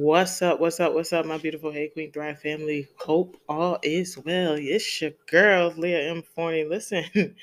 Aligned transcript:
What's 0.00 0.40
up? 0.42 0.60
What's 0.60 0.78
up? 0.78 0.94
What's 0.94 1.12
up, 1.12 1.26
my 1.26 1.38
beautiful 1.38 1.72
Hey 1.72 1.88
Queen 1.88 2.12
Thrive 2.12 2.40
family? 2.40 2.86
Hope 2.98 3.36
all 3.48 3.80
is 3.82 4.16
well. 4.16 4.54
It's 4.56 5.02
your 5.02 5.10
girl, 5.28 5.74
Leah 5.76 6.12
M. 6.12 6.22
Forney. 6.22 6.62
Listen, 6.62 7.04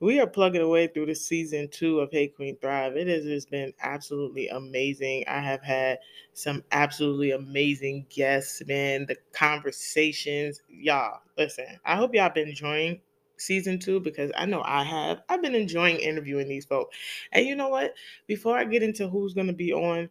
we 0.00 0.20
are 0.20 0.26
plugging 0.28 0.60
away 0.62 0.86
through 0.86 1.06
the 1.06 1.16
season 1.16 1.68
two 1.68 1.98
of 1.98 2.12
Hey 2.12 2.28
Queen 2.28 2.56
Thrive. 2.60 2.96
It 2.96 3.08
has 3.08 3.24
just 3.24 3.50
been 3.50 3.72
absolutely 3.82 4.46
amazing. 4.46 5.24
I 5.26 5.40
have 5.40 5.60
had 5.60 5.98
some 6.34 6.62
absolutely 6.70 7.32
amazing 7.32 8.06
guests, 8.10 8.62
man. 8.68 9.06
The 9.06 9.16
conversations, 9.32 10.62
y'all. 10.68 11.18
Listen, 11.36 11.80
I 11.84 11.96
hope 11.96 12.14
y'all 12.14 12.30
been 12.30 12.50
enjoying 12.50 13.00
season 13.38 13.80
two 13.80 13.98
because 13.98 14.30
I 14.36 14.46
know 14.46 14.62
I 14.64 14.84
have. 14.84 15.22
I've 15.28 15.42
been 15.42 15.56
enjoying 15.56 15.96
interviewing 15.96 16.46
these 16.46 16.64
folks. 16.64 16.96
And 17.32 17.44
you 17.44 17.56
know 17.56 17.70
what? 17.70 17.94
Before 18.28 18.56
I 18.56 18.66
get 18.66 18.84
into 18.84 19.08
who's 19.08 19.34
going 19.34 19.48
to 19.48 19.52
be 19.52 19.72
on, 19.72 20.08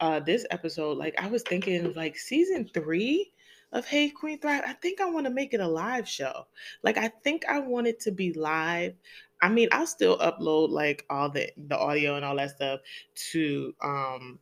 uh 0.00 0.20
this 0.20 0.46
episode, 0.50 0.98
like 0.98 1.14
I 1.20 1.28
was 1.28 1.42
thinking 1.42 1.92
like 1.94 2.18
season 2.18 2.68
three 2.72 3.32
of 3.72 3.86
Hey 3.86 4.10
Queen 4.10 4.38
Thrive, 4.38 4.62
I 4.66 4.74
think 4.74 5.00
I 5.00 5.08
want 5.10 5.26
to 5.26 5.32
make 5.32 5.54
it 5.54 5.60
a 5.60 5.68
live 5.68 6.08
show. 6.08 6.46
Like 6.82 6.98
I 6.98 7.08
think 7.08 7.44
I 7.48 7.60
want 7.60 7.86
it 7.86 8.00
to 8.00 8.12
be 8.12 8.32
live. 8.32 8.94
I 9.40 9.48
mean, 9.48 9.68
I'll 9.72 9.86
still 9.86 10.18
upload 10.18 10.70
like 10.70 11.04
all 11.10 11.30
the 11.30 11.50
the 11.56 11.76
audio 11.76 12.16
and 12.16 12.24
all 12.24 12.36
that 12.36 12.50
stuff 12.50 12.80
to 13.32 13.74
um 13.82 14.38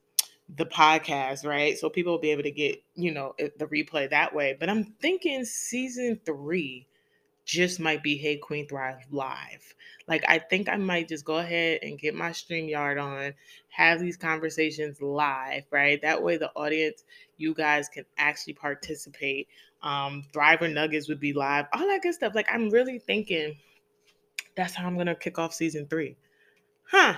the 0.57 0.67
podcast, 0.67 1.47
right? 1.47 1.79
So 1.79 1.89
people 1.89 2.13
will 2.13 2.21
be 2.21 2.33
able 2.33 2.43
to 2.43 2.51
get, 2.51 2.83
you 2.95 3.13
know, 3.13 3.35
the 3.39 3.67
replay 3.67 4.11
that 4.11 4.35
way. 4.35 4.57
But 4.59 4.69
I'm 4.69 4.85
thinking 5.01 5.45
season 5.45 6.21
three 6.27 6.87
just 7.51 7.81
might 7.81 8.01
be 8.01 8.17
Hey 8.17 8.37
Queen 8.37 8.69
Thrive 8.69 9.05
live. 9.11 9.75
Like 10.07 10.23
I 10.29 10.39
think 10.39 10.69
I 10.69 10.77
might 10.77 11.09
just 11.09 11.25
go 11.25 11.39
ahead 11.39 11.81
and 11.83 11.99
get 11.99 12.15
my 12.15 12.31
StreamYard 12.31 13.03
on, 13.03 13.35
have 13.71 13.99
these 13.99 14.17
conversations 14.17 15.03
live, 15.03 15.65
right? 15.73 16.01
That 16.01 16.23
way 16.23 16.37
the 16.37 16.53
audience, 16.55 17.03
you 17.39 17.53
guys 17.53 17.89
can 17.89 18.05
actually 18.19 18.53
participate. 18.53 19.49
Um, 19.83 20.25
Thriver 20.33 20.73
Nuggets 20.73 21.09
would 21.09 21.19
be 21.19 21.33
live, 21.33 21.67
all 21.73 21.89
that 21.89 22.03
good 22.03 22.15
stuff. 22.15 22.37
Like 22.37 22.47
I'm 22.53 22.71
really 22.71 23.01
thinking 23.01 23.57
that's 24.55 24.75
how 24.75 24.87
I'm 24.87 24.97
gonna 24.97 25.17
kick 25.17 25.37
off 25.37 25.53
season 25.53 25.89
three. 25.89 26.17
Huh. 26.85 27.15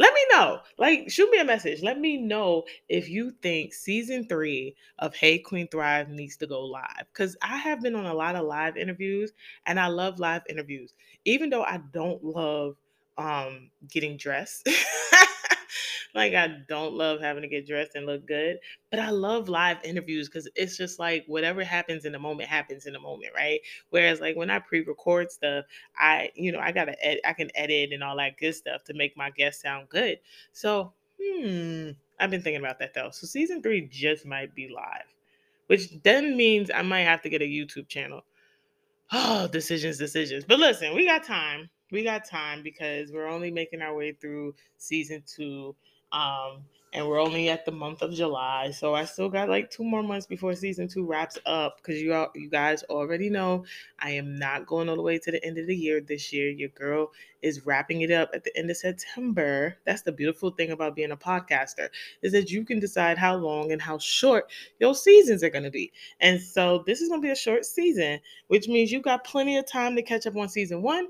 Let 0.00 0.14
me 0.14 0.20
know. 0.32 0.60
Like, 0.78 1.10
shoot 1.10 1.30
me 1.30 1.40
a 1.40 1.44
message. 1.44 1.82
Let 1.82 2.00
me 2.00 2.16
know 2.16 2.64
if 2.88 3.10
you 3.10 3.32
think 3.42 3.74
season 3.74 4.26
three 4.26 4.74
of 4.98 5.14
Hey 5.14 5.38
Queen 5.38 5.68
Thrive 5.68 6.08
needs 6.08 6.38
to 6.38 6.46
go 6.46 6.62
live. 6.64 7.04
Because 7.12 7.36
I 7.42 7.58
have 7.58 7.82
been 7.82 7.94
on 7.94 8.06
a 8.06 8.14
lot 8.14 8.34
of 8.34 8.46
live 8.46 8.78
interviews 8.78 9.32
and 9.66 9.78
I 9.78 9.88
love 9.88 10.18
live 10.18 10.40
interviews. 10.48 10.94
Even 11.26 11.50
though 11.50 11.64
I 11.64 11.80
don't 11.92 12.24
love 12.24 12.76
um 13.18 13.70
getting 13.90 14.16
dressed. 14.16 14.66
like 16.14 16.34
I 16.34 16.48
don't 16.68 16.94
love 16.94 17.20
having 17.20 17.42
to 17.42 17.48
get 17.48 17.66
dressed 17.66 17.94
and 17.94 18.06
look 18.06 18.26
good, 18.26 18.58
but 18.90 19.00
I 19.00 19.10
love 19.10 19.48
live 19.48 19.78
interviews 19.84 20.28
because 20.28 20.48
it's 20.54 20.76
just 20.76 20.98
like 20.98 21.24
whatever 21.26 21.64
happens 21.64 22.04
in 22.04 22.12
the 22.12 22.18
moment 22.18 22.48
happens 22.48 22.86
in 22.86 22.92
the 22.92 23.00
moment, 23.00 23.32
right? 23.34 23.60
Whereas 23.90 24.20
like 24.20 24.36
when 24.36 24.50
I 24.50 24.58
pre-record 24.58 25.30
stuff, 25.30 25.64
I 25.96 26.30
you 26.34 26.52
know 26.52 26.60
I 26.60 26.72
gotta 26.72 26.96
ed- 27.04 27.20
I 27.24 27.32
can 27.32 27.50
edit 27.54 27.92
and 27.92 28.02
all 28.02 28.16
that 28.16 28.36
good 28.38 28.54
stuff 28.54 28.84
to 28.84 28.94
make 28.94 29.16
my 29.16 29.30
guests 29.30 29.62
sound 29.62 29.88
good. 29.88 30.18
So 30.52 30.92
hmm, 31.22 31.90
I've 32.18 32.30
been 32.30 32.42
thinking 32.42 32.60
about 32.62 32.78
that 32.80 32.94
though. 32.94 33.10
So 33.10 33.26
season 33.26 33.62
three 33.62 33.86
just 33.88 34.26
might 34.26 34.54
be 34.54 34.68
live, 34.68 35.04
which 35.68 35.90
then 36.02 36.36
means 36.36 36.70
I 36.74 36.82
might 36.82 37.02
have 37.02 37.22
to 37.22 37.28
get 37.30 37.42
a 37.42 37.46
YouTube 37.46 37.88
channel. 37.88 38.22
Oh, 39.12 39.48
decisions, 39.48 39.98
decisions. 39.98 40.44
But 40.44 40.58
listen, 40.60 40.94
we 40.94 41.06
got 41.06 41.24
time. 41.24 41.70
We 41.90 42.04
got 42.04 42.24
time 42.24 42.62
because 42.62 43.12
we're 43.12 43.28
only 43.28 43.50
making 43.50 43.82
our 43.82 43.94
way 43.94 44.12
through 44.12 44.54
season 44.78 45.22
two. 45.26 45.74
Um, 46.12 46.64
and 46.92 47.06
we're 47.06 47.20
only 47.20 47.48
at 47.48 47.64
the 47.64 47.70
month 47.70 48.02
of 48.02 48.12
July, 48.12 48.72
so 48.72 48.94
I 48.96 49.04
still 49.04 49.28
got 49.28 49.48
like 49.48 49.70
two 49.70 49.84
more 49.84 50.02
months 50.02 50.26
before 50.26 50.54
season 50.56 50.88
two 50.88 51.06
wraps 51.06 51.38
up. 51.46 51.76
Because 51.76 52.02
you 52.02 52.12
all, 52.12 52.30
you 52.34 52.50
guys 52.50 52.82
already 52.84 53.30
know, 53.30 53.64
I 54.00 54.10
am 54.10 54.36
not 54.36 54.66
going 54.66 54.88
all 54.88 54.96
the 54.96 55.02
way 55.02 55.18
to 55.18 55.30
the 55.30 55.44
end 55.44 55.58
of 55.58 55.68
the 55.68 55.76
year 55.76 56.00
this 56.00 56.32
year. 56.32 56.50
Your 56.50 56.70
girl 56.70 57.12
is 57.42 57.64
wrapping 57.64 58.00
it 58.00 58.10
up 58.10 58.30
at 58.34 58.42
the 58.42 58.56
end 58.56 58.70
of 58.70 58.76
September. 58.76 59.76
That's 59.86 60.02
the 60.02 60.10
beautiful 60.10 60.50
thing 60.50 60.72
about 60.72 60.96
being 60.96 61.12
a 61.12 61.16
podcaster 61.16 61.88
is 62.22 62.32
that 62.32 62.50
you 62.50 62.64
can 62.64 62.80
decide 62.80 63.18
how 63.18 63.36
long 63.36 63.70
and 63.70 63.80
how 63.80 63.98
short 63.98 64.50
your 64.80 64.96
seasons 64.96 65.44
are 65.44 65.50
going 65.50 65.64
to 65.64 65.70
be. 65.70 65.92
And 66.20 66.40
so 66.40 66.82
this 66.86 67.00
is 67.00 67.08
going 67.08 67.20
to 67.20 67.26
be 67.26 67.32
a 67.32 67.36
short 67.36 67.64
season, 67.64 68.18
which 68.48 68.66
means 68.66 68.90
you 68.90 69.00
got 69.00 69.24
plenty 69.24 69.56
of 69.56 69.66
time 69.66 69.94
to 69.94 70.02
catch 70.02 70.26
up 70.26 70.36
on 70.36 70.48
season 70.48 70.82
one 70.82 71.06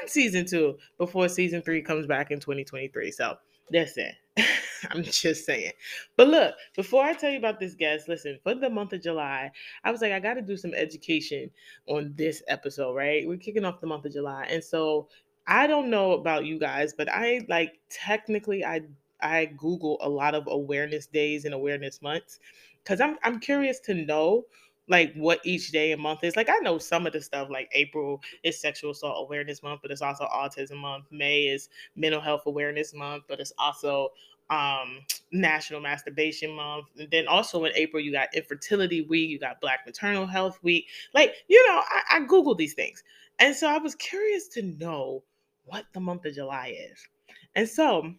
and 0.00 0.10
season 0.10 0.46
two 0.46 0.76
before 0.98 1.28
season 1.28 1.62
three 1.62 1.82
comes 1.82 2.06
back 2.06 2.30
in 2.30 2.40
2023. 2.40 3.10
So 3.10 3.36
listen, 3.70 4.10
I'm 4.90 5.02
just 5.02 5.44
saying. 5.44 5.72
But 6.16 6.28
look, 6.28 6.54
before 6.74 7.02
I 7.04 7.14
tell 7.14 7.30
you 7.30 7.38
about 7.38 7.60
this 7.60 7.74
guest, 7.74 8.08
listen, 8.08 8.38
for 8.42 8.54
the 8.54 8.70
month 8.70 8.92
of 8.92 9.02
July, 9.02 9.50
I 9.84 9.90
was 9.90 10.00
like, 10.00 10.12
I 10.12 10.20
got 10.20 10.34
to 10.34 10.42
do 10.42 10.56
some 10.56 10.74
education 10.74 11.50
on 11.88 12.12
this 12.16 12.42
episode, 12.48 12.94
right? 12.94 13.26
We're 13.26 13.38
kicking 13.38 13.64
off 13.64 13.80
the 13.80 13.86
month 13.86 14.04
of 14.04 14.12
July. 14.12 14.46
And 14.48 14.62
so 14.62 15.08
I 15.46 15.66
don't 15.66 15.90
know 15.90 16.12
about 16.12 16.44
you 16.44 16.58
guys, 16.58 16.92
but 16.96 17.08
I 17.10 17.42
like 17.48 17.80
technically, 17.90 18.64
I 18.64 18.82
I 19.20 19.46
Google 19.46 19.98
a 20.02 20.08
lot 20.08 20.34
of 20.34 20.46
awareness 20.46 21.06
days 21.06 21.44
and 21.44 21.54
awareness 21.54 22.02
months 22.02 22.38
because 22.82 23.00
I'm 23.00 23.16
I'm 23.22 23.40
curious 23.40 23.80
to 23.80 23.94
know 23.94 24.44
like 24.88 25.12
what 25.14 25.40
each 25.44 25.70
day 25.70 25.92
and 25.92 26.00
month 26.00 26.24
is. 26.24 26.36
Like 26.36 26.48
I 26.48 26.58
know 26.58 26.78
some 26.78 27.06
of 27.06 27.12
the 27.12 27.20
stuff 27.20 27.48
like 27.50 27.68
April 27.72 28.22
is 28.42 28.60
sexual 28.60 28.92
assault 28.92 29.26
awareness 29.26 29.62
month, 29.62 29.80
but 29.82 29.90
it's 29.90 30.02
also 30.02 30.24
autism 30.26 30.76
month. 30.76 31.06
May 31.10 31.42
is 31.42 31.68
mental 31.96 32.20
health 32.20 32.42
awareness 32.46 32.94
month, 32.94 33.24
but 33.28 33.40
it's 33.40 33.52
also 33.58 34.10
um 34.50 35.00
national 35.32 35.80
masturbation 35.80 36.52
month 36.52 36.86
and 36.98 37.10
then 37.10 37.26
also 37.26 37.64
in 37.64 37.72
april 37.74 38.00
you 38.00 38.12
got 38.12 38.32
infertility 38.32 39.02
week 39.02 39.28
you 39.28 39.38
got 39.40 39.60
black 39.60 39.80
maternal 39.84 40.24
health 40.24 40.58
week 40.62 40.86
like 41.14 41.34
you 41.48 41.66
know 41.66 41.82
i, 41.88 42.18
I 42.18 42.54
these 42.56 42.74
things 42.74 43.02
and 43.40 43.54
so 43.56 43.68
i 43.68 43.78
was 43.78 43.96
curious 43.96 44.46
to 44.48 44.62
know 44.62 45.24
what 45.64 45.84
the 45.92 46.00
month 46.00 46.24
of 46.26 46.34
july 46.34 46.76
is 46.92 47.08
and 47.56 47.68
so 47.68 48.14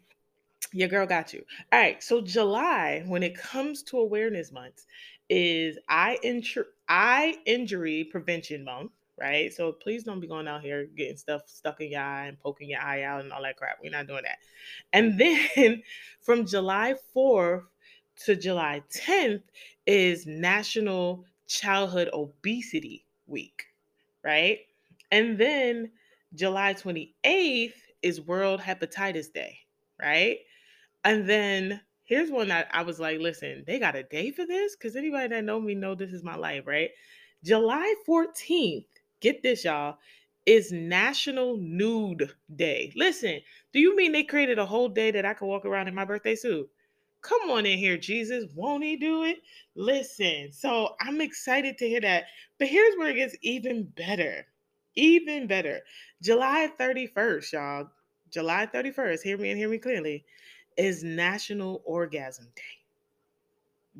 your 0.73 0.89
girl 0.89 1.07
got 1.07 1.33
you 1.33 1.43
all 1.71 1.79
right 1.79 2.03
so 2.03 2.19
july 2.19 3.03
when 3.07 3.23
it 3.23 3.37
comes 3.37 3.81
to 3.83 3.97
awareness 3.97 4.51
months 4.51 4.85
is 5.29 5.77
eye, 5.89 6.17
injury 6.23 6.65
eye 6.89 7.35
injury 7.45 8.05
prevention 8.05 8.63
month, 8.63 8.91
right? 9.19 9.53
So 9.53 9.71
please 9.71 10.03
don't 10.03 10.19
be 10.19 10.27
going 10.27 10.47
out 10.47 10.61
here 10.61 10.85
getting 10.95 11.17
stuff 11.17 11.41
stuck 11.47 11.81
in 11.81 11.91
your 11.91 12.01
eye 12.01 12.27
and 12.27 12.39
poking 12.39 12.69
your 12.69 12.81
eye 12.81 13.03
out 13.03 13.21
and 13.21 13.33
all 13.33 13.41
that 13.43 13.57
crap. 13.57 13.77
We're 13.81 13.91
not 13.91 14.07
doing 14.07 14.23
that. 14.23 14.39
And 14.93 15.19
then 15.19 15.83
from 16.21 16.45
July 16.45 16.95
4th 17.15 17.63
to 18.25 18.35
July 18.35 18.81
10th 18.89 19.43
is 19.85 20.25
National 20.25 21.25
Childhood 21.47 22.09
Obesity 22.13 23.05
Week, 23.27 23.65
right? 24.23 24.59
And 25.11 25.37
then 25.37 25.91
July 26.33 26.73
28th 26.73 27.73
is 28.01 28.21
World 28.21 28.59
Hepatitis 28.59 29.31
Day, 29.31 29.59
right? 29.99 30.39
And 31.03 31.27
then 31.29 31.81
here's 32.07 32.31
one 32.31 32.47
that 32.47 32.69
I 32.73 32.81
was 32.81 32.99
like, 32.99 33.19
listen, 33.19 33.63
they 33.67 33.77
got 33.79 33.95
a 33.95 34.03
day 34.03 34.31
for 34.31 34.45
this? 34.45 34.75
Because 34.75 34.95
anybody 34.95 35.27
that 35.27 35.43
know 35.43 35.59
me 35.59 35.75
know 35.75 35.93
this 35.93 36.11
is 36.11 36.23
my 36.23 36.35
life, 36.35 36.65
right? 36.65 36.89
July 37.43 37.93
14th, 38.07 38.85
get 39.19 39.43
this, 39.43 39.65
y'all, 39.65 39.97
is 40.45 40.71
National 40.71 41.57
Nude 41.57 42.31
Day. 42.55 42.93
Listen, 42.95 43.41
do 43.73 43.79
you 43.79 43.95
mean 43.95 44.13
they 44.13 44.23
created 44.23 44.57
a 44.57 44.65
whole 44.65 44.87
day 44.87 45.11
that 45.11 45.25
I 45.25 45.33
could 45.33 45.45
walk 45.45 45.65
around 45.65 45.89
in 45.89 45.95
my 45.95 46.05
birthday 46.05 46.35
suit? 46.35 46.69
Come 47.21 47.49
on 47.51 47.65
in 47.65 47.77
here, 47.77 47.97
Jesus. 47.97 48.45
Won't 48.55 48.85
he 48.85 48.95
do 48.95 49.23
it? 49.23 49.39
Listen, 49.75 50.51
so 50.53 50.95
I'm 51.01 51.19
excited 51.19 51.77
to 51.77 51.89
hear 51.89 52.01
that. 52.01 52.25
But 52.57 52.69
here's 52.69 52.95
where 52.95 53.09
it 53.09 53.15
gets 53.15 53.35
even 53.41 53.83
better. 53.83 54.45
Even 54.95 55.45
better. 55.45 55.81
July 56.21 56.71
31st, 56.79 57.51
y'all. 57.51 57.89
July 58.31 58.67
31st, 58.73 59.21
hear 59.23 59.37
me 59.37 59.49
and 59.49 59.57
hear 59.59 59.69
me 59.69 59.77
clearly 59.77 60.25
is 60.77 61.03
National 61.03 61.81
Orgasm 61.85 62.47
Day. 62.55 62.61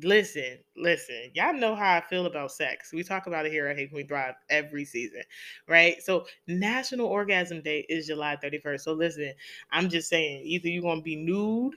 Listen, 0.00 0.58
listen, 0.76 1.30
y'all 1.34 1.52
know 1.52 1.74
how 1.74 1.96
I 1.96 2.00
feel 2.00 2.26
about 2.26 2.52
sex. 2.52 2.92
We 2.92 3.02
talk 3.02 3.26
about 3.26 3.46
it 3.46 3.52
here 3.52 3.66
at 3.66 3.76
Hey 3.76 3.88
Queen 3.88 4.06
Thrive 4.06 4.34
every 4.48 4.84
season, 4.84 5.22
right? 5.66 6.00
So, 6.00 6.26
National 6.46 7.06
Orgasm 7.06 7.62
Day 7.62 7.84
is 7.88 8.06
July 8.06 8.36
31st. 8.42 8.80
So, 8.80 8.92
listen, 8.92 9.32
I'm 9.72 9.88
just 9.88 10.08
saying, 10.08 10.42
either 10.44 10.68
you're 10.68 10.82
gonna 10.82 11.02
be 11.02 11.16
nude 11.16 11.74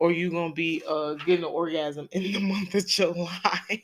or 0.00 0.10
you're 0.10 0.32
gonna 0.32 0.52
be 0.52 0.82
uh, 0.88 1.14
getting 1.14 1.44
an 1.44 1.50
orgasm 1.50 2.08
in 2.10 2.32
the 2.32 2.40
month 2.48 2.74
of 2.74 2.86
July. 2.88 3.28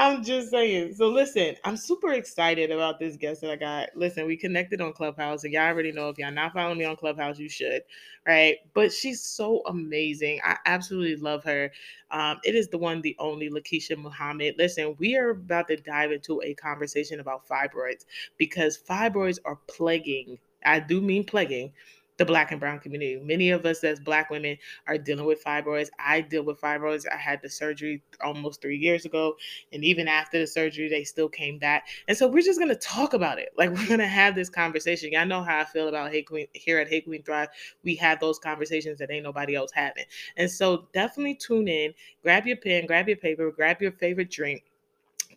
I'm 0.00 0.24
just 0.24 0.50
saying. 0.50 0.94
So 0.94 1.08
listen, 1.10 1.56
I'm 1.64 1.76
super 1.76 2.12
excited 2.14 2.72
about 2.72 3.00
this 3.00 3.16
guest 3.16 3.42
that 3.42 3.52
I 3.52 3.56
got. 3.56 3.90
Listen, 3.96 4.26
we 4.26 4.36
connected 4.36 4.80
on 4.80 4.94
Clubhouse, 4.94 5.44
and 5.44 5.52
y'all 5.54 5.64
already 5.68 5.92
know 5.92 6.10
if 6.10 6.18
y'all 6.18 6.32
not 6.32 6.54
following 6.54 6.78
me 6.78 6.86
on 6.86 6.96
Clubhouse, 6.96 7.38
you 7.38 7.50
should, 7.50 7.82
right? 8.26 8.56
But 8.74 8.92
she's 8.92 9.22
so 9.22 9.62
amazing. 9.66 10.40
I 10.44 10.58
absolutely 10.66 11.16
love 11.16 11.44
her. 11.44 11.72
Um, 12.10 12.40
it 12.44 12.56
is 12.56 12.68
the 12.68 12.78
one, 12.78 13.02
the 13.02 13.16
only 13.20 13.50
Lakeisha 13.50 13.98
Muhammad. 13.98 14.56
Listen, 14.58 14.96
we 14.98 15.16
are 15.16 15.30
about 15.30 15.68
to 15.68 15.76
dive 15.76 16.12
into 16.12 16.42
a 16.42 16.54
conversation 16.54 17.20
about 17.20 17.48
fibroids 17.48 18.06
because 18.38 18.78
fibroids 18.78 19.38
are 19.46 19.60
plaguing. 19.68 20.38
I 20.66 20.80
do 20.80 21.00
mean 21.02 21.24
plaguing 21.24 21.72
the 22.20 22.26
black 22.26 22.50
and 22.50 22.60
brown 22.60 22.78
community. 22.78 23.18
Many 23.18 23.48
of 23.48 23.64
us 23.64 23.82
as 23.82 23.98
black 23.98 24.28
women 24.28 24.58
are 24.86 24.98
dealing 24.98 25.24
with 25.24 25.42
fibroids. 25.42 25.88
I 25.98 26.20
deal 26.20 26.42
with 26.42 26.60
fibroids. 26.60 27.06
I 27.10 27.16
had 27.16 27.40
the 27.40 27.48
surgery 27.48 28.02
almost 28.22 28.60
three 28.60 28.76
years 28.76 29.06
ago. 29.06 29.36
And 29.72 29.82
even 29.82 30.06
after 30.06 30.38
the 30.38 30.46
surgery, 30.46 30.90
they 30.90 31.02
still 31.02 31.30
came 31.30 31.58
back. 31.58 31.88
And 32.08 32.16
so 32.16 32.28
we're 32.28 32.42
just 32.42 32.60
gonna 32.60 32.74
talk 32.74 33.14
about 33.14 33.38
it. 33.38 33.48
Like 33.56 33.70
we're 33.74 33.88
gonna 33.88 34.06
have 34.06 34.34
this 34.34 34.50
conversation. 34.50 35.12
Y'all 35.12 35.24
know 35.24 35.42
how 35.42 35.60
I 35.60 35.64
feel 35.64 35.88
about 35.88 36.12
Hey 36.12 36.20
Queen 36.20 36.46
here 36.52 36.78
at 36.78 36.88
Hey 36.88 37.00
Queen 37.00 37.22
Thrive. 37.22 37.48
We 37.84 37.94
have 37.96 38.20
those 38.20 38.38
conversations 38.38 38.98
that 38.98 39.10
ain't 39.10 39.24
nobody 39.24 39.56
else 39.56 39.72
having. 39.72 40.04
And 40.36 40.50
so 40.50 40.88
definitely 40.92 41.36
tune 41.36 41.68
in, 41.68 41.94
grab 42.22 42.46
your 42.46 42.58
pen, 42.58 42.84
grab 42.84 43.08
your 43.08 43.16
paper, 43.16 43.50
grab 43.50 43.80
your 43.80 43.92
favorite 43.92 44.30
drink 44.30 44.64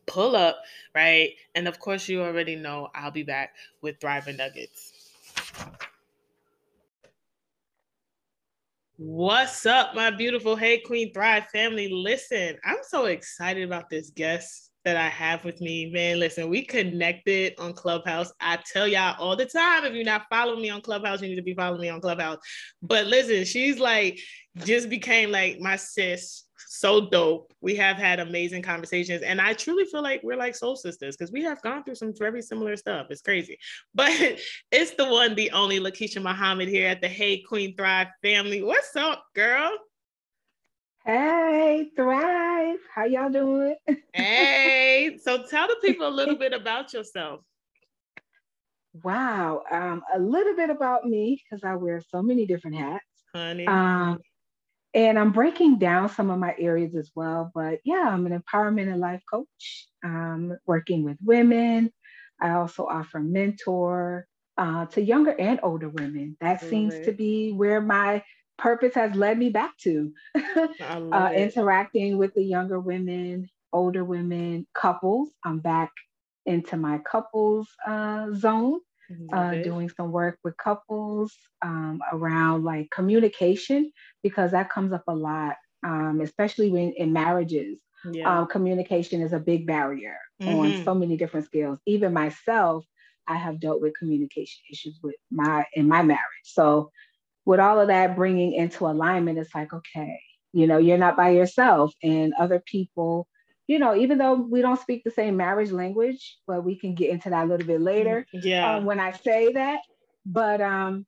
pull 0.05 0.35
up, 0.35 0.57
right? 0.93 1.29
And 1.55 1.65
of 1.65 1.79
course, 1.79 2.09
you 2.09 2.21
already 2.21 2.57
know 2.57 2.89
I'll 2.93 3.09
be 3.09 3.23
back 3.23 3.55
with 3.81 4.01
Thriving 4.01 4.35
Nuggets. 4.35 4.91
What's 9.05 9.65
up, 9.65 9.95
my 9.95 10.11
beautiful 10.11 10.55
Hey 10.55 10.79
Queen 10.79 11.13
Thrive 11.13 11.47
family? 11.51 11.89
Listen, 11.91 12.55
I'm 12.63 12.77
so 12.83 13.03
excited 13.07 13.65
about 13.65 13.89
this 13.89 14.11
guest 14.11 14.71
that 14.85 14.95
I 14.95 15.09
have 15.09 15.43
with 15.43 15.59
me. 15.59 15.91
Man, 15.91 16.21
listen, 16.21 16.49
we 16.49 16.63
connected 16.63 17.53
on 17.59 17.73
Clubhouse. 17.73 18.31
I 18.39 18.59
tell 18.65 18.87
y'all 18.87 19.17
all 19.19 19.35
the 19.35 19.45
time 19.45 19.83
if 19.83 19.93
you're 19.93 20.05
not 20.05 20.27
following 20.29 20.61
me 20.61 20.69
on 20.69 20.79
Clubhouse, 20.79 21.21
you 21.21 21.27
need 21.27 21.35
to 21.35 21.41
be 21.41 21.53
following 21.53 21.81
me 21.81 21.89
on 21.89 21.99
Clubhouse. 21.99 22.37
But 22.81 23.07
listen, 23.07 23.43
she's 23.43 23.77
like, 23.77 24.21
just 24.59 24.87
became 24.87 25.31
like 25.31 25.59
my 25.59 25.75
sis 25.75 26.45
so 26.67 27.09
dope. 27.09 27.53
We 27.61 27.75
have 27.75 27.97
had 27.97 28.19
amazing 28.19 28.61
conversations, 28.61 29.21
and 29.21 29.39
I 29.39 29.53
truly 29.53 29.85
feel 29.85 30.01
like 30.01 30.21
we're 30.23 30.37
like 30.37 30.55
soul 30.55 30.75
sisters 30.75 31.15
because 31.15 31.31
we 31.31 31.43
have 31.43 31.61
gone 31.61 31.83
through 31.83 31.95
some 31.95 32.13
very 32.17 32.41
similar 32.41 32.75
stuff. 32.77 33.07
It's 33.09 33.21
crazy, 33.21 33.57
but 33.95 34.11
it's 34.71 34.91
the 34.95 35.05
one, 35.05 35.35
the 35.35 35.51
only 35.51 35.79
Lakeisha 35.79 36.21
Muhammad 36.21 36.67
here 36.67 36.87
at 36.87 37.01
the 37.01 37.07
Hey 37.07 37.39
Queen 37.39 37.75
Thrive 37.75 38.07
family. 38.21 38.61
What's 38.61 38.95
up, 38.95 39.23
girl? 39.35 39.71
Hey, 41.05 41.91
Thrive. 41.97 42.79
How 42.93 43.03
y'all 43.03 43.29
doing? 43.29 43.75
hey, 44.13 45.17
so 45.21 45.43
tell 45.45 45.67
the 45.67 45.77
people 45.81 46.07
a 46.07 46.09
little 46.09 46.37
bit 46.37 46.53
about 46.53 46.93
yourself. 46.93 47.41
Wow, 49.01 49.63
um, 49.71 50.03
a 50.15 50.19
little 50.19 50.55
bit 50.55 50.69
about 50.69 51.05
me 51.05 51.41
because 51.43 51.63
I 51.63 51.75
wear 51.75 51.99
so 52.09 52.21
many 52.21 52.45
different 52.45 52.77
hats. 52.77 53.03
Honey. 53.33 53.65
Um, 53.65 54.19
and 54.93 55.17
I'm 55.17 55.31
breaking 55.31 55.79
down 55.79 56.09
some 56.09 56.29
of 56.29 56.39
my 56.39 56.55
areas 56.59 56.95
as 56.95 57.11
well. 57.15 57.51
But 57.53 57.79
yeah, 57.83 58.07
I'm 58.09 58.25
an 58.25 58.39
empowerment 58.39 58.91
and 58.91 58.99
life 59.01 59.21
coach, 59.31 59.87
um, 60.03 60.57
working 60.65 61.03
with 61.03 61.17
women. 61.23 61.91
I 62.41 62.51
also 62.51 62.85
offer 62.85 63.19
mentor 63.19 64.27
uh, 64.57 64.85
to 64.87 65.01
younger 65.01 65.35
and 65.39 65.59
older 65.63 65.89
women. 65.89 66.37
That 66.41 66.61
seems 66.61 66.99
to 67.01 67.11
be 67.11 67.51
where 67.51 67.81
my 67.81 68.23
purpose 68.57 68.95
has 68.95 69.15
led 69.15 69.37
me 69.37 69.49
back 69.49 69.77
to. 69.79 70.11
uh, 71.11 71.31
interacting 71.35 72.17
with 72.17 72.33
the 72.33 72.43
younger 72.43 72.79
women, 72.79 73.49
older 73.71 74.03
women, 74.03 74.67
couples. 74.73 75.29
I'm 75.43 75.59
back 75.59 75.91
into 76.45 76.77
my 76.77 76.99
couples 76.99 77.69
uh, 77.87 78.27
zone 78.33 78.79
uh, 79.31 79.55
doing 79.55 79.89
some 79.89 80.11
work 80.11 80.37
with 80.43 80.55
couples 80.57 81.33
um, 81.61 81.99
around 82.11 82.63
like 82.63 82.89
communication 82.91 83.91
because 84.21 84.51
that 84.51 84.69
comes 84.69 84.93
up 84.93 85.03
a 85.07 85.15
lot, 85.15 85.55
um, 85.85 86.19
especially 86.21 86.69
when 86.69 86.93
in 86.97 87.13
marriages. 87.13 87.79
Yeah. 88.11 88.39
Um, 88.39 88.47
communication 88.47 89.21
is 89.21 89.31
a 89.31 89.39
big 89.39 89.65
barrier 89.65 90.17
mm-hmm. 90.41 90.59
on 90.59 90.83
so 90.83 90.93
many 90.93 91.15
different 91.15 91.45
scales. 91.45 91.79
Even 91.85 92.11
myself, 92.11 92.85
I 93.27 93.37
have 93.37 93.61
dealt 93.61 93.81
with 93.81 93.97
communication 93.97 94.61
issues 94.69 94.99
with 95.01 95.15
my 95.31 95.65
in 95.73 95.87
my 95.87 96.01
marriage. 96.01 96.19
So, 96.43 96.91
with 97.45 97.59
all 97.59 97.79
of 97.79 97.87
that 97.87 98.15
bringing 98.15 98.53
into 98.53 98.87
alignment, 98.87 99.39
it's 99.39 99.55
like 99.55 99.71
okay, 99.73 100.19
you 100.51 100.67
know, 100.67 100.77
you're 100.77 100.97
not 100.97 101.15
by 101.15 101.29
yourself, 101.29 101.93
and 102.03 102.33
other 102.37 102.61
people 102.65 103.27
you 103.67 103.79
know, 103.79 103.95
even 103.95 104.17
though 104.17 104.33
we 104.33 104.61
don't 104.61 104.79
speak 104.79 105.03
the 105.03 105.11
same 105.11 105.37
marriage 105.37 105.71
language, 105.71 106.37
but 106.47 106.63
we 106.63 106.77
can 106.77 106.95
get 106.95 107.09
into 107.09 107.29
that 107.29 107.45
a 107.45 107.47
little 107.47 107.65
bit 107.65 107.81
later. 107.81 108.25
Yeah. 108.33 108.75
Um, 108.75 108.85
when 108.85 108.99
I 108.99 109.11
say 109.11 109.53
that, 109.53 109.79
but 110.25 110.61
um, 110.61 111.05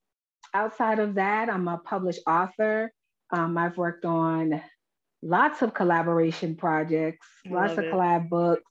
outside 0.54 1.00
of 1.00 1.16
that, 1.16 1.50
I'm 1.50 1.68
a 1.68 1.78
published 1.78 2.22
author. 2.26 2.92
Um, 3.32 3.58
I've 3.58 3.78
worked 3.78 4.06
on 4.06 4.62
lots 5.22 5.62
of 5.62 5.74
collaboration 5.74 6.56
projects, 6.56 7.28
lots 7.50 7.74
of 7.74 7.80
it. 7.80 7.94
collab 7.94 8.30
books. 8.30 8.64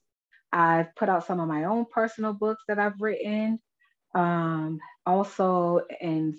I've 0.51 0.95
put 0.95 1.09
out 1.09 1.27
some 1.27 1.39
of 1.39 1.47
my 1.47 1.65
own 1.65 1.85
personal 1.91 2.33
books 2.33 2.63
that 2.67 2.79
I've 2.79 2.99
written. 2.99 3.59
Um, 4.15 4.79
also, 5.05 5.81
an 6.01 6.35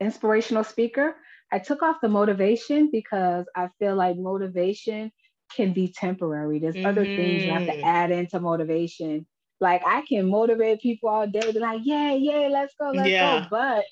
inspirational 0.00 0.64
speaker. 0.64 1.14
I 1.52 1.58
took 1.58 1.82
off 1.82 2.00
the 2.00 2.08
motivation 2.08 2.90
because 2.90 3.44
I 3.54 3.68
feel 3.78 3.94
like 3.96 4.16
motivation 4.16 5.12
can 5.54 5.72
be 5.72 5.92
temporary. 5.92 6.58
There's 6.58 6.74
mm-hmm. 6.74 6.86
other 6.86 7.04
things 7.04 7.44
you 7.44 7.50
have 7.50 7.66
to 7.66 7.72
mm-hmm. 7.72 7.84
add 7.84 8.10
into 8.10 8.40
motivation. 8.40 9.26
Like 9.60 9.82
I 9.86 10.02
can 10.02 10.28
motivate 10.28 10.80
people 10.80 11.08
all 11.08 11.26
day, 11.26 11.52
be 11.52 11.58
like, 11.58 11.80
yeah, 11.84 12.12
yeah, 12.14 12.48
let's 12.50 12.74
go, 12.80 12.90
let's 12.90 13.08
yeah. 13.08 13.42
go. 13.42 13.46
But 13.50 13.84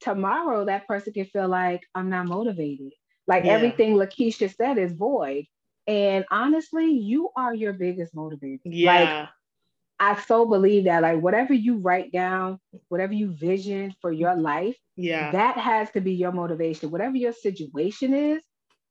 tomorrow 0.00 0.64
that 0.66 0.86
person 0.86 1.12
can 1.12 1.26
feel 1.26 1.48
like 1.48 1.82
I'm 1.94 2.08
not 2.08 2.26
motivated. 2.26 2.92
Like 3.26 3.44
yeah. 3.44 3.52
everything 3.52 3.94
Lakeisha 3.94 4.54
said 4.54 4.78
is 4.78 4.92
void. 4.92 5.44
And 5.86 6.24
honestly, 6.30 6.90
you 6.90 7.30
are 7.36 7.54
your 7.54 7.72
biggest 7.72 8.14
motivator. 8.14 8.60
Yeah. 8.64 8.94
Like 8.94 9.28
I 10.00 10.20
so 10.22 10.46
believe 10.46 10.84
that 10.84 11.02
like 11.02 11.20
whatever 11.20 11.52
you 11.52 11.78
write 11.78 12.12
down, 12.12 12.60
whatever 12.88 13.12
you 13.12 13.32
vision 13.32 13.94
for 14.00 14.12
your 14.12 14.36
life, 14.36 14.76
yeah, 14.96 15.32
that 15.32 15.56
has 15.56 15.90
to 15.92 16.00
be 16.00 16.12
your 16.12 16.30
motivation. 16.30 16.90
Whatever 16.90 17.16
your 17.16 17.32
situation 17.32 18.14
is, 18.14 18.42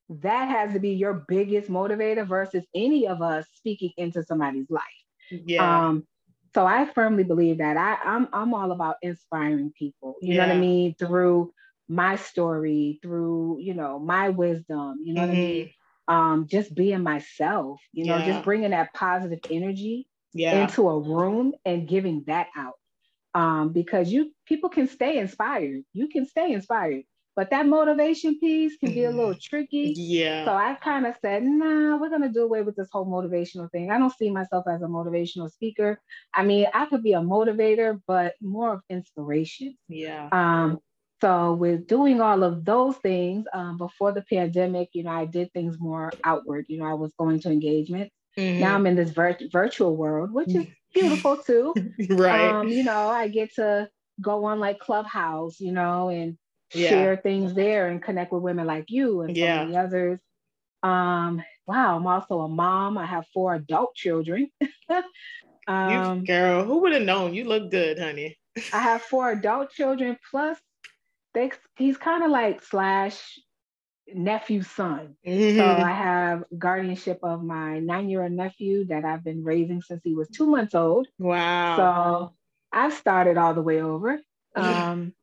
that 0.09 0.49
has 0.49 0.73
to 0.73 0.79
be 0.79 0.91
your 0.91 1.25
biggest 1.27 1.69
motivator 1.69 2.27
versus 2.27 2.63
any 2.73 3.07
of 3.07 3.21
us 3.21 3.45
speaking 3.53 3.91
into 3.97 4.23
somebody's 4.23 4.69
life. 4.69 4.83
Yeah. 5.29 5.87
Um, 5.87 6.07
so 6.53 6.65
I 6.65 6.85
firmly 6.85 7.23
believe 7.23 7.57
that 7.59 7.77
I, 7.77 7.97
I'm 8.03 8.27
I'm 8.33 8.53
all 8.53 8.71
about 8.71 8.95
inspiring 9.01 9.73
people. 9.77 10.15
You 10.21 10.33
yeah. 10.33 10.41
know 10.41 10.47
what 10.47 10.57
I 10.57 10.59
mean? 10.59 10.95
Through 10.97 11.53
my 11.87 12.15
story, 12.15 12.99
through 13.01 13.57
you 13.59 13.73
know 13.73 13.99
my 13.99 14.29
wisdom. 14.29 14.99
You 15.03 15.13
know 15.13 15.21
mm-hmm. 15.21 15.29
what 15.29 15.37
I 15.37 15.41
mean? 15.41 15.65
Mm-hmm. 15.65 16.15
Um, 16.15 16.47
just 16.49 16.73
being 16.73 17.03
myself. 17.03 17.81
You 17.91 18.05
know, 18.05 18.17
yeah. 18.17 18.25
just 18.25 18.45
bringing 18.45 18.71
that 18.71 18.93
positive 18.93 19.39
energy 19.51 20.07
yeah. 20.33 20.63
into 20.63 20.87
a 20.87 20.99
room 20.99 21.53
and 21.65 21.87
giving 21.87 22.23
that 22.27 22.47
out. 22.55 22.75
Um, 23.35 23.69
because 23.69 24.11
you 24.11 24.31
people 24.45 24.69
can 24.69 24.87
stay 24.87 25.19
inspired. 25.19 25.83
You 25.93 26.07
can 26.07 26.25
stay 26.25 26.53
inspired. 26.53 27.03
But 27.37 27.51
that 27.51 27.67
motivation 27.67 28.39
piece 28.39 28.77
can 28.77 28.95
be 28.95 29.03
a 29.03 29.11
little 29.11 29.29
mm-hmm. 29.29 29.55
tricky. 29.55 29.93
Yeah. 29.95 30.43
So 30.43 30.53
I 30.53 30.73
kind 30.73 31.05
of 31.05 31.13
said, 31.21 31.43
nah, 31.43 31.95
we're 31.95 32.09
going 32.09 32.23
to 32.23 32.29
do 32.29 32.41
away 32.41 32.63
with 32.63 32.75
this 32.75 32.89
whole 32.91 33.05
motivational 33.05 33.71
thing. 33.71 33.91
I 33.91 33.99
don't 33.99 34.11
see 34.17 34.31
myself 34.31 34.65
as 34.67 34.81
a 34.81 34.87
motivational 34.87 35.51
speaker. 35.51 36.01
I 36.33 36.43
mean, 36.43 36.65
I 36.73 36.87
could 36.87 37.03
be 37.03 37.13
a 37.13 37.21
motivator, 37.21 38.01
but 38.07 38.33
more 38.41 38.73
of 38.73 38.81
inspiration. 38.89 39.77
Yeah. 39.87 40.29
Um, 40.31 40.79
so 41.21 41.53
with 41.53 41.85
doing 41.85 42.21
all 42.21 42.41
of 42.43 42.65
those 42.65 42.97
things 42.97 43.45
um, 43.53 43.77
before 43.77 44.13
the 44.13 44.23
pandemic, 44.23 44.89
you 44.93 45.03
know, 45.03 45.11
I 45.11 45.25
did 45.25 45.53
things 45.53 45.77
more 45.79 46.11
outward. 46.23 46.65
You 46.69 46.79
know, 46.79 46.85
I 46.85 46.95
was 46.95 47.13
going 47.19 47.39
to 47.41 47.51
engagements. 47.51 48.15
Mm-hmm. 48.35 48.61
Now 48.61 48.73
I'm 48.73 48.87
in 48.87 48.95
this 48.95 49.11
vir- 49.11 49.37
virtual 49.51 49.95
world, 49.95 50.33
which 50.33 50.55
is 50.55 50.65
beautiful 50.95 51.37
too. 51.37 51.75
right. 52.09 52.49
Um, 52.49 52.67
you 52.67 52.83
know, 52.83 53.09
I 53.09 53.27
get 53.27 53.53
to 53.57 53.89
go 54.19 54.45
on 54.45 54.59
like 54.59 54.79
Clubhouse, 54.79 55.59
you 55.59 55.71
know, 55.71 56.09
and 56.09 56.35
yeah. 56.73 56.89
share 56.89 57.17
things 57.17 57.53
there 57.53 57.87
and 57.87 58.01
connect 58.01 58.31
with 58.31 58.43
women 58.43 58.67
like 58.67 58.85
you 58.89 59.21
and 59.21 59.35
so 59.35 59.41
yeah. 59.41 59.63
many 59.63 59.77
others. 59.77 60.19
Um, 60.83 61.43
wow, 61.65 61.97
I'm 61.97 62.07
also 62.07 62.41
a 62.41 62.47
mom. 62.47 62.97
I 62.97 63.05
have 63.05 63.25
four 63.33 63.55
adult 63.55 63.95
children. 63.95 64.49
um, 65.67 66.19
you, 66.19 66.25
girl, 66.25 66.63
who 66.63 66.81
would 66.81 66.93
have 66.93 67.03
known? 67.03 67.33
You 67.33 67.45
look 67.45 67.71
good, 67.71 67.99
honey. 67.99 68.37
I 68.73 68.79
have 68.79 69.01
four 69.01 69.31
adult 69.31 69.71
children 69.71 70.17
plus 70.31 70.57
they, 71.33 71.51
he's 71.77 71.97
kind 71.97 72.23
of 72.23 72.31
like 72.31 72.63
slash 72.63 73.39
nephew 74.13 74.63
son. 74.63 75.15
Mm-hmm. 75.25 75.57
So 75.57 75.65
I 75.65 75.91
have 75.91 76.43
guardianship 76.57 77.19
of 77.23 77.43
my 77.43 77.79
nine-year-old 77.79 78.31
nephew 78.31 78.85
that 78.85 79.05
I've 79.05 79.23
been 79.23 79.43
raising 79.43 79.81
since 79.81 80.01
he 80.03 80.15
was 80.15 80.29
two 80.29 80.47
months 80.47 80.73
old. 80.73 81.07
Wow. 81.19 81.75
So 81.77 82.33
I've 82.71 82.93
started 82.93 83.37
all 83.37 83.53
the 83.53 83.61
way 83.61 83.81
over. 83.81 84.19
Um, 84.55 85.13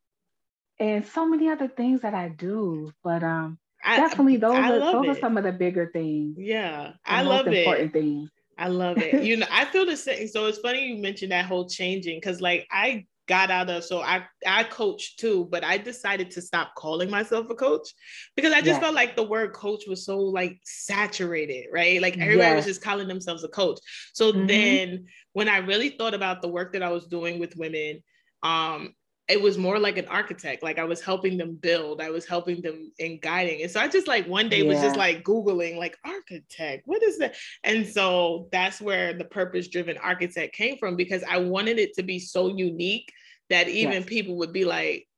and 0.79 1.07
so 1.07 1.27
many 1.27 1.49
other 1.49 1.69
things 1.69 2.03
that 2.03 2.15
I 2.15 2.29
do. 2.29 2.93
But 3.03 3.23
um, 3.23 3.59
I, 3.85 3.97
definitely 3.97 4.37
those 4.37 4.55
I 4.55 4.73
are 4.73 4.79
those 4.79 5.05
it. 5.05 5.09
are 5.11 5.21
some 5.21 5.37
of 5.37 5.45
the 5.45 5.53
bigger 5.53 5.91
things. 5.93 6.37
Yeah, 6.39 6.93
I 7.05 7.23
love 7.23 7.47
it. 7.47 7.59
Important 7.59 7.93
things. 7.93 8.31
I 8.57 8.69
love 8.69 8.99
it. 8.99 9.23
You 9.25 9.39
know, 9.39 9.47
I 9.51 9.65
feel 9.65 9.85
the 9.87 9.97
same. 9.97 10.29
So 10.29 10.47
it's 10.47 10.59
funny 10.59 10.87
you 10.87 11.03
mentioned 11.03 11.33
that 11.33 11.47
whole 11.47 11.69
changing 11.69 12.19
because, 12.19 12.41
like, 12.41 12.67
I 12.71 13.07
got 13.27 13.51
out 13.51 13.71
of 13.71 13.83
so 13.83 14.01
I 14.01 14.25
I 14.47 14.65
coach 14.65 15.17
too, 15.17 15.49
but 15.51 15.65
I 15.65 15.79
decided 15.79 16.31
to 16.33 16.43
stop 16.43 16.75
calling 16.77 17.11
myself 17.11 17.49
a 17.49 17.55
coach 17.55 17.89
because 18.37 18.53
I 18.53 18.59
just 18.59 18.67
yes. 18.67 18.81
felt 18.81 18.95
like 18.95 19.17
the 19.17 19.23
word 19.23 19.55
coach 19.55 19.85
was 19.89 20.05
so 20.05 20.19
like 20.19 20.61
saturated, 20.65 21.67
right? 21.73 22.01
Like 22.03 22.19
everybody 22.19 22.51
yes. 22.51 22.57
was 22.57 22.67
just 22.67 22.83
calling 22.83 23.09
themselves 23.09 23.45
a 23.45 23.49
coach. 23.49 23.79
So 24.13 24.33
mm-hmm. 24.33 24.47
then 24.47 25.07
when 25.33 25.49
I 25.49 25.59
really 25.59 25.91
thought 25.91 26.15
about 26.15 26.43
the 26.43 26.49
work 26.49 26.75
that 26.75 26.83
I 26.83 26.91
was 26.91 27.07
doing 27.07 27.39
with 27.39 27.57
women, 27.57 28.03
um, 28.43 28.95
it 29.27 29.41
was 29.41 29.57
more 29.57 29.79
like 29.79 29.97
an 29.97 30.07
architect. 30.09 30.63
Like 30.63 30.79
I 30.79 30.85
was 30.85 31.01
helping 31.01 31.39
them 31.39 31.55
build, 31.55 32.01
I 32.01 32.11
was 32.11 32.27
helping 32.27 32.61
them 32.61 32.93
in 32.99 33.19
guiding. 33.21 33.63
And 33.63 33.71
so 33.71 33.81
I 33.81 33.89
just 33.89 34.07
like 34.07 34.27
one 34.27 34.49
day 34.49 34.63
yeah. 34.63 34.69
was 34.69 34.81
just 34.81 34.97
like 34.97 35.25
Googling, 35.25 35.77
like 35.77 35.97
architect, 36.05 36.83
what 36.87 37.03
is 37.03 37.19
that? 37.19 37.35
And 37.63 37.87
so 37.87 38.49
that's 38.53 38.81
where 38.81 39.15
the 39.15 39.25
purpose 39.25 39.69
driven 39.69 39.97
architect 39.99 40.55
came 40.55 40.77
from 40.77 40.97
because 40.97 41.25
I 41.29 41.39
wanted 41.39 41.79
it 41.79 41.95
to 41.95 42.03
be 42.03 42.19
so 42.19 42.49
unique 42.49 43.11
that 43.49 43.69
even 43.69 43.93
yes. 43.93 44.05
people 44.05 44.37
would 44.37 44.53
be 44.53 44.65
like, 44.65 45.09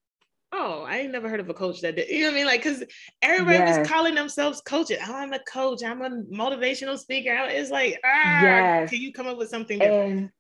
oh, 0.53 0.85
I 0.89 0.99
ain't 0.99 1.13
never 1.13 1.29
heard 1.29 1.41
of 1.41 1.49
a 1.49 1.55
coach 1.55 1.81
that 1.81 1.97
did. 1.97 2.09
You 2.09 2.21
know 2.21 2.27
what 2.27 2.35
I 2.35 2.37
mean? 2.37 2.47
Like, 2.47 2.63
because 2.63 2.85
everybody 3.23 3.59
yes. 3.59 3.79
was 3.79 3.89
calling 3.89 4.15
themselves 4.15 4.61
coaches. 4.61 4.99
Oh, 5.07 5.15
I'm 5.15 5.33
a 5.33 5.41
coach. 5.41 5.83
I'm 5.83 6.03
a 6.03 6.11
motivational 6.33 6.97
speaker. 6.97 7.37
It's 7.49 7.71
like, 7.71 8.01
ah, 8.05 8.43
yes. 8.43 8.91
can 8.91 9.01
you 9.01 9.13
come 9.13 9.27
up 9.27 9.37
with 9.37 9.49
something 9.49 9.79
different? 9.79 10.19
And, 10.19 10.31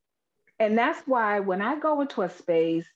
and 0.59 0.79
that's 0.79 1.03
why 1.07 1.41
when 1.41 1.61
I 1.61 1.79
go 1.79 2.01
into 2.01 2.23
a 2.23 2.31
space, 2.31 2.87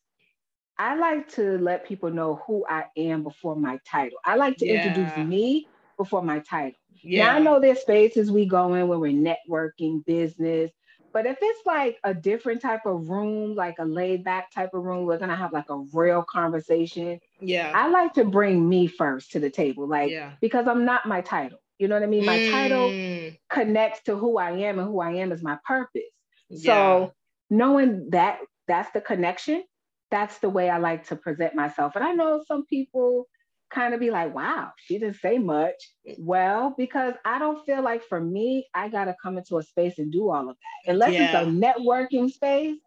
I 0.81 0.95
like 0.95 1.29
to 1.33 1.59
let 1.59 1.87
people 1.87 2.11
know 2.11 2.41
who 2.47 2.65
I 2.67 2.87
am 2.97 3.23
before 3.23 3.55
my 3.55 3.79
title. 3.87 4.17
I 4.25 4.37
like 4.37 4.57
to 4.59 4.67
yeah. 4.67 4.87
introduce 4.87 5.15
me 5.19 5.69
before 5.99 6.23
my 6.23 6.39
title. 6.39 6.79
Yeah. 7.03 7.27
Now 7.27 7.37
I 7.37 7.39
know 7.39 7.61
there's 7.61 7.81
spaces 7.81 8.31
we 8.31 8.47
go 8.47 8.73
in 8.73 8.89
where 8.89 8.99
we're 8.99 9.13
networking, 9.13 10.03
business, 10.07 10.71
but 11.13 11.27
if 11.27 11.37
it's 11.43 11.67
like 11.67 11.99
a 12.03 12.15
different 12.15 12.63
type 12.63 12.87
of 12.87 13.11
room, 13.11 13.55
like 13.55 13.75
a 13.79 13.85
laid 13.85 14.25
back 14.25 14.51
type 14.53 14.71
of 14.73 14.83
room, 14.83 15.05
we're 15.05 15.19
gonna 15.19 15.37
have 15.37 15.53
like 15.53 15.69
a 15.69 15.85
real 15.93 16.23
conversation. 16.23 17.21
Yeah. 17.41 17.71
I 17.75 17.89
like 17.89 18.15
to 18.15 18.25
bring 18.25 18.67
me 18.67 18.87
first 18.87 19.33
to 19.33 19.39
the 19.39 19.51
table, 19.51 19.87
like 19.87 20.11
yeah. 20.11 20.33
because 20.41 20.67
I'm 20.67 20.87
not 20.87 21.05
my 21.05 21.21
title. 21.21 21.59
You 21.79 21.89
know 21.89 21.97
what 21.97 22.05
I 22.05 22.07
mean? 22.07 22.25
My 22.25 22.39
mm. 22.39 22.51
title 22.51 23.37
connects 23.51 24.05
to 24.05 24.17
who 24.17 24.39
I 24.39 24.53
am, 24.53 24.79
and 24.79 24.89
who 24.89 24.99
I 25.01 25.13
am 25.17 25.31
is 25.31 25.43
my 25.43 25.59
purpose. 25.67 26.03
Yeah. 26.49 26.73
So 26.73 27.13
knowing 27.51 28.09
that 28.11 28.39
that's 28.67 28.91
the 28.93 29.03
connection, 29.03 29.65
that's 30.11 30.39
the 30.39 30.49
way 30.49 30.69
I 30.69 30.79
like 30.79 31.07
to 31.09 31.17
present 31.17 31.55
myself. 31.55 31.97
And 31.97 32.05
I 32.05 32.13
know 32.13 32.43
some 32.47 32.67
people 32.67 33.29
kind 33.71 33.95
of 33.95 34.01
be 34.01 34.11
like, 34.11 34.35
wow, 34.35 34.73
she 34.77 34.99
didn't 34.99 35.21
say 35.21 35.39
much. 35.39 35.77
Well, 36.19 36.75
because 36.77 37.15
I 37.25 37.39
don't 37.39 37.65
feel 37.65 37.83
like 37.83 38.03
for 38.05 38.21
me, 38.21 38.67
I 38.75 38.89
got 38.89 39.05
to 39.05 39.17
come 39.23 39.39
into 39.39 39.59
a 39.59 39.63
space 39.63 39.99
and 39.99 40.13
do 40.13 40.31
all 40.31 40.51
of 40.51 40.57
that. 40.57 40.93
Unless 40.93 41.13
yeah. 41.13 41.41
it's 41.41 41.49
a 41.49 41.51
networking 41.51 42.31
space, 42.31 42.79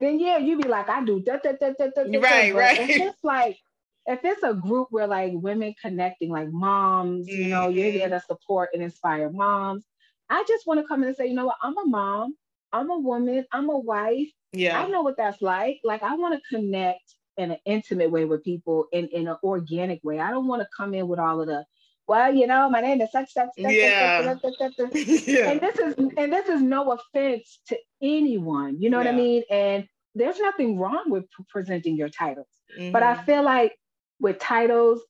then 0.00 0.18
yeah, 0.18 0.38
you 0.38 0.58
be 0.58 0.68
like, 0.68 0.88
I 0.88 1.04
do. 1.04 1.20
Da, 1.20 1.36
da, 1.42 1.52
da, 1.52 1.72
da, 1.78 1.88
da, 1.94 2.18
right, 2.18 2.54
right. 2.54 2.80
If 2.80 2.96
it's 2.96 3.22
like, 3.22 3.58
if 4.06 4.20
it's 4.24 4.42
a 4.42 4.54
group 4.54 4.88
where 4.90 5.06
like 5.06 5.32
women 5.34 5.74
connecting, 5.80 6.30
like 6.30 6.50
moms, 6.50 7.28
mm-hmm. 7.28 7.42
you 7.42 7.48
know, 7.48 7.68
you're 7.68 7.92
there 7.92 8.08
mm-hmm. 8.08 8.18
to 8.18 8.24
support 8.24 8.70
and 8.72 8.82
inspire 8.82 9.30
moms. 9.30 9.84
I 10.30 10.44
just 10.48 10.66
want 10.66 10.80
to 10.80 10.86
come 10.86 11.02
in 11.02 11.08
and 11.08 11.16
say, 11.16 11.26
you 11.26 11.34
know 11.34 11.46
what, 11.46 11.56
I'm 11.62 11.76
a 11.76 11.84
mom, 11.84 12.34
I'm 12.72 12.90
a 12.90 12.98
woman, 12.98 13.44
I'm 13.52 13.68
a 13.68 13.78
wife. 13.78 14.28
Yeah. 14.52 14.80
I 14.80 14.88
know 14.88 15.02
what 15.02 15.16
that's 15.16 15.40
like. 15.42 15.80
Like 15.84 16.02
I 16.02 16.14
want 16.16 16.34
to 16.34 16.56
connect 16.56 17.14
in 17.36 17.52
an 17.52 17.58
intimate 17.64 18.10
way 18.10 18.24
with 18.24 18.44
people 18.44 18.86
in, 18.92 19.08
in 19.08 19.28
an 19.28 19.36
organic 19.42 20.02
way. 20.04 20.20
I 20.20 20.30
don't 20.30 20.46
want 20.46 20.62
to 20.62 20.68
come 20.76 20.94
in 20.94 21.08
with 21.08 21.18
all 21.18 21.40
of 21.40 21.46
the, 21.46 21.64
well, 22.06 22.34
you 22.34 22.46
know, 22.46 22.68
my 22.68 22.80
name 22.80 23.00
is 23.00 23.12
such 23.12 23.32
such. 23.32 23.48
such 23.58 23.72
yeah. 23.72 24.34
Such, 24.42 24.56
such, 24.58 24.74
such, 24.76 24.94
yeah. 25.26 25.50
And 25.50 25.60
this 25.60 25.78
is 25.78 25.94
and 25.96 26.32
this 26.32 26.48
is 26.48 26.60
no 26.60 26.92
offense 26.92 27.60
to 27.68 27.78
anyone. 28.02 28.80
You 28.80 28.90
know 28.90 29.00
yeah. 29.00 29.04
what 29.04 29.14
I 29.14 29.16
mean? 29.16 29.42
And 29.50 29.88
there's 30.14 30.38
nothing 30.40 30.78
wrong 30.78 31.04
with 31.06 31.24
presenting 31.48 31.96
your 31.96 32.08
titles, 32.08 32.48
mm-hmm. 32.76 32.90
but 32.90 33.02
I 33.02 33.14
mm-hmm. 33.14 33.24
feel 33.26 33.42
like 33.44 33.76
with 34.18 34.40
titles, 34.40 35.00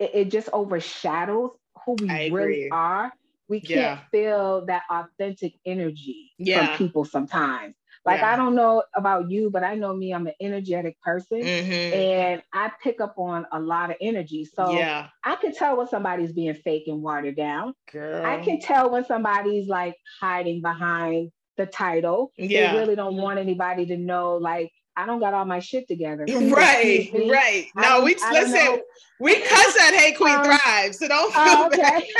it, 0.00 0.10
it 0.12 0.30
just 0.30 0.48
overshadows 0.52 1.52
who 1.86 1.94
we 1.94 2.10
I 2.10 2.28
really 2.32 2.64
agree. 2.64 2.70
are. 2.70 3.12
We 3.50 3.60
can't 3.60 3.80
yeah. 3.80 3.98
feel 4.12 4.64
that 4.66 4.84
authentic 4.88 5.54
energy 5.66 6.30
yeah. 6.38 6.68
from 6.68 6.76
people 6.78 7.04
sometimes. 7.04 7.74
Like 8.06 8.20
yeah. 8.20 8.32
I 8.32 8.36
don't 8.36 8.54
know 8.54 8.82
about 8.94 9.30
you, 9.30 9.50
but 9.50 9.62
I 9.62 9.74
know 9.74 9.94
me, 9.94 10.14
I'm 10.14 10.26
an 10.26 10.34
energetic 10.40 10.98
person 11.02 11.42
mm-hmm. 11.42 11.94
and 11.94 12.42
I 12.52 12.70
pick 12.82 13.00
up 13.00 13.14
on 13.18 13.46
a 13.52 13.60
lot 13.60 13.90
of 13.90 13.96
energy. 14.00 14.46
So 14.46 14.70
yeah. 14.70 15.08
I 15.22 15.34
can 15.36 15.52
tell 15.52 15.76
when 15.76 15.88
somebody's 15.88 16.32
being 16.32 16.54
fake 16.54 16.84
and 16.86 17.02
watered 17.02 17.36
down. 17.36 17.74
Girl. 17.92 18.24
I 18.24 18.42
can 18.42 18.60
tell 18.60 18.90
when 18.90 19.04
somebody's 19.04 19.68
like 19.68 19.96
hiding 20.20 20.62
behind 20.62 21.30
the 21.58 21.66
title. 21.66 22.32
Yeah. 22.38 22.72
They 22.72 22.78
really 22.78 22.96
don't 22.96 23.16
want 23.16 23.38
anybody 23.38 23.84
to 23.86 23.96
know 23.98 24.36
like 24.36 24.72
I 24.96 25.06
don't 25.06 25.20
got 25.20 25.34
all 25.34 25.44
my 25.44 25.60
shit 25.60 25.88
together. 25.88 26.24
Please 26.24 26.52
right, 26.52 27.10
right. 27.28 27.66
No, 27.74 28.02
we 28.02 28.14
listen. 28.14 28.80
We 29.18 29.34
cuss 29.40 29.80
at 29.80 29.94
Hey 29.94 30.12
Queen 30.12 30.36
um, 30.36 30.44
Thrive, 30.44 30.94
so 30.94 31.08
don't 31.08 31.32
feel 31.32 31.42
uh, 31.42 31.66
okay. 31.66 31.82
bad. 31.82 32.02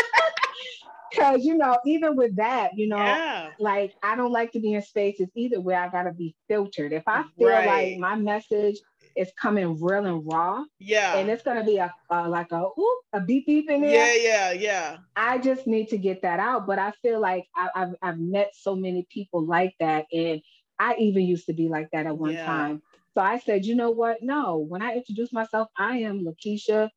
Because, 1.11 1.45
you 1.45 1.57
know, 1.57 1.79
even 1.87 2.17
with 2.17 2.37
that, 2.37 2.77
you 2.77 2.89
know, 2.89 2.97
yeah. 2.97 3.51
like 3.59 3.95
I 4.03 4.17
don't 4.17 4.33
like 4.33 4.53
to 4.53 4.61
be 4.61 4.75
in 4.75 4.83
spaces 4.83 5.29
either 5.35 5.61
where 5.61 5.81
I 5.81 5.89
got 5.89 6.05
to 6.05 6.13
be 6.13 6.35
filtered. 6.49 6.93
If 6.93 7.05
I 7.07 7.25
feel 7.37 7.49
right. 7.49 7.67
like 7.67 7.99
my 7.99 8.17
message 8.17 8.79
is 9.17 9.31
coming 9.41 9.81
real 9.81 10.07
and 10.07 10.25
raw, 10.25 10.65
yeah, 10.79 11.17
and 11.17 11.29
it's 11.29 11.43
gonna 11.43 11.65
be 11.65 11.79
a, 11.79 11.93
like 12.11 12.53
a 12.53 12.63
ooh, 12.79 13.01
a 13.13 13.21
beep 13.21 13.47
beep 13.47 13.69
in 13.69 13.83
there. 13.83 14.15
Yeah, 14.17 14.53
yeah, 14.53 14.53
yeah. 14.53 14.97
I 15.17 15.39
just 15.39 15.67
need 15.67 15.89
to 15.89 15.99
get 15.99 16.23
that 16.23 16.41
out. 16.41 16.67
But 16.67 16.79
I 16.79 16.93
feel 17.03 17.21
like 17.21 17.47
I, 17.57 17.69
have 17.75 17.95
I've 18.03 18.19
met 18.19 18.53
so 18.55 18.77
many 18.77 19.07
people 19.11 19.45
like 19.45 19.75
that, 19.81 20.07
and 20.13 20.41
I 20.79 20.95
even 20.97 21.25
used 21.25 21.47
to 21.47 21.53
be 21.53 21.69
like 21.69 21.89
that 21.93 22.07
at 22.07 22.17
one 22.17 22.33
yeah. 22.33 22.47
time. 22.47 22.83
So 23.15 23.21
I 23.21 23.39
said, 23.41 23.67
you 23.67 23.75
know 23.75 23.91
what? 23.91 24.23
No, 24.23 24.59
when 24.59 24.83
I 24.83 24.95
introduce 24.95 25.33
myself, 25.33 25.69
I 25.77 25.99
am 25.99 26.25
Lakeisha 26.25 26.91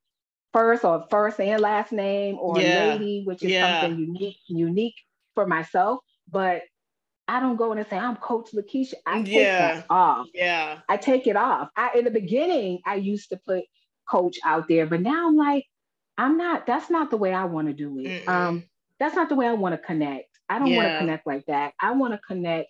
first 0.54 0.86
or 0.86 1.06
first 1.10 1.40
and 1.40 1.62
last 1.62 1.92
name 1.92 2.38
or 2.40 2.60
yeah. 2.60 2.94
lady, 2.94 3.24
which 3.26 3.44
is 3.44 3.52
yeah. 3.52 3.82
something 3.82 4.00
unique, 4.00 4.38
unique 4.48 4.96
for 5.36 5.46
myself. 5.46 6.00
But 6.30 6.62
I 7.28 7.40
don't 7.40 7.58
go 7.58 7.72
in 7.72 7.78
and 7.80 7.88
say 7.90 7.98
I'm 7.98 8.16
Coach 8.18 8.52
Lakeisha. 8.54 8.96
I 9.06 9.24
take 9.24 9.34
yeah. 9.34 9.76
that 9.76 9.86
off. 9.90 10.28
Yeah. 10.34 10.80
I 10.88 10.98
take 10.98 11.28
it 11.28 11.36
off. 11.36 11.70
I 11.76 11.92
in 11.98 12.06
the 12.06 12.12
beginning 12.12 12.80
I 12.86 12.96
used 12.96 13.30
to 13.30 13.38
put 13.38 13.64
coach 14.10 14.38
out 14.46 14.68
there, 14.68 14.86
but 14.86 15.02
now 15.02 15.28
I'm 15.28 15.36
like, 15.36 15.66
I'm 16.18 16.38
not, 16.38 16.68
that's 16.68 16.90
not 16.90 17.10
the 17.10 17.18
way 17.18 17.34
I 17.34 17.46
want 17.46 17.68
to 17.68 17.74
do 17.74 17.98
it. 18.00 18.26
Mm-mm. 18.26 18.28
Um, 18.28 18.64
that's 19.00 19.16
not 19.16 19.30
the 19.30 19.36
way 19.36 19.48
I 19.48 19.54
want 19.54 19.74
to 19.74 19.80
connect. 19.80 20.30
I 20.50 20.60
don't 20.60 20.68
yeah. 20.68 20.78
want 20.78 20.90
to 20.90 20.98
connect 21.00 21.26
like 21.26 21.46
that. 21.48 21.74
I 21.82 21.92
want 21.92 22.14
to 22.14 22.20
connect 22.20 22.70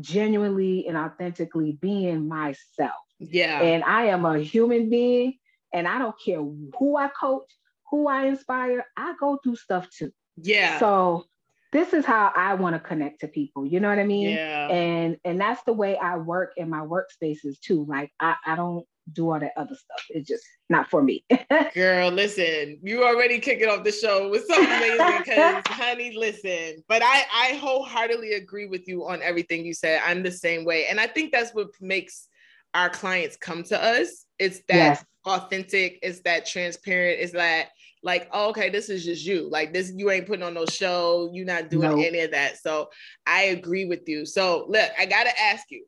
genuinely 0.00 0.86
and 0.88 0.96
authentically 0.96 1.72
being 1.72 2.26
myself. 2.26 2.92
Yeah. 3.18 3.60
And 3.60 3.84
I 3.84 4.06
am 4.06 4.24
a 4.24 4.38
human 4.38 4.88
being 4.88 5.34
and 5.72 5.86
I 5.86 5.98
don't 5.98 6.16
care 6.22 6.38
who 6.38 6.96
I 6.96 7.08
coach, 7.08 7.50
who 7.90 8.08
I 8.08 8.26
inspire, 8.26 8.84
I 8.96 9.14
go 9.18 9.38
through 9.42 9.56
stuff 9.56 9.88
too. 9.90 10.12
Yeah. 10.36 10.78
So 10.78 11.24
this 11.72 11.92
is 11.92 12.04
how 12.04 12.32
I 12.34 12.54
want 12.54 12.74
to 12.74 12.80
connect 12.80 13.20
to 13.20 13.28
people. 13.28 13.64
You 13.64 13.80
know 13.80 13.88
what 13.88 13.98
I 13.98 14.04
mean? 14.04 14.30
Yeah. 14.30 14.68
And 14.68 15.16
and 15.24 15.40
that's 15.40 15.62
the 15.64 15.72
way 15.72 15.96
I 15.96 16.16
work 16.16 16.52
in 16.56 16.68
my 16.68 16.80
workspaces 16.80 17.60
too. 17.60 17.84
Like 17.88 18.12
I, 18.18 18.36
I 18.46 18.56
don't 18.56 18.86
do 19.12 19.30
all 19.30 19.40
that 19.40 19.52
other 19.56 19.74
stuff. 19.74 20.04
It's 20.10 20.28
just 20.28 20.44
not 20.68 20.88
for 20.88 21.02
me. 21.02 21.24
Girl, 21.74 22.10
listen, 22.10 22.78
you 22.82 23.04
already 23.04 23.38
kicking 23.38 23.68
off 23.68 23.84
the 23.84 23.92
show 23.92 24.28
with 24.28 24.46
something 24.46 24.66
amazing 24.66 25.18
because 25.18 25.62
honey, 25.68 26.14
listen. 26.16 26.82
But 26.88 27.02
I 27.02 27.24
I 27.32 27.54
wholeheartedly 27.56 28.34
agree 28.34 28.66
with 28.66 28.88
you 28.88 29.06
on 29.06 29.22
everything 29.22 29.64
you 29.64 29.74
said. 29.74 30.00
I'm 30.04 30.22
the 30.22 30.32
same 30.32 30.64
way. 30.64 30.86
And 30.86 31.00
I 31.00 31.06
think 31.06 31.32
that's 31.32 31.54
what 31.54 31.68
makes 31.80 32.28
our 32.74 32.88
clients 32.88 33.36
come 33.36 33.62
to 33.64 33.82
us. 33.82 34.26
It's 34.38 34.60
that 34.68 34.74
yes 34.74 35.04
authentic, 35.26 35.98
it's 36.02 36.20
that 36.20 36.46
transparent, 36.46 37.20
it's 37.20 37.32
that 37.32 37.68
like, 38.02 38.28
oh, 38.32 38.48
okay, 38.50 38.70
this 38.70 38.88
is 38.88 39.04
just 39.04 39.24
you. 39.26 39.48
Like 39.50 39.72
this, 39.72 39.92
you 39.94 40.10
ain't 40.10 40.26
putting 40.26 40.42
on 40.42 40.54
no 40.54 40.66
show, 40.66 41.30
you're 41.32 41.46
not 41.46 41.70
doing 41.70 42.04
any 42.04 42.20
of 42.20 42.30
that. 42.30 42.58
So 42.58 42.88
I 43.26 43.44
agree 43.44 43.84
with 43.84 44.08
you. 44.08 44.24
So 44.24 44.66
look, 44.68 44.90
I 44.98 45.06
gotta 45.06 45.38
ask 45.40 45.64
you. 45.70 45.84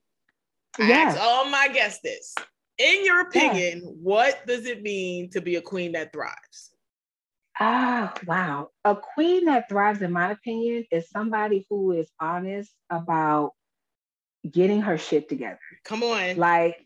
I 0.79 0.89
yes. 0.89 1.15
ask 1.15 1.23
all 1.23 1.47
my 1.47 1.69
guests 1.69 2.01
this. 2.03 2.35
In 2.79 3.05
your 3.05 3.21
opinion, 3.21 3.83
yes. 3.85 3.93
what 4.03 4.47
does 4.47 4.67
it 4.67 4.83
mean 4.83 5.31
to 5.31 5.41
be 5.41 5.57
a 5.57 5.63
queen 5.63 5.93
that 5.93 6.13
thrives? 6.13 6.71
Ah, 7.61 8.15
wow. 8.27 8.71
A 8.85 8.97
queen 8.97 9.45
that 9.45 9.69
thrives, 9.69 10.01
in 10.01 10.13
my 10.13 10.31
opinion, 10.31 10.85
is 10.91 11.09
somebody 11.11 11.67
who 11.69 11.93
is 11.93 12.11
honest 12.19 12.73
about 12.89 13.53
getting 14.51 14.81
her 14.81 14.99
shit 14.99 15.29
together. 15.29 15.61
Come 15.85 16.03
on. 16.03 16.37
Like 16.37 16.85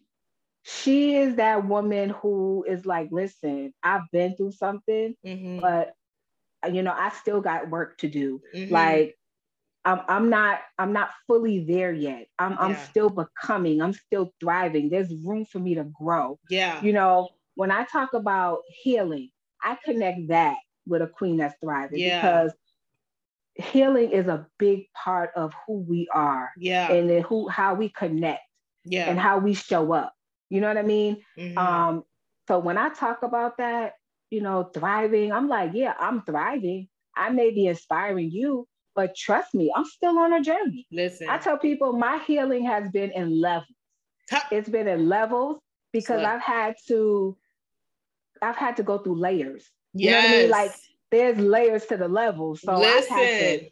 she 0.68 1.14
is 1.14 1.36
that 1.36 1.64
woman 1.64 2.10
who 2.10 2.64
is 2.66 2.84
like, 2.84 3.08
listen, 3.12 3.72
I've 3.84 4.10
been 4.10 4.34
through 4.34 4.50
something, 4.50 5.14
mm-hmm. 5.24 5.60
but 5.60 5.92
you 6.72 6.82
know, 6.82 6.92
I 6.92 7.10
still 7.10 7.40
got 7.40 7.70
work 7.70 7.98
to 7.98 8.08
do. 8.08 8.40
Mm-hmm. 8.52 8.74
Like 8.74 9.16
I'm, 9.84 10.00
I'm 10.08 10.28
not 10.28 10.58
I'm 10.76 10.92
not 10.92 11.10
fully 11.28 11.64
there 11.64 11.92
yet. 11.92 12.26
I'm 12.40 12.52
yeah. 12.52 12.58
I'm 12.58 12.76
still 12.88 13.10
becoming, 13.10 13.80
I'm 13.80 13.92
still 13.92 14.32
thriving. 14.40 14.88
There's 14.88 15.14
room 15.24 15.44
for 15.44 15.60
me 15.60 15.76
to 15.76 15.84
grow. 15.84 16.40
Yeah. 16.50 16.82
You 16.82 16.92
know, 16.92 17.28
when 17.54 17.70
I 17.70 17.84
talk 17.84 18.14
about 18.14 18.62
healing, 18.68 19.30
I 19.62 19.78
connect 19.84 20.28
that 20.28 20.56
with 20.84 21.00
a 21.00 21.06
queen 21.06 21.36
that's 21.36 21.54
thriving 21.62 22.00
yeah. 22.00 22.20
because 22.20 22.52
healing 23.54 24.10
is 24.10 24.26
a 24.26 24.48
big 24.58 24.86
part 24.92 25.30
of 25.36 25.52
who 25.64 25.78
we 25.88 26.08
are. 26.12 26.50
Yeah. 26.58 26.90
And 26.90 27.08
then 27.08 27.22
who 27.22 27.48
how 27.48 27.74
we 27.74 27.88
connect. 27.88 28.40
Yeah. 28.84 29.08
And 29.08 29.18
how 29.18 29.38
we 29.38 29.54
show 29.54 29.92
up. 29.92 30.12
You 30.50 30.60
know 30.60 30.68
what 30.68 30.78
I 30.78 30.82
mean? 30.82 31.22
Mm-hmm. 31.38 31.58
Um, 31.58 32.04
so 32.48 32.58
when 32.58 32.78
I 32.78 32.90
talk 32.90 33.22
about 33.22 33.58
that, 33.58 33.94
you 34.30 34.40
know, 34.40 34.64
thriving, 34.64 35.32
I'm 35.32 35.48
like, 35.48 35.70
yeah, 35.74 35.94
I'm 35.98 36.22
thriving. 36.22 36.88
I 37.16 37.30
may 37.30 37.50
be 37.50 37.66
inspiring 37.66 38.30
you, 38.30 38.68
but 38.94 39.16
trust 39.16 39.54
me, 39.54 39.72
I'm 39.74 39.84
still 39.84 40.18
on 40.18 40.32
a 40.32 40.42
journey. 40.42 40.86
Listen, 40.92 41.28
I 41.28 41.38
tell 41.38 41.58
people 41.58 41.92
my 41.92 42.18
healing 42.26 42.64
has 42.66 42.90
been 42.90 43.10
in 43.12 43.40
levels. 43.40 43.68
It's 44.50 44.68
been 44.68 44.88
in 44.88 45.08
levels 45.08 45.60
because 45.92 46.20
Slut. 46.20 46.26
I've 46.26 46.42
had 46.42 46.74
to 46.88 47.36
I've 48.42 48.56
had 48.56 48.76
to 48.76 48.82
go 48.82 48.98
through 48.98 49.16
layers. 49.16 49.70
You 49.94 50.10
know 50.10 50.16
what 50.18 50.26
I 50.26 50.30
mean? 50.30 50.50
Like 50.50 50.72
there's 51.10 51.38
layers 51.38 51.86
to 51.86 51.96
the 51.96 52.08
level. 52.08 52.56
So 52.56 52.72
I've 52.72 53.06
had 53.06 53.08
to 53.08 53.52
listen. 53.52 53.68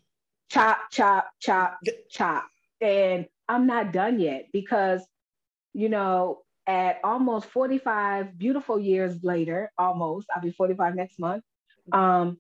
chop, 0.51 0.79
chop, 0.91 1.31
chop, 1.41 1.79
chop. 2.11 2.47
And 2.81 3.27
I'm 3.49 3.67
not 3.67 3.93
done 3.93 4.21
yet 4.21 4.47
because, 4.53 5.05
you 5.73 5.89
know, 5.89 6.44
at 6.67 6.99
almost 7.05 7.47
45 7.47 8.39
beautiful 8.39 8.79
years 8.79 9.23
later, 9.23 9.71
almost, 9.79 10.27
I'll 10.35 10.43
be 10.43 10.53
45 10.53 10.95
next 10.95 11.19
month. 11.19 11.45
Um, 11.93 12.39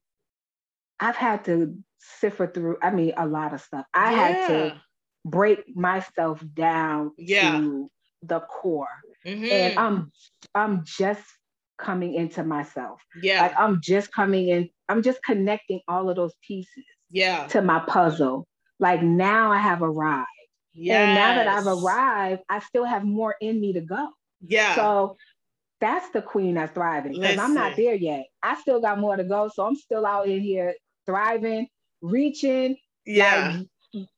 I've 1.01 1.17
had 1.17 1.45
to 1.47 1.77
siffer 1.99 2.47
through, 2.47 2.79
I 2.83 2.91
mean, 2.91 3.13
a 3.17 3.27
lot 3.27 3.53
of 3.55 3.61
stuff. 3.61 3.87
I 3.95 4.13
had 4.13 4.49
to 4.49 4.83
break 5.25 5.77
myself 5.77 6.43
down 6.55 7.13
Yeah. 7.19 7.53
to 7.59 7.91
the 8.23 8.41
core. 8.41 8.89
Mhm. 9.27 9.51
And 9.51 9.79
I'm 9.79 10.13
I'm 10.55 10.85
just 10.85 11.25
coming 11.79 12.15
into 12.15 12.45
myself. 12.45 13.03
yeah. 13.23 13.43
Like 13.43 13.55
I'm 13.59 13.81
just 13.83 14.13
coming 14.13 14.49
in, 14.49 14.71
I'm 14.89 15.03
just 15.03 15.23
connecting 15.25 15.81
all 15.89 16.09
of 16.09 16.17
those 16.17 16.35
pieces 16.47 16.85
yeah. 17.11 17.47
to 17.49 17.63
my 17.63 17.81
puzzle. 17.81 18.47
Like 18.79 19.03
now 19.03 19.51
I 19.53 19.59
have 19.59 19.83
arrived. 19.83 20.29
Yeah. 20.75 21.05
And 21.05 21.15
now 21.15 21.35
that 21.37 21.49
I've 21.49 21.67
arrived, 21.67 22.43
I 22.49 22.59
still 22.61 22.85
have 22.85 23.05
more 23.05 23.35
in 23.41 23.61
me 23.61 23.73
to 23.75 23.81
go. 23.81 24.09
Yeah. 24.47 24.75
So 24.75 25.17
that's 25.81 26.09
the 26.11 26.23
queen 26.23 26.55
that's 26.55 26.73
thriving 26.73 27.13
because 27.13 27.39
I'm 27.39 27.55
not 27.55 27.77
there 27.77 27.95
yet. 27.95 28.27
I 28.43 28.61
still 28.61 28.81
got 28.81 28.99
more 28.99 29.17
to 29.17 29.25
go. 29.25 29.51
So 29.55 29.67
I'm 29.67 29.77
still 29.77 30.05
out 30.07 30.29
in 30.29 30.41
here 30.41 30.75
thriving, 31.07 31.69
reaching. 32.03 32.77
yeah. 33.07 33.59
Like, 33.59 33.69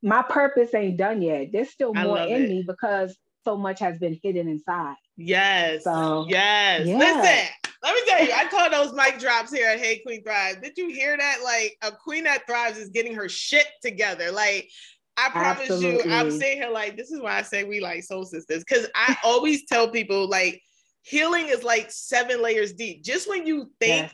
my 0.02 0.22
purpose 0.22 0.72
ain't 0.74 0.96
done 0.96 1.20
yet. 1.20 1.52
There's 1.52 1.70
still 1.70 1.92
more 1.92 2.18
in 2.18 2.44
it. 2.44 2.48
me 2.48 2.64
because 2.66 3.14
so 3.44 3.58
much 3.58 3.78
has 3.80 3.98
been 3.98 4.18
hidden 4.22 4.48
inside. 4.48 4.96
Yes. 5.18 5.84
So, 5.84 6.26
yes. 6.28 6.86
yeah. 6.86 6.96
Listen, 6.96 7.48
let 7.82 7.94
me 7.94 8.00
tell 8.06 8.24
you, 8.24 8.32
I 8.32 8.48
call 8.48 8.70
those 8.70 8.94
mic 8.94 9.18
drops 9.18 9.52
here 9.52 9.68
at 9.68 9.78
Hey 9.78 9.98
Queen 9.98 10.22
Thrive. 10.22 10.62
Did 10.62 10.78
you 10.78 10.88
hear 10.88 11.16
that? 11.16 11.38
Like 11.44 11.76
a 11.82 11.94
queen 11.94 12.24
that 12.24 12.46
thrives 12.46 12.78
is 12.78 12.88
getting 12.88 13.14
her 13.14 13.28
shit 13.28 13.66
together. 13.82 14.32
Like 14.32 14.70
I 15.16 15.30
promise 15.30 15.68
you, 15.68 16.00
I'm 16.10 16.28
Absolutely. 16.28 16.30
sitting 16.30 16.58
here 16.58 16.70
like 16.70 16.96
this 16.96 17.10
is 17.10 17.20
why 17.20 17.38
I 17.38 17.42
say 17.42 17.64
we 17.64 17.80
like 17.80 18.04
soul 18.04 18.24
sisters. 18.24 18.64
Cause 18.64 18.86
I 18.94 19.16
always 19.24 19.64
tell 19.66 19.88
people 19.88 20.28
like 20.28 20.62
healing 21.02 21.48
is 21.48 21.62
like 21.62 21.90
seven 21.90 22.42
layers 22.42 22.72
deep. 22.72 23.02
Just 23.04 23.28
when 23.28 23.46
you 23.46 23.70
think 23.80 24.02
Yes. 24.02 24.12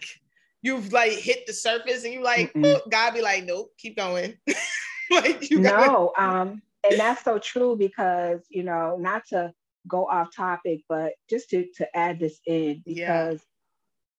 you've 0.62 0.92
like 0.92 1.12
hit 1.12 1.46
the 1.46 1.52
surface 1.52 2.04
and 2.04 2.12
you 2.12 2.22
like, 2.22 2.52
Mm-mm. 2.54 2.88
God 2.90 3.14
be 3.14 3.22
like, 3.22 3.44
nope, 3.44 3.70
keep 3.78 3.96
going. 3.96 4.36
like 5.10 5.50
you 5.50 5.60
gotta 5.60 5.88
no, 5.88 6.12
um, 6.16 6.62
and 6.88 6.98
that's 6.98 7.24
so 7.24 7.38
true 7.38 7.76
because 7.76 8.40
you 8.48 8.62
know, 8.62 8.96
not 8.98 9.26
to 9.28 9.52
go 9.88 10.06
off 10.06 10.34
topic, 10.34 10.82
but 10.88 11.12
just 11.28 11.50
to 11.50 11.66
to 11.76 11.96
add 11.96 12.20
this 12.20 12.38
in 12.46 12.82
Yeah. 12.86 13.06
because 13.06 13.40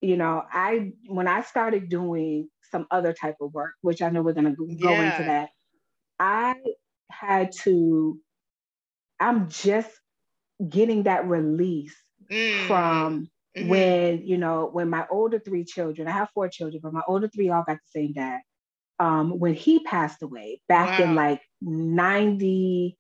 you 0.02 0.18
know, 0.18 0.44
I 0.52 0.92
when 1.08 1.28
I 1.30 1.42
started 1.44 1.88
doing 1.90 2.50
some 2.72 2.88
other 2.92 3.14
type 3.14 3.38
of 3.40 3.54
work, 3.54 3.74
which 3.82 4.02
I 4.02 4.10
know 4.10 4.22
we're 4.22 4.34
gonna 4.34 4.56
go 4.56 4.66
go 4.66 5.00
Yeah. 5.00 5.12
into 5.12 5.24
that, 5.24 5.50
I 6.20 6.56
had 7.12 7.52
to. 7.64 8.20
I'm 9.20 9.50
just 9.50 9.92
getting 10.70 11.04
that 11.04 11.28
release 11.28 11.96
Mm, 12.32 12.68
from 12.68 13.30
mhm. 13.58 13.68
when 13.68 14.26
you 14.26 14.38
know 14.38 14.70
when 14.72 14.90
my 14.90 15.06
older 15.12 15.40
three 15.40 15.66
children 15.66 16.08
i 16.08 16.12
have 16.12 16.30
four 16.34 16.48
children 16.48 16.80
but 16.82 16.94
my 16.94 17.02
older 17.08 17.28
three 17.28 17.50
all 17.50 17.64
got 17.68 17.78
the 17.78 18.02
same 18.02 18.14
dad 18.14 18.40
um 19.00 19.40
when 19.40 19.54
he 19.54 19.80
passed 19.84 20.22
away 20.24 20.62
back 20.68 21.00
in 21.00 21.16
like 21.16 21.42
90 21.62 22.98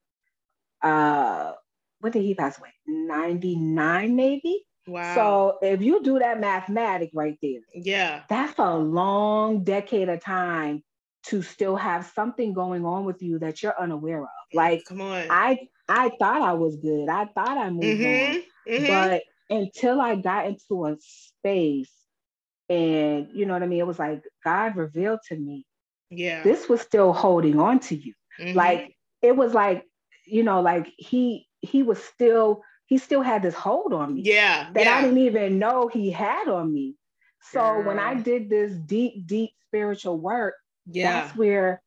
uh 0.83 1.53
when 1.99 2.11
did 2.11 2.23
he 2.23 2.35
pass 2.35 2.59
away 2.59 2.73
99 2.85 4.15
maybe 4.15 4.65
wow. 4.87 5.15
so 5.15 5.57
if 5.61 5.81
you 5.81 6.03
do 6.03 6.19
that 6.19 6.39
mathematic 6.39 7.09
right 7.13 7.37
there 7.41 7.61
yeah. 7.73 8.23
that's 8.29 8.57
a 8.59 8.75
long 8.75 9.63
decade 9.63 10.09
of 10.09 10.21
time 10.21 10.83
to 11.27 11.41
still 11.41 11.75
have 11.75 12.05
something 12.05 12.53
going 12.53 12.85
on 12.85 13.05
with 13.05 13.21
you 13.21 13.39
that 13.39 13.61
you're 13.63 13.79
unaware 13.79 14.21
of 14.23 14.29
like 14.53 14.83
Come 14.85 15.01
on. 15.01 15.25
i 15.29 15.67
i 15.89 16.09
thought 16.19 16.41
i 16.41 16.53
was 16.53 16.75
good 16.77 17.09
i 17.09 17.25
thought 17.25 17.57
i 17.57 17.69
moved 17.69 18.03
on 18.05 18.35
Mhm, 18.35 18.43
mhm. 18.67 18.87
but 18.87 19.23
until 19.49 20.01
I 20.01 20.15
got 20.15 20.47
into 20.47 20.85
a 20.85 20.95
space 20.99 21.91
and 22.69 23.27
you 23.33 23.45
know 23.45 23.53
what 23.53 23.63
I 23.63 23.67
mean, 23.67 23.79
it 23.79 23.87
was 23.87 23.99
like 23.99 24.23
God 24.43 24.75
revealed 24.75 25.19
to 25.27 25.35
me 25.35 25.65
yeah. 26.09 26.43
this 26.43 26.69
was 26.69 26.81
still 26.81 27.13
holding 27.13 27.59
on 27.59 27.79
to 27.81 27.95
you. 27.95 28.13
Mhm. 28.39 28.55
Like 28.55 28.95
it 29.21 29.35
was 29.35 29.53
like, 29.53 29.85
you 30.25 30.43
know, 30.43 30.61
like 30.61 30.87
he 30.97 31.47
he 31.61 31.83
was 31.83 32.01
still 32.03 32.63
he 32.85 32.97
still 32.97 33.21
had 33.21 33.41
this 33.41 33.55
hold 33.55 33.93
on 33.93 34.15
me 34.15 34.21
yeah. 34.25 34.69
that 34.73 34.85
yeah. 34.85 34.95
I 34.97 35.01
didn't 35.01 35.19
even 35.19 35.59
know 35.59 35.87
he 35.87 36.11
had 36.11 36.47
on 36.47 36.73
me. 36.73 36.95
So 37.51 37.81
when 37.81 37.99
I 37.99 38.15
did 38.15 38.49
this 38.49 38.73
deep, 38.73 39.27
deep 39.27 39.51
spiritual 39.67 40.17
work, 40.19 40.55
yeah. 40.85 41.21
that's 41.23 41.35
where 41.37 41.81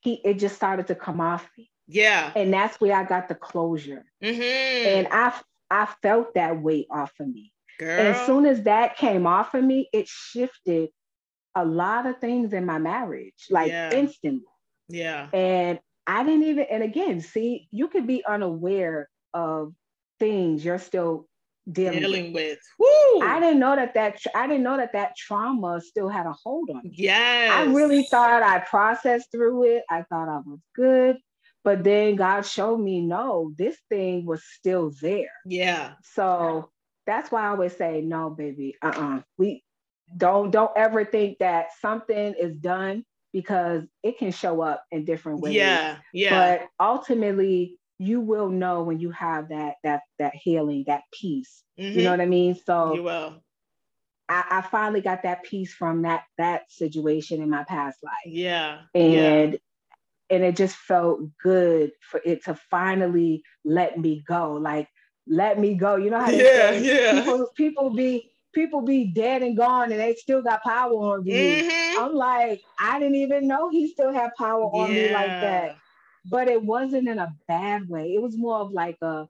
he 0.00 0.14
it 0.24 0.34
just 0.34 0.56
started 0.56 0.86
to 0.88 0.94
come 0.94 1.20
off 1.20 1.48
me. 1.58 1.70
yeah. 1.88 2.32
And 2.36 2.52
that's 2.52 2.80
where 2.80 2.94
I 2.96 3.04
got 3.04 3.28
the 3.28 3.34
closure. 3.34 4.04
Mhm. 4.22 4.40
And 4.86 5.08
I 5.10 5.32
I 5.70 5.86
felt 6.02 6.34
that 6.34 6.60
weight 6.60 6.86
off 6.90 7.12
of 7.20 7.28
me. 7.28 7.52
Girl. 7.78 7.98
And 7.98 8.08
as 8.08 8.26
soon 8.26 8.46
as 8.46 8.62
that 8.64 8.96
came 8.96 9.26
off 9.26 9.54
of 9.54 9.64
me, 9.64 9.88
it 9.92 10.06
shifted 10.08 10.90
a 11.54 11.64
lot 11.64 12.06
of 12.06 12.18
things 12.20 12.52
in 12.52 12.64
my 12.66 12.78
marriage, 12.78 13.46
like 13.50 13.70
Yeah. 13.70 13.90
instantly. 13.92 14.44
yeah. 14.88 15.28
And 15.32 15.80
I 16.06 16.22
didn't 16.22 16.44
even, 16.44 16.66
and 16.70 16.82
again, 16.84 17.20
see, 17.20 17.66
you 17.72 17.88
could 17.88 18.06
be 18.06 18.24
unaware 18.24 19.08
of 19.34 19.74
things 20.20 20.64
you're 20.64 20.78
still 20.78 21.26
dealing, 21.70 22.00
Dealing 22.00 22.32
with. 22.32 22.58
with. 22.78 23.22
I 23.22 23.40
didn't 23.40 23.58
know 23.58 23.76
that 23.76 23.94
that 23.94 24.18
I 24.34 24.46
didn't 24.46 24.62
know 24.62 24.76
that 24.76 24.92
that 24.92 25.16
trauma 25.16 25.80
still 25.80 26.08
had 26.08 26.26
a 26.26 26.32
hold 26.32 26.70
on 26.70 26.82
me. 26.84 26.92
Yes. 26.94 27.52
I 27.52 27.64
really 27.72 28.04
thought 28.04 28.42
I 28.42 28.60
processed 28.60 29.30
through 29.32 29.64
it. 29.76 29.84
I 29.90 30.02
thought 30.02 30.28
I 30.28 30.38
was 30.38 30.60
good, 30.74 31.18
but 31.64 31.82
then 31.84 32.16
God 32.16 32.42
showed 32.42 32.78
me 32.78 33.00
no, 33.00 33.52
this 33.56 33.76
thing 33.88 34.24
was 34.26 34.44
still 34.44 34.92
there. 35.00 35.32
Yeah. 35.44 35.92
So 36.02 36.70
that's 37.06 37.30
why 37.30 37.42
I 37.44 37.48
always 37.48 37.76
say, 37.76 38.00
no, 38.00 38.30
baby, 38.30 38.76
uh-uh. 38.82 39.22
We 39.38 39.62
don't 40.16 40.50
don't 40.50 40.70
ever 40.76 41.04
think 41.04 41.38
that 41.38 41.68
something 41.80 42.34
is 42.40 42.56
done 42.56 43.04
because 43.32 43.82
it 44.02 44.18
can 44.18 44.30
show 44.30 44.60
up 44.62 44.84
in 44.92 45.04
different 45.04 45.40
ways. 45.40 45.54
Yeah. 45.54 45.96
Yeah. 46.12 46.58
But 46.58 46.68
ultimately, 46.84 47.78
you 47.98 48.20
will 48.20 48.48
know 48.48 48.82
when 48.82 48.98
you 49.00 49.10
have 49.12 49.48
that 49.48 49.76
that 49.84 50.02
that 50.18 50.34
healing, 50.34 50.84
that 50.86 51.02
peace. 51.12 51.62
You 51.76 52.02
know 52.02 52.10
Mhm. 52.10 52.12
what 52.12 52.20
I 52.20 52.26
mean? 52.26 52.54
So 52.54 52.94
You 52.94 53.02
will. 53.02 53.42
I, 54.28 54.44
I 54.50 54.60
finally 54.62 55.00
got 55.00 55.22
that 55.22 55.42
peace 55.44 55.72
from 55.74 56.02
that 56.02 56.24
that 56.38 56.70
situation 56.70 57.42
in 57.42 57.50
my 57.50 57.64
past 57.64 57.98
life 58.02 58.12
Yeah. 58.26 58.82
yeah. 58.94 59.00
and 59.02 59.58
and 60.30 60.42
it 60.44 60.56
just 60.56 60.76
felt 60.76 61.20
good 61.42 61.92
for 62.00 62.20
it 62.24 62.44
to 62.44 62.54
finally 62.70 63.42
let 63.64 63.98
me 63.98 64.24
go 64.26 64.54
like 64.54 64.88
let 65.28 65.58
me 65.58 65.74
go 65.74 65.96
you 65.96 66.10
know 66.10 66.20
how 66.20 66.30
Yeah, 66.30 66.72
yeah. 66.72 67.22
people 67.22 67.48
people 67.56 67.90
be 67.90 68.30
people 68.54 68.80
be 68.82 69.06
dead 69.06 69.42
and 69.42 69.56
gone 69.56 69.92
and 69.92 70.00
they 70.00 70.14
still 70.14 70.42
got 70.42 70.62
power 70.62 70.92
on 70.92 71.24
you 71.26 71.34
Mhm. 71.36 71.96
i'm 71.98 72.14
like 72.14 72.60
i 72.80 72.98
didn't 72.98 73.16
even 73.16 73.46
know 73.46 73.68
he 73.70 73.88
still 73.88 74.12
had 74.12 74.30
power 74.38 74.64
on 74.64 74.94
me 74.94 75.08
like 75.10 75.40
that 75.40 75.66
Yeah. 75.66 75.74
But 76.28 76.48
it 76.48 76.62
wasn't 76.62 77.08
in 77.08 77.18
a 77.18 77.34
bad 77.48 77.88
way 77.88 78.14
it 78.14 78.22
was 78.22 78.36
more 78.38 78.58
of 78.58 78.72
like 78.72 78.96
a 79.02 79.26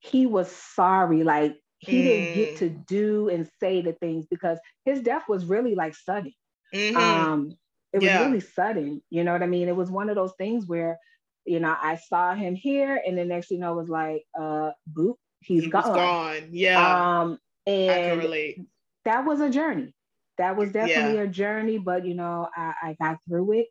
he 0.00 0.26
was 0.26 0.50
sorry 0.50 1.22
like 1.24 1.56
he 1.78 2.02
didn't 2.02 2.30
Mm. 2.30 2.32
get 2.32 2.56
to 2.56 2.68
do 2.70 3.28
and 3.28 3.48
say 3.60 3.80
the 3.82 3.92
things 3.92 4.26
because 4.30 4.58
his 4.84 5.00
death 5.02 5.24
was 5.28 5.44
really 5.46 5.74
like 5.74 5.94
sudden 5.94 6.32
Mhm. 6.74 7.30
um 7.34 7.56
it 7.92 8.00
was 8.00 8.16
Yeah. 8.16 8.18
really 8.18 8.40
sudden 8.40 9.02
you 9.10 9.24
know 9.24 9.32
what 9.32 9.42
i 9.42 9.46
mean 9.46 9.68
it 9.68 9.76
was 9.76 9.90
one 9.90 10.08
of 10.08 10.16
those 10.16 10.34
things 10.38 10.66
where 10.66 10.98
you 11.44 11.60
know 11.60 11.74
i 11.82 11.96
saw 11.96 12.34
him 12.34 12.54
here 12.54 13.00
and 13.06 13.16
the 13.18 13.24
next 13.24 13.48
thing 13.48 13.58
you 13.58 13.62
know 13.62 13.74
was 13.74 13.88
like 13.88 14.24
uh 14.38 14.70
boop 14.92 15.14
he's 15.40 15.66
he 15.66 15.68
gone, 15.68 16.10
gone. 16.10 16.48
Yeah. 16.52 17.02
um 17.04 17.38
and 17.66 17.88
I 17.88 17.98
can 17.98 18.16
relate. 18.16 18.60
that 19.04 19.24
was 19.24 19.40
a 19.40 19.50
journey 19.50 19.94
that 20.38 20.56
was 20.56 20.72
definitely 20.72 21.16
Yeah. 21.16 21.18
a 21.18 21.26
journey 21.26 21.78
but 21.78 22.04
you 22.04 22.14
know 22.14 22.48
I, 22.54 22.74
I 22.82 22.96
got 23.00 23.18
through 23.28 23.52
it 23.52 23.66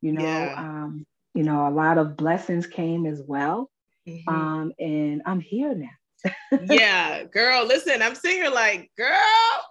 you 0.00 0.12
know 0.12 0.52
Yeah. 0.52 0.56
um 0.56 1.04
you 1.34 1.42
know 1.42 1.66
a 1.66 1.70
lot 1.70 1.98
of 1.98 2.16
blessings 2.16 2.66
came 2.66 3.06
as 3.06 3.22
well 3.26 3.70
Mhm. 4.08 4.26
um 4.28 4.72
and 4.78 5.22
i'm 5.26 5.40
here 5.40 5.74
now 5.74 5.88
yeah, 6.66 7.24
girl. 7.32 7.64
Listen, 7.66 8.02
I'm 8.02 8.14
sitting 8.14 8.36
here 8.42 8.50
like, 8.50 8.90
girl, 8.96 9.08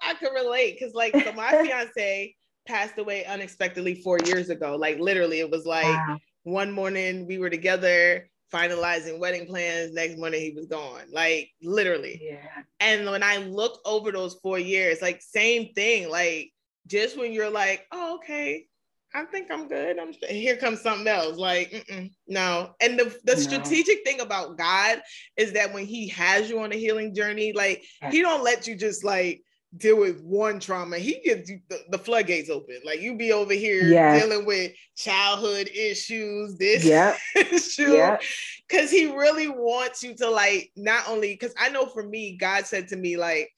I 0.03 0.13
can 0.19 0.33
relate 0.33 0.77
because 0.79 0.93
like 0.93 1.15
so 1.23 1.31
my 1.31 1.51
fiance 1.63 2.35
passed 2.67 2.97
away 2.97 3.25
unexpectedly 3.25 3.95
four 4.01 4.17
years 4.25 4.49
ago. 4.49 4.75
Like 4.75 4.99
literally, 4.99 5.39
it 5.39 5.49
was 5.49 5.65
like 5.65 5.95
Wow. 6.07 6.17
one 6.43 6.71
morning 6.71 7.27
we 7.27 7.37
were 7.37 7.49
together 7.49 8.29
finalizing 8.53 9.19
wedding 9.19 9.45
plans. 9.45 9.93
Next 9.93 10.17
morning 10.17 10.41
he 10.41 10.51
was 10.51 10.65
gone. 10.65 11.03
Like 11.11 11.51
literally. 11.61 12.19
yeah 12.21 12.63
And 12.79 13.05
when 13.09 13.23
I 13.23 13.37
look 13.37 13.79
over 13.85 14.11
those 14.11 14.35
four 14.41 14.59
years, 14.59 15.01
like 15.01 15.21
same 15.21 15.73
thing. 15.73 16.09
Like 16.09 16.51
just 16.87 17.17
when 17.17 17.31
you're 17.31 17.49
like, 17.51 17.85
oh 17.91 18.15
okay, 18.15 18.65
I 19.13 19.25
think 19.25 19.51
I'm 19.51 19.67
good. 19.67 19.99
I'm 19.99 20.13
here 20.29 20.55
comes 20.55 20.81
something 20.81 21.07
else. 21.07 21.37
Like, 21.37 21.85
no. 22.27 22.73
And 22.81 22.97
the, 22.97 23.15
the 23.25 23.35
no. 23.35 23.41
strategic 23.41 24.03
thing 24.05 24.21
about 24.21 24.57
God 24.57 25.01
is 25.37 25.53
that 25.53 25.73
when 25.73 25.85
He 25.85 26.07
has 26.09 26.49
you 26.49 26.59
on 26.61 26.71
a 26.71 26.77
healing 26.77 27.13
journey, 27.13 27.51
like 27.53 27.83
He 28.09 28.21
don't 28.21 28.43
let 28.43 28.67
you 28.67 28.75
just 28.75 29.03
like 29.03 29.43
deal 29.77 29.97
with 29.97 30.21
one 30.21 30.59
trauma. 30.59 30.97
He 30.97 31.21
gives 31.23 31.49
you 31.49 31.59
the, 31.69 31.79
the 31.89 31.97
floodgates 31.97 32.49
open. 32.49 32.79
Like 32.85 33.01
you 33.01 33.15
be 33.15 33.31
over 33.31 33.53
here 33.53 33.83
yes. 33.83 34.21
dealing 34.21 34.45
with 34.45 34.73
childhood 34.97 35.69
issues, 35.73 36.57
this 36.57 36.83
yep. 36.83 37.17
issue. 37.35 37.93
Yep. 37.93 38.21
Cause 38.69 38.91
he 38.91 39.13
really 39.13 39.49
wants 39.49 40.03
you 40.03 40.15
to 40.15 40.29
like 40.29 40.71
not 40.75 41.07
only 41.07 41.33
because 41.33 41.53
I 41.59 41.69
know 41.69 41.85
for 41.85 42.03
me, 42.03 42.37
God 42.37 42.65
said 42.65 42.87
to 42.89 42.95
me, 42.95 43.17
like, 43.17 43.49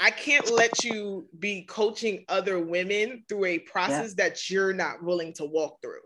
I 0.00 0.10
can't 0.10 0.50
let 0.50 0.84
you 0.84 1.26
be 1.38 1.62
coaching 1.62 2.24
other 2.28 2.58
women 2.58 3.24
through 3.28 3.44
a 3.46 3.58
process 3.60 4.14
yeah. 4.16 4.24
that 4.24 4.50
you're 4.50 4.72
not 4.72 5.02
willing 5.02 5.32
to 5.34 5.44
walk 5.44 5.78
through. 5.82 6.00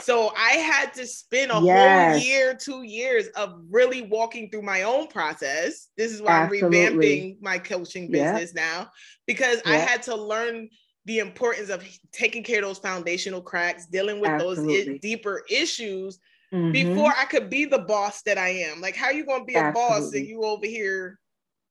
So 0.00 0.32
I 0.36 0.52
had 0.52 0.94
to 0.94 1.06
spend 1.06 1.50
a 1.52 1.60
yes. 1.60 2.12
whole 2.12 2.24
year, 2.24 2.54
two 2.54 2.82
years 2.82 3.26
of 3.28 3.60
really 3.70 4.02
walking 4.02 4.50
through 4.50 4.62
my 4.62 4.82
own 4.82 5.08
process. 5.08 5.88
This 5.96 6.12
is 6.12 6.20
why 6.22 6.42
Absolutely. 6.42 6.86
I'm 6.86 6.94
revamping 6.94 7.36
my 7.40 7.58
coaching 7.58 8.10
business 8.10 8.52
yeah. 8.54 8.62
now 8.62 8.90
because 9.26 9.60
yeah. 9.64 9.72
I 9.72 9.76
had 9.76 10.02
to 10.04 10.16
learn 10.16 10.68
the 11.06 11.20
importance 11.20 11.70
of 11.70 11.84
taking 12.12 12.42
care 12.42 12.58
of 12.58 12.64
those 12.64 12.78
foundational 12.78 13.40
cracks, 13.40 13.86
dealing 13.86 14.20
with 14.20 14.30
Absolutely. 14.30 14.76
those 14.76 14.88
I- 14.88 14.98
deeper 14.98 15.42
issues 15.48 16.18
mm-hmm. 16.52 16.72
before 16.72 17.12
I 17.16 17.24
could 17.24 17.48
be 17.48 17.64
the 17.64 17.78
boss 17.78 18.22
that 18.22 18.38
I 18.38 18.48
am. 18.48 18.80
Like, 18.80 18.96
how 18.96 19.10
you 19.10 19.24
going 19.24 19.42
to 19.42 19.46
be 19.46 19.54
a 19.54 19.72
boss 19.72 20.12
and 20.12 20.26
you 20.26 20.42
over 20.42 20.66
here 20.66 21.18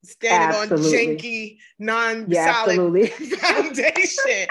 standing 0.06 0.74
absolutely. 0.74 1.10
on 1.10 1.18
janky, 1.18 1.58
non-solid 1.80 2.96
yeah, 2.96 3.08
foundation. 3.38 4.48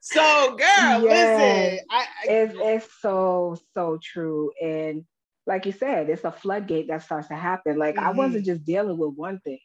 so, 0.00 0.56
girl, 0.56 1.04
yes. 1.04 1.80
listen, 1.80 1.86
I, 1.90 1.96
I, 1.96 2.32
it's, 2.32 2.54
it's 2.56 2.88
so 3.00 3.58
so 3.74 3.98
true, 4.02 4.52
and 4.62 5.04
like 5.46 5.66
you 5.66 5.72
said, 5.72 6.10
it's 6.10 6.24
a 6.24 6.32
floodgate 6.32 6.88
that 6.88 7.02
starts 7.02 7.28
to 7.28 7.34
happen. 7.34 7.78
Like 7.78 7.96
mm-hmm. 7.96 8.06
I 8.06 8.10
wasn't 8.10 8.44
just 8.44 8.64
dealing 8.64 8.98
with 8.98 9.14
one 9.14 9.40
thing; 9.40 9.60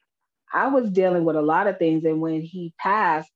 I 0.53 0.67
was 0.67 0.89
dealing 0.91 1.25
with 1.25 1.35
a 1.35 1.41
lot 1.41 1.67
of 1.67 1.79
things. 1.79 2.05
And 2.05 2.21
when 2.21 2.41
he 2.41 2.73
passed, 2.77 3.29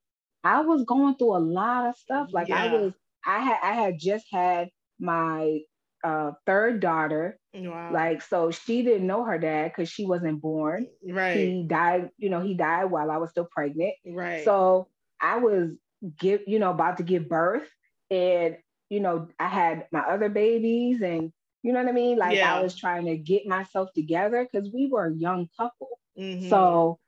I 0.43 0.61
was 0.61 0.83
going 0.85 1.15
through 1.15 1.35
a 1.35 1.39
lot 1.39 1.89
of 1.89 1.97
stuff. 1.97 2.29
Like 2.31 2.49
yeah. 2.49 2.63
I 2.63 2.73
was, 2.73 2.93
I 3.25 3.39
had, 3.39 3.59
I 3.63 3.73
had 3.73 3.99
just 3.99 4.25
had 4.31 4.69
my 4.99 5.59
uh, 6.03 6.31
third 6.45 6.79
daughter. 6.79 7.39
Wow. 7.53 7.91
Like, 7.91 8.21
so 8.21 8.51
she 8.51 8.83
didn't 8.83 9.07
know 9.07 9.23
her 9.23 9.37
dad 9.37 9.71
because 9.71 9.89
she 9.89 10.05
wasn't 10.05 10.41
born. 10.41 10.87
Right. 11.07 11.37
He 11.37 11.63
died, 11.63 12.09
you 12.17 12.29
know, 12.29 12.41
he 12.41 12.53
died 12.53 12.85
while 12.85 13.11
I 13.11 13.17
was 13.17 13.31
still 13.31 13.47
pregnant. 13.49 13.93
Right. 14.05 14.43
So 14.43 14.87
I 15.21 15.37
was 15.37 15.71
give, 16.19 16.41
you 16.47 16.59
know, 16.59 16.71
about 16.71 16.97
to 16.97 17.03
give 17.03 17.27
birth. 17.27 17.67
And, 18.09 18.57
you 18.89 18.99
know, 18.99 19.27
I 19.39 19.47
had 19.47 19.87
my 19.91 20.01
other 20.01 20.29
babies 20.29 21.01
and 21.01 21.31
you 21.63 21.73
know 21.73 21.79
what 21.79 21.89
I 21.89 21.91
mean? 21.91 22.17
Like 22.17 22.37
yeah. 22.37 22.55
I 22.55 22.61
was 22.61 22.75
trying 22.75 23.05
to 23.07 23.17
get 23.17 23.45
myself 23.45 23.89
together 23.93 24.47
because 24.49 24.69
we 24.73 24.87
were 24.87 25.07
a 25.07 25.13
young 25.13 25.49
couple. 25.57 25.99
Mm-hmm. 26.17 26.47
So 26.47 26.99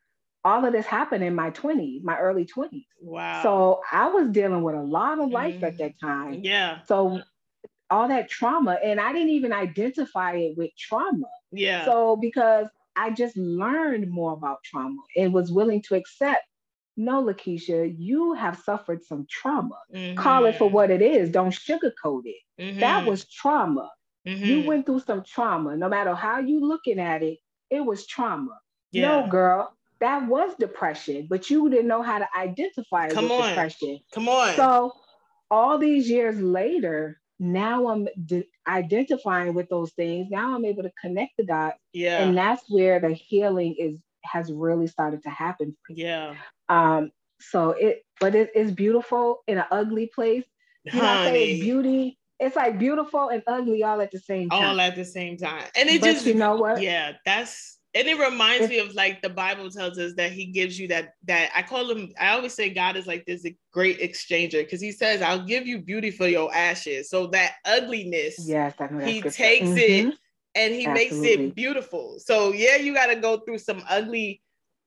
all 0.44 0.66
of 0.66 0.74
this 0.74 0.86
happened 0.86 1.24
in 1.24 1.36
my 1.36 1.52
20s, 1.52 2.04
my 2.04 2.18
early 2.18 2.46
20s. 2.46 2.86
Wow. 3.02 3.44
So 3.44 3.82
I 3.92 4.10
was 4.10 4.30
dealing 4.30 4.64
with 4.64 4.76
a 4.76 4.82
lot 4.82 5.20
of 5.20 5.30
life 5.30 5.56
mm-hmm. 5.56 5.66
at 5.66 5.78
that 5.78 6.00
time. 6.00 6.42
Yeah. 6.44 6.80
So 6.88 7.22
all 7.92 8.08
that 8.08 8.30
trauma 8.30 8.78
and 8.84 9.00
I 9.00 9.14
didn't 9.14 9.30
even 9.30 9.54
identify 9.54 10.34
it 10.34 10.58
with 10.58 10.72
trauma. 10.78 11.28
Yeah. 11.52 11.86
So 11.86 12.16
because 12.16 12.68
I 12.96 13.12
just 13.12 13.36
learned 13.38 14.10
more 14.10 14.34
about 14.34 14.64
trauma 14.64 15.02
and 15.16 15.34
was 15.34 15.52
willing 15.52 15.82
to 15.84 15.96
accept, 15.96 16.44
no, 16.98 17.24
Lakeisha, 17.24 17.96
you 17.98 18.34
have 18.34 18.60
suffered 18.60 19.04
some 19.04 19.26
trauma. 19.30 19.78
Mm-hmm. 19.94 20.18
Call 20.18 20.46
it 20.46 20.58
for 20.58 20.66
mm-hmm. 20.66 20.76
what 20.76 20.92
it 20.92 21.02
is. 21.02 21.32
Don't 21.32 21.52
sugarcoat 21.52 22.24
it. 22.26 22.42
Mm-hmm. 22.62 22.80
That 22.80 23.06
was 23.06 23.26
trauma. 23.26 23.90
Mm-hmm. 24.28 24.46
You 24.46 24.64
went 24.64 24.86
through 24.86 25.00
some 25.00 25.24
trauma. 25.24 25.78
No 25.78 25.88
matter 25.88 26.14
how 26.14 26.40
you 26.40 26.60
looking 26.60 27.00
at 27.00 27.24
it, 27.24 27.40
it 27.70 27.80
was 27.80 28.06
trauma. 28.06 28.60
Yeah. 28.92 29.22
No, 29.22 29.28
girl, 29.28 29.72
that 30.02 30.28
was 30.28 30.54
depression, 30.60 31.28
but 31.30 31.50
you 31.50 31.70
didn't 31.70 31.88
know 31.88 32.02
how 32.02 32.20
to 32.20 32.28
identify 32.38 33.08
it 33.08 33.14
Come 33.14 33.32
on. 33.32 33.48
depression. 33.50 34.00
Come 34.14 34.28
on. 34.28 34.56
So 34.56 34.94
all 35.50 35.78
these 35.78 36.10
years 36.10 36.40
later, 36.42 37.19
now 37.40 37.88
I'm 37.88 38.08
de- 38.26 38.48
identifying 38.68 39.54
with 39.54 39.70
those 39.70 39.92
things. 39.92 40.28
Now 40.30 40.56
I'm 40.56 40.66
able 40.66 40.84
to 40.84 40.92
connect 41.02 41.38
the 41.38 41.46
dots. 41.46 41.78
Yeah. 41.94 42.24
And 42.24 42.38
that's 42.38 42.64
where 42.70 43.00
the 43.00 43.14
healing 43.14 43.76
is 43.80 44.00
has 44.26 44.52
really 44.52 44.88
started 44.88 45.24
to 45.24 45.30
happen. 45.30 45.76
Yeah. 45.90 46.36
Um, 46.68 47.12
so 47.40 47.72
it 47.72 48.04
but 48.20 48.36
it, 48.36 48.52
it's 48.54 48.72
beautiful 48.72 49.44
in 49.48 49.58
an 49.58 49.66
ugly 49.72 50.08
place. 50.14 50.46
You 50.86 51.02
know 51.02 51.26
say 51.26 51.60
beauty. 51.60 52.18
It's 52.40 52.56
like 52.56 52.80
beautiful 52.80 53.30
and 53.30 53.44
ugly 53.48 53.84
all 53.84 54.00
at 54.00 54.12
the 54.12 54.20
same 54.20 54.50
time. 54.50 54.64
All 54.64 54.80
at 54.80 54.96
the 54.96 55.04
same 55.04 55.38
time. 55.38 55.66
And 55.76 55.90
it 55.90 56.00
but 56.00 56.14
just 56.14 56.26
you 56.26 56.36
know 56.36 56.56
what? 56.56 56.82
Yeah, 56.82 57.14
that's 57.26 57.79
and 57.96 58.08
it 58.08 58.20
reminds 58.20 58.70
me 58.70 58.80
of 58.80 58.94
like 58.94 59.22
the 59.22 59.30
bible 59.30 59.70
tells 59.70 59.98
us 59.98 60.14
that 60.16 60.32
he 60.32 60.46
gives 60.46 60.80
you 60.80 60.88
that 60.88 61.14
that 61.24 61.50
i 61.56 61.62
call 61.62 61.90
him 61.90 62.12
i 62.20 62.30
always 62.30 62.54
say 62.54 62.70
god 62.70 62.96
is 62.96 63.08
like 63.08 63.26
this 63.26 63.46
great 63.72 64.00
exchanger 64.00 64.64
because 64.64 64.82
he 64.82 64.92
says 64.92 65.22
i'll 65.22 65.46
give 65.46 65.66
you 65.66 65.80
beauty 65.80 66.12
for 66.12 66.28
your 66.28 66.54
ashes 66.54 67.10
so 67.10 67.28
that 67.28 67.54
ugliness 67.66 68.36
yes 68.40 68.74
he 69.04 69.22
takes 69.22 69.68
mm-hmm. 69.68 70.10
it 70.10 70.16
and 70.56 70.74
he 70.74 70.86
Absolutely. 70.86 70.94
makes 70.94 71.40
it 71.40 71.56
beautiful 71.56 72.18
so 72.20 72.54
yeah 72.54 72.76
you 72.76 72.94
got 72.94 73.08
to 73.08 73.16
go 73.16 73.38
through 73.40 73.58
some 73.58 73.82
ugly 73.90 74.42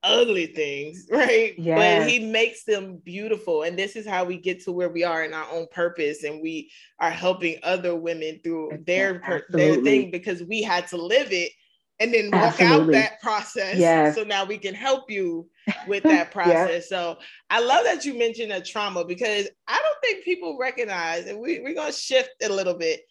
ugly 0.04 0.46
things 0.46 1.06
right 1.12 1.56
yes. 1.58 1.78
but 1.78 2.10
he 2.10 2.18
makes 2.18 2.64
them 2.64 2.96
beautiful 3.04 3.62
and 3.62 3.78
this 3.78 3.94
is 3.94 4.06
how 4.06 4.24
we 4.24 4.36
get 4.36 4.62
to 4.62 4.72
where 4.72 4.88
we 4.88 5.04
are 5.04 5.22
in 5.22 5.32
our 5.32 5.46
own 5.52 5.66
purpose 5.70 6.24
and 6.24 6.42
we 6.42 6.68
are 6.98 7.10
helping 7.10 7.56
other 7.62 7.94
women 7.94 8.40
through 8.42 8.70
their 8.84 9.44
their 9.50 9.76
thing 9.76 10.10
because 10.10 10.42
we 10.42 10.60
had 10.60 10.88
to 10.88 10.96
live 10.96 11.28
it 11.30 11.52
and 12.00 12.12
then 12.12 12.30
walk 12.32 12.60
Absolutely. 12.60 12.96
out 12.96 13.00
that 13.00 13.20
process. 13.20 13.76
Yes. 13.76 14.16
So 14.16 14.24
now 14.24 14.44
we 14.44 14.58
can 14.58 14.74
help 14.74 15.10
you 15.10 15.48
with 15.86 16.02
that 16.04 16.30
process. 16.30 16.88
So 16.88 17.18
I 17.50 17.60
love 17.60 17.84
that 17.84 18.04
you 18.04 18.18
mentioned 18.18 18.52
a 18.52 18.60
trauma 18.60 19.04
because 19.04 19.48
I 19.68 19.78
don't 19.78 20.00
think 20.02 20.24
people 20.24 20.58
recognize, 20.58 21.26
and 21.26 21.38
we, 21.38 21.60
we're 21.60 21.74
going 21.74 21.92
to 21.92 21.96
shift 21.96 22.30
a 22.42 22.48
little 22.48 22.74
bit, 22.74 23.02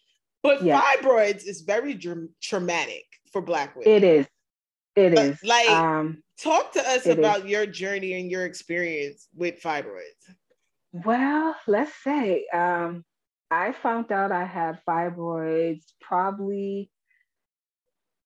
but 0.42 0.60
fibroids 0.60 1.46
is 1.46 1.62
very 1.62 1.94
dr- 1.94 2.28
traumatic 2.42 3.04
for 3.32 3.40
Black 3.40 3.74
women. 3.76 3.92
It 3.92 4.04
is. 4.04 4.26
It 4.94 5.14
but 5.14 5.24
is. 5.24 5.38
Like, 5.42 5.70
um, 5.70 6.22
talk 6.38 6.72
to 6.72 6.86
us 6.86 7.06
about 7.06 7.40
is. 7.40 7.46
your 7.46 7.66
journey 7.66 8.14
and 8.20 8.30
your 8.30 8.44
experience 8.44 9.28
with 9.34 9.62
fibroids. 9.62 10.34
Well, 10.92 11.56
let's 11.66 11.92
say 12.04 12.44
um, 12.52 13.04
I 13.50 13.72
found 13.82 14.12
out 14.12 14.32
I 14.32 14.44
had 14.44 14.80
fibroids 14.86 15.84
probably 16.00 16.90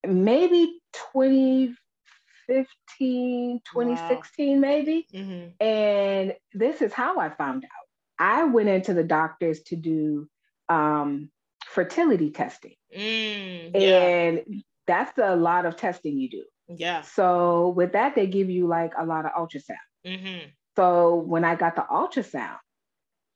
maybe 0.08 0.80
2015, 1.12 3.60
2016, 3.72 4.54
wow. 4.54 4.60
maybe. 4.60 5.06
Mm-hmm. 5.12 5.64
And 5.64 6.34
this 6.52 6.82
is 6.82 6.92
how 6.92 7.18
I 7.18 7.30
found 7.30 7.64
out. 7.64 7.70
I 8.18 8.44
went 8.44 8.68
into 8.68 8.94
the 8.94 9.04
doctors 9.04 9.62
to 9.64 9.76
do 9.76 10.28
um, 10.68 11.30
fertility 11.66 12.30
testing. 12.30 12.74
Mm, 12.96 13.72
yeah. 13.74 14.00
And 14.00 14.62
that's 14.86 15.16
a 15.18 15.36
lot 15.36 15.66
of 15.66 15.76
testing 15.76 16.18
you 16.18 16.30
do. 16.30 16.44
Yeah. 16.68 17.02
So 17.02 17.70
with 17.70 17.92
that, 17.92 18.14
they 18.14 18.26
give 18.26 18.50
you 18.50 18.66
like 18.66 18.92
a 18.98 19.04
lot 19.04 19.26
of 19.26 19.32
ultrasound. 19.32 19.76
Mm-hmm. 20.06 20.48
So 20.76 21.16
when 21.16 21.44
I 21.44 21.54
got 21.54 21.76
the 21.76 21.86
ultrasound 21.90 22.58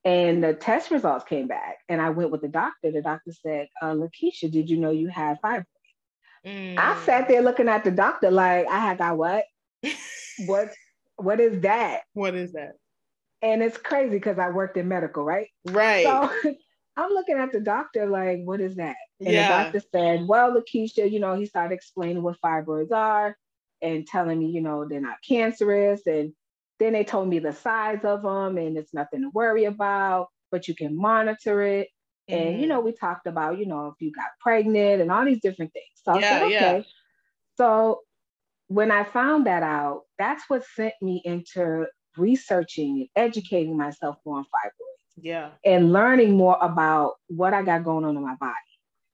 and 0.04 0.42
the 0.42 0.54
test 0.54 0.90
results 0.90 1.24
came 1.24 1.46
back, 1.46 1.78
and 1.88 2.00
I 2.00 2.10
went 2.10 2.30
with 2.30 2.42
the 2.42 2.48
doctor, 2.48 2.90
the 2.90 3.02
doctor 3.02 3.32
said, 3.32 3.68
uh, 3.82 3.94
Lakeisha, 3.94 4.50
did 4.50 4.70
you 4.70 4.78
know 4.78 4.90
you 4.90 5.08
had 5.08 5.40
fibroids? 5.42 5.64
Mm. 6.46 6.78
I 6.78 7.04
sat 7.04 7.28
there 7.28 7.42
looking 7.42 7.68
at 7.68 7.84
the 7.84 7.90
doctor 7.90 8.30
like 8.30 8.66
I 8.66 8.78
had 8.78 8.98
got 8.98 9.16
what? 9.16 9.44
what 10.46 10.70
what 11.16 11.40
is 11.40 11.60
that? 11.62 12.02
What 12.14 12.34
is 12.34 12.52
that? 12.52 12.72
And 13.42 13.62
it's 13.62 13.76
crazy 13.76 14.10
because 14.10 14.38
I 14.38 14.50
worked 14.50 14.76
in 14.76 14.88
medical, 14.88 15.24
right? 15.24 15.48
Right. 15.66 16.04
So 16.04 16.30
I'm 16.96 17.10
looking 17.10 17.36
at 17.36 17.52
the 17.52 17.60
doctor 17.60 18.06
like, 18.06 18.40
what 18.44 18.60
is 18.60 18.76
that? 18.76 18.96
And 19.20 19.30
yeah. 19.30 19.42
the 19.42 19.64
doctor 19.64 19.88
said, 19.92 20.26
Well, 20.26 20.54
Lakeisha, 20.54 21.10
you 21.10 21.20
know, 21.20 21.34
he 21.34 21.46
started 21.46 21.74
explaining 21.74 22.22
what 22.22 22.40
fibroids 22.44 22.92
are 22.92 23.36
and 23.82 24.06
telling 24.06 24.38
me, 24.38 24.46
you 24.46 24.60
know, 24.60 24.86
they're 24.86 25.00
not 25.00 25.16
cancerous. 25.26 26.06
And 26.06 26.32
then 26.78 26.92
they 26.92 27.04
told 27.04 27.28
me 27.28 27.38
the 27.38 27.52
size 27.52 28.04
of 28.04 28.22
them 28.22 28.58
and 28.58 28.76
it's 28.76 28.94
nothing 28.94 29.22
to 29.22 29.30
worry 29.32 29.64
about, 29.64 30.28
but 30.50 30.68
you 30.68 30.74
can 30.74 30.96
monitor 30.96 31.62
it. 31.62 31.88
And 32.30 32.50
mm-hmm. 32.50 32.60
you 32.60 32.66
know, 32.66 32.80
we 32.80 32.92
talked 32.92 33.26
about, 33.26 33.58
you 33.58 33.66
know, 33.66 33.88
if 33.88 33.94
you 34.00 34.12
got 34.12 34.26
pregnant 34.40 35.00
and 35.00 35.10
all 35.10 35.24
these 35.24 35.40
different 35.40 35.72
things. 35.72 35.86
So 36.04 36.18
yeah, 36.18 36.28
said, 36.30 36.42
okay. 36.42 36.52
Yeah. 36.52 36.82
So 37.56 38.00
when 38.68 38.90
I 38.90 39.04
found 39.04 39.46
that 39.46 39.62
out, 39.62 40.02
that's 40.18 40.44
what 40.48 40.64
sent 40.76 40.94
me 41.02 41.20
into 41.24 41.86
researching 42.16 43.00
and 43.00 43.08
educating 43.16 43.76
myself 43.76 44.16
more 44.24 44.38
on 44.38 44.44
fibroids. 44.44 45.22
Yeah. 45.22 45.50
And 45.64 45.92
learning 45.92 46.36
more 46.36 46.56
about 46.60 47.14
what 47.26 47.52
I 47.52 47.62
got 47.62 47.84
going 47.84 48.04
on 48.04 48.16
in 48.16 48.22
my 48.22 48.36
body. 48.36 48.54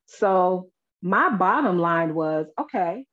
So 0.07 0.70
my 1.02 1.31
bottom 1.31 1.79
line 1.79 2.14
was, 2.14 2.46
okay, 2.61 3.05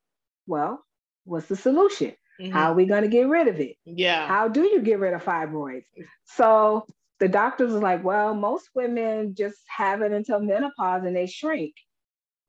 well, 0.47 0.83
what's 1.25 1.47
the 1.47 1.55
solution? 1.55 2.13
Mm-hmm. 2.39 2.51
How 2.51 2.71
are 2.71 2.75
we 2.75 2.85
going 2.85 3.03
to 3.03 3.07
get 3.07 3.27
rid 3.27 3.47
of 3.47 3.59
it? 3.59 3.77
Yeah. 3.85 4.27
How 4.27 4.47
do 4.47 4.63
you 4.63 4.81
get 4.81 4.99
rid 4.99 5.13
of 5.13 5.23
fibroids? 5.23 5.85
So 6.25 6.85
the 7.23 7.29
doctors 7.29 7.71
was 7.71 7.81
like, 7.81 8.03
well, 8.03 8.35
most 8.35 8.67
women 8.75 9.33
just 9.33 9.59
have 9.67 10.01
it 10.01 10.11
until 10.11 10.41
menopause 10.41 11.05
and 11.05 11.15
they 11.15 11.25
shrink. 11.25 11.73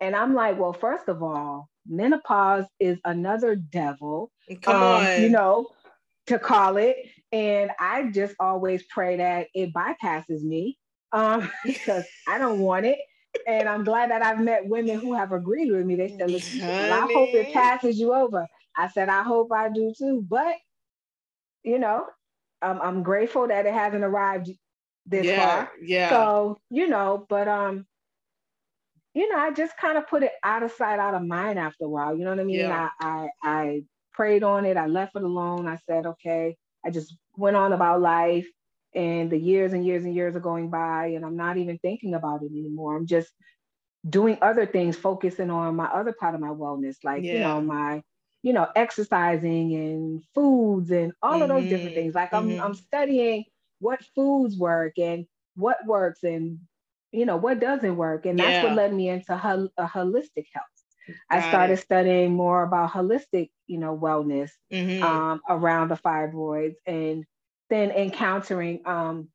And 0.00 0.16
I'm 0.16 0.34
like, 0.34 0.58
well, 0.58 0.72
first 0.72 1.06
of 1.06 1.22
all, 1.22 1.68
menopause 1.86 2.64
is 2.80 2.98
another 3.04 3.54
devil. 3.54 4.32
Come 4.62 4.74
um, 4.74 4.82
on. 4.82 5.22
You 5.22 5.28
know, 5.28 5.68
to 6.26 6.40
call 6.40 6.76
it. 6.76 6.96
And 7.30 7.70
I 7.78 8.10
just 8.10 8.34
always 8.40 8.82
pray 8.90 9.18
that 9.18 9.46
it 9.54 9.72
bypasses 9.72 10.42
me 10.42 10.76
um, 11.12 11.48
because 11.64 12.04
I 12.26 12.38
don't 12.38 12.58
want 12.58 12.84
it. 12.84 12.98
And 13.46 13.68
I'm 13.68 13.84
glad 13.84 14.10
that 14.10 14.24
I've 14.24 14.40
met 14.40 14.66
women 14.66 14.98
who 14.98 15.14
have 15.14 15.30
agreed 15.30 15.70
with 15.70 15.86
me. 15.86 15.94
They 15.94 16.16
said, 16.18 16.32
Listen, 16.32 16.90
I 16.90 17.06
hope 17.14 17.32
it 17.36 17.52
passes 17.52 17.96
you 17.96 18.12
over. 18.12 18.48
I 18.76 18.88
said, 18.88 19.08
I 19.08 19.22
hope 19.22 19.52
I 19.52 19.68
do 19.68 19.94
too. 19.96 20.26
But, 20.28 20.56
you 21.62 21.78
know, 21.78 22.06
I'm, 22.60 22.80
I'm 22.80 23.02
grateful 23.04 23.46
that 23.46 23.66
it 23.66 23.72
hasn't 23.72 24.02
arrived 24.02 24.50
this 25.06 25.30
yeah, 25.30 25.30
far. 25.30 25.70
Yeah. 25.82 26.28
So, 26.28 26.58
you 26.70 26.88
know, 26.88 27.26
but 27.28 27.48
um, 27.48 27.86
you 29.14 29.28
know, 29.30 29.38
I 29.38 29.52
just 29.52 29.76
kind 29.76 29.96
of 29.98 30.06
put 30.08 30.22
it 30.22 30.32
out 30.42 30.62
of 30.62 30.72
sight, 30.72 30.98
out 30.98 31.14
of 31.14 31.22
mind 31.22 31.58
after 31.58 31.84
a 31.84 31.88
while. 31.88 32.16
You 32.16 32.24
know 32.24 32.30
what 32.30 32.40
I 32.40 32.44
mean? 32.44 32.70
Yeah. 32.70 32.72
I, 32.72 32.90
I 33.00 33.28
I 33.42 33.82
prayed 34.12 34.42
on 34.42 34.64
it. 34.64 34.76
I 34.76 34.86
left 34.86 35.16
it 35.16 35.22
alone. 35.22 35.66
I 35.68 35.76
said, 35.76 36.06
okay. 36.06 36.56
I 36.84 36.90
just 36.90 37.16
went 37.36 37.56
on 37.56 37.72
about 37.72 38.00
life. 38.00 38.48
And 38.94 39.30
the 39.30 39.38
years 39.38 39.72
and 39.72 39.84
years 39.84 40.04
and 40.04 40.14
years 40.14 40.36
are 40.36 40.40
going 40.40 40.70
by, 40.70 41.06
and 41.08 41.24
I'm 41.24 41.36
not 41.36 41.56
even 41.56 41.78
thinking 41.78 42.14
about 42.14 42.42
it 42.42 42.52
anymore. 42.52 42.96
I'm 42.96 43.06
just 43.06 43.34
doing 44.08 44.38
other 44.42 44.66
things, 44.66 44.96
focusing 44.96 45.50
on 45.50 45.76
my 45.76 45.86
other 45.86 46.14
part 46.18 46.34
of 46.34 46.40
my 46.40 46.48
wellness, 46.48 46.96
like, 47.04 47.26
Yeah. 47.26 47.32
you 47.32 47.38
know, 47.40 47.60
my, 47.60 48.02
you 48.42 48.52
know, 48.52 48.68
exercising 48.76 49.74
and 49.74 50.22
foods 50.34 50.90
and 50.90 51.12
all 51.22 51.42
of 51.42 51.48
those 51.48 51.66
different 51.66 51.94
Mhm, 51.94 51.94
things. 51.94 52.14
Like 52.14 52.32
I'm, 52.34 52.56
mhm. 52.56 52.64
I'm 52.64 52.74
studying 52.74 53.44
what 53.80 54.02
foods 54.14 54.56
work 54.58 54.98
and 54.98 55.26
what 55.56 55.78
works 55.86 56.22
and, 56.22 56.60
you 57.12 57.26
know, 57.26 57.36
what 57.36 57.60
doesn't 57.60 57.96
work. 57.96 58.26
And 58.26 58.40
that's 58.40 58.60
what 58.60 58.72
led 58.72 58.92
me 58.92 59.08
into 59.08 59.36
hol- 59.36 59.70
a 59.78 59.86
holistic 59.86 60.46
health. 60.52 60.66
I 61.30 61.40
started 61.40 61.76
it. 61.76 61.78
studying 61.78 62.32
more 62.34 62.62
about 62.62 62.90
holistic, 62.90 63.50
you 63.66 63.78
know, 63.78 63.96
wellness 63.96 64.50
Mhm. 64.70 65.22
um, 65.22 65.40
around 65.48 65.88
the 65.88 65.96
fibroids 65.96 66.76
and 66.86 67.24
then 67.70 67.90
encountering 67.90 68.86
um, 68.86 69.28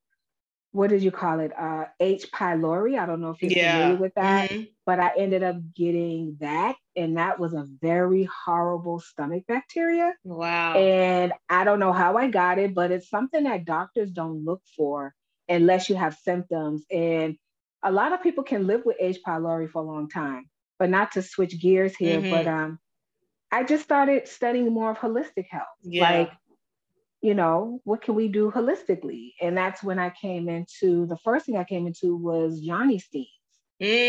what 0.71 0.89
did 0.89 1.01
you 1.01 1.11
call 1.11 1.39
it? 1.39 1.51
Uh, 1.57 1.85
H. 1.99 2.31
pylori. 2.31 2.97
I 2.99 3.05
don't 3.05 3.21
know 3.21 3.31
if 3.31 3.41
you're 3.41 3.51
Yeah. 3.51 3.79
familiar 3.79 4.01
with 4.01 4.13
that, 4.15 4.49
Mhm. 4.51 4.69
but 4.85 4.99
I 4.99 5.11
ended 5.17 5.43
up 5.43 5.57
getting 5.73 6.37
that, 6.39 6.75
and 6.95 7.17
that 7.17 7.39
was 7.39 7.53
a 7.53 7.65
very 7.81 8.23
horrible 8.25 8.99
stomach 8.99 9.45
bacteria. 9.47 10.15
Wow. 10.23 10.75
And 10.75 11.33
I 11.49 11.63
don't 11.63 11.79
know 11.79 11.93
how 11.93 12.17
I 12.17 12.27
got 12.29 12.59
it, 12.59 12.73
but 12.75 12.91
it's 12.91 13.09
something 13.09 13.43
that 13.45 13.65
doctors 13.65 14.11
don't 14.11 14.45
look 14.45 14.61
for 14.77 15.15
unless 15.47 15.89
you 15.89 15.95
have 15.95 16.13
symptoms. 16.15 16.85
And 16.91 17.37
a 17.81 17.91
lot 17.91 18.13
of 18.13 18.21
people 18.21 18.43
can 18.43 18.67
live 18.67 18.85
with 18.85 18.97
H. 18.99 19.19
pylori 19.25 19.69
for 19.69 19.81
a 19.81 19.85
long 19.85 20.07
time, 20.09 20.49
but 20.77 20.89
not 20.91 21.13
to 21.13 21.23
switch 21.23 21.59
gears 21.59 21.95
here. 21.95 22.21
Mhm. 22.21 22.29
But 22.29 22.47
um, 22.47 22.79
I 23.51 23.63
just 23.63 23.83
started 23.83 24.27
studying 24.27 24.71
more 24.71 24.91
of 24.91 24.99
holistic 24.99 25.47
health. 25.49 25.65
Yeah. 25.81 26.11
Like, 26.11 26.31
you 27.21 27.33
know, 27.33 27.81
what 27.83 28.01
can 28.01 28.15
we 28.15 28.27
do 28.27 28.51
holistically? 28.51 29.33
And 29.41 29.57
that's 29.57 29.83
when 29.83 29.99
I 29.99 30.09
came 30.11 30.49
into 30.49 31.05
the 31.07 31.17
first 31.17 31.45
thing 31.45 31.57
I 31.57 31.63
came 31.65 31.87
into 31.87 32.15
was 32.15 32.59
yoni 32.61 32.99
steams. 32.99 33.27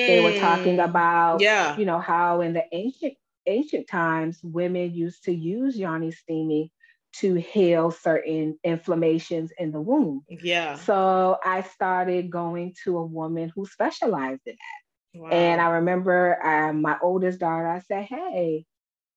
They 0.06 0.20
were 0.20 0.32
talking 0.32 0.78
Mm. 0.78 0.80
about, 0.80 1.42
Yeah. 1.42 1.74
you 1.74 1.84
know, 1.86 2.00
how 2.00 2.40
in 2.40 2.52
the 2.54 2.64
ancient 2.72 3.14
ancient 3.46 3.88
times 3.88 4.40
women 4.44 4.94
used 4.94 5.24
to 5.24 5.32
use 5.32 5.78
yoni 5.78 6.10
steaming 6.12 6.68
to 7.16 7.34
heal 7.34 7.90
certain 7.90 8.58
inflammations 8.64 9.52
in 9.58 9.72
the 9.72 9.80
womb. 9.80 10.26
Yeah. 10.28 10.80
So 10.84 11.38
I 11.44 11.62
started 11.62 12.30
going 12.30 12.74
to 12.84 12.98
a 12.98 13.06
woman 13.06 13.50
who 13.54 13.66
specialized 13.66 14.42
in 14.46 14.54
that. 14.54 14.80
Wow. 15.14 15.30
And 15.36 15.60
I 15.60 15.70
remember 15.70 16.38
um, 16.44 16.82
my 16.82 16.98
oldest 17.02 17.40
daughter, 17.40 17.66
I 17.68 17.80
said, 17.80 18.04
Hey, 18.04 18.66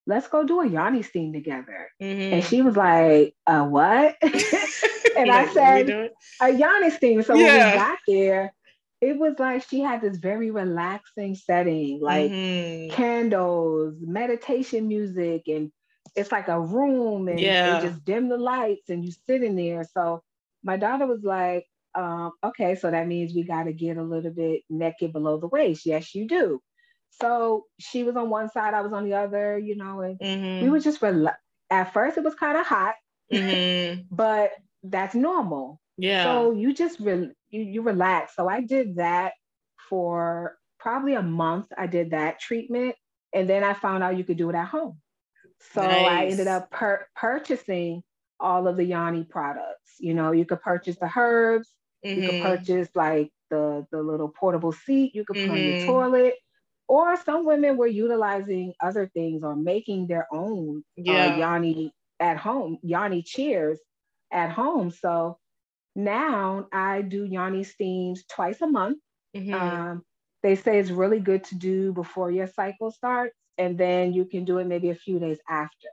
let's 0.08 0.28
go 0.28 0.44
do 0.44 0.62
a 0.62 0.68
yoni 0.68 1.04
steam 1.04 1.34
together. 1.34 1.90
Mhm. 2.02 2.32
And 2.32 2.44
she 2.44 2.62
was 2.62 2.76
like, 2.76 3.36
uh, 3.48 3.66
what? 3.66 4.16
and 5.16 5.32
I 5.32 5.46
said, 5.48 5.94
a 6.42 6.50
yoni 6.52 6.90
steam. 6.92 7.22
So 7.24 7.38
when 7.38 7.54
Yeah. 7.54 7.66
we 7.66 7.72
got 7.72 8.00
there, 8.08 8.54
it 9.02 9.18
was 9.18 9.36
like 9.40 9.64
she 9.68 9.82
had 9.82 10.02
this 10.02 10.18
very 10.18 10.52
relaxing 10.52 11.36
setting, 11.36 12.00
like 12.02 12.36
Mhm. 12.36 12.90
candles, 12.90 13.96
meditation 14.02 14.88
music, 14.88 15.44
and 15.48 15.72
it's 16.16 16.32
like 16.32 16.48
a 16.48 16.60
room 16.60 17.28
and 17.28 17.58
Yeah. 17.58 17.64
they 17.64 17.78
just 17.78 18.04
dim 18.06 18.30
the 18.30 18.38
lights 18.38 18.90
and 18.90 19.06
you 19.06 19.12
sit 19.28 19.44
in 19.44 19.56
there. 19.56 19.84
So 19.94 20.24
my 20.64 20.78
daughter 20.78 21.08
was 21.08 21.24
like, 21.24 21.66
um, 21.96 22.32
okay, 22.44 22.76
so 22.76 22.92
that 22.92 23.08
means 23.08 23.34
we 23.34 23.44
got 23.44 23.64
to 23.64 23.74
get 23.74 23.98
a 23.98 24.04
little 24.04 24.32
bit 24.32 24.62
naked 24.70 25.14
below 25.14 25.38
the 25.40 25.48
waist. 25.48 25.86
Yes, 25.86 26.14
you 26.16 26.28
do. 26.28 26.62
So 27.22 27.66
she 27.80 28.04
was 28.04 28.16
on 28.16 28.30
one 28.30 28.50
side, 28.50 28.74
I 28.74 28.82
was 28.82 28.94
on 28.94 29.06
the 29.06 29.14
other, 29.16 29.58
you 29.58 29.76
know, 29.76 30.02
and 30.02 30.20
we 30.60 30.70
Mhm. 30.70 30.70
were 30.70 30.80
just 30.80 31.02
rela- 31.02 31.36
at 31.70 31.94
first 31.94 32.18
it 32.18 32.24
was 32.24 32.36
kind 32.36 32.58
of 32.58 32.66
hot, 32.66 32.96
Mhm. 33.32 34.08
but 34.12 34.52
that's 34.84 35.16
normal. 35.16 35.82
Yeah. 35.98 36.24
So 36.24 36.52
you 36.52 36.74
just 36.74 37.00
re- 37.00 37.34
you, 37.50 37.62
you 37.62 37.82
relax. 37.82 38.36
So 38.36 38.48
I 38.48 38.62
did 38.62 38.96
that 38.98 39.34
for 39.90 40.58
probably 40.80 41.14
a 41.16 41.22
month. 41.22 41.68
I 41.78 41.88
did 41.88 42.12
that 42.12 42.40
treatment, 42.40 42.96
and 43.34 43.50
then 43.50 43.64
I 43.64 43.74
found 43.74 44.04
out 44.04 44.18
you 44.18 44.24
could 44.24 44.38
do 44.38 44.50
it 44.50 44.56
at 44.56 44.68
home. 44.68 45.02
So 45.60 46.06
I 46.06 46.26
ended 46.26 46.48
up 46.48 46.72
pur- 46.72 47.08
purchasing 47.16 48.04
all 48.40 48.68
of 48.68 48.78
the 48.78 48.84
yoni 48.86 49.24
products. 49.24 49.96
You 50.00 50.14
know, 50.14 50.32
you 50.32 50.46
could 50.46 50.62
purchase 50.62 50.98
the 50.98 51.10
herbs. 51.16 51.74
You 52.14 52.24
could 52.24 52.36
Mhm. 52.36 52.42
purchase 52.42 52.90
like 52.96 53.32
the 53.50 53.86
the 53.92 54.02
little 54.04 54.30
portable 54.30 54.72
seat 54.72 55.16
you 55.16 55.26
could 55.26 55.40
put 55.40 55.52
on 55.52 55.64
your 55.64 55.76
Mhm. 55.76 55.86
toilet. 55.86 56.36
Or 56.88 57.16
some 57.18 57.46
women 57.46 57.78
were 57.78 57.88
utilizing 57.88 58.74
other 58.82 59.08
things 59.08 59.44
or 59.44 59.56
making 59.56 60.08
their 60.08 60.28
own 60.32 60.84
uh, 61.00 61.02
Yeah. 61.06 61.38
yoni 61.38 61.94
at 62.20 62.38
home, 62.38 62.78
yoni 62.84 63.24
chairs 63.24 63.80
at 64.32 64.52
home. 64.52 64.92
So 64.92 65.40
now 65.96 66.68
I 66.72 67.02
do 67.02 67.26
yoni 67.26 67.64
steams 67.64 68.26
twice 68.28 68.62
a 68.62 68.68
month. 68.68 69.00
Mhm. 69.36 69.54
Um, 69.54 70.06
they 70.44 70.56
say 70.56 70.80
it's 70.80 70.92
really 70.92 71.20
good 71.20 71.44
to 71.46 71.56
do 71.56 71.94
before 71.94 72.32
your 72.32 72.48
cycle 72.48 72.92
starts, 72.92 73.36
and 73.58 73.78
then 73.78 74.14
you 74.14 74.26
can 74.26 74.46
do 74.46 74.58
it 74.60 74.66
maybe 74.68 74.90
a 74.90 74.96
few 74.96 75.20
days 75.20 75.40
after. 75.50 75.90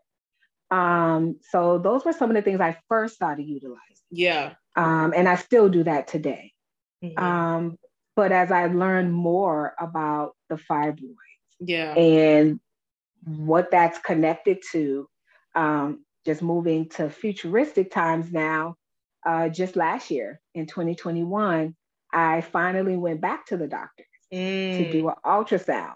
Um, 0.70 1.38
so 1.42 1.78
those 1.78 2.04
were 2.04 2.12
some 2.12 2.30
of 2.30 2.36
the 2.36 2.42
things 2.42 2.60
I 2.60 2.78
first 2.88 3.14
started 3.16 3.44
utilizing, 3.46 3.96
Yeah. 4.10 4.54
um, 4.76 5.12
and 5.16 5.28
I 5.28 5.36
still 5.36 5.68
do 5.68 5.84
that 5.84 6.06
today. 6.08 6.52
Mhm. 7.02 7.18
Um, 7.18 7.78
but 8.20 8.32
as 8.32 8.52
I 8.52 8.66
learned 8.66 9.14
more 9.14 9.74
about 9.80 10.36
the 10.50 10.56
fibroid 10.56 11.16
yeah. 11.60 11.94
and 11.96 12.60
what 13.24 13.70
that's 13.70 13.98
connected 13.98 14.58
to, 14.72 15.08
um, 15.54 16.04
just 16.26 16.42
moving 16.42 16.90
to 16.90 17.08
futuristic 17.08 17.90
times 17.90 18.30
now, 18.30 18.76
uh, 19.24 19.48
just 19.48 19.74
last 19.74 20.10
year 20.10 20.38
in 20.54 20.66
2021, 20.66 21.74
I 22.12 22.42
finally 22.42 22.98
went 22.98 23.22
back 23.22 23.46
to 23.46 23.56
the 23.56 23.68
doctor 23.68 24.04
to 24.74 24.84
Mm. 24.84 24.90
do 24.90 25.08
an 25.08 25.14
ultrasound 25.24 25.94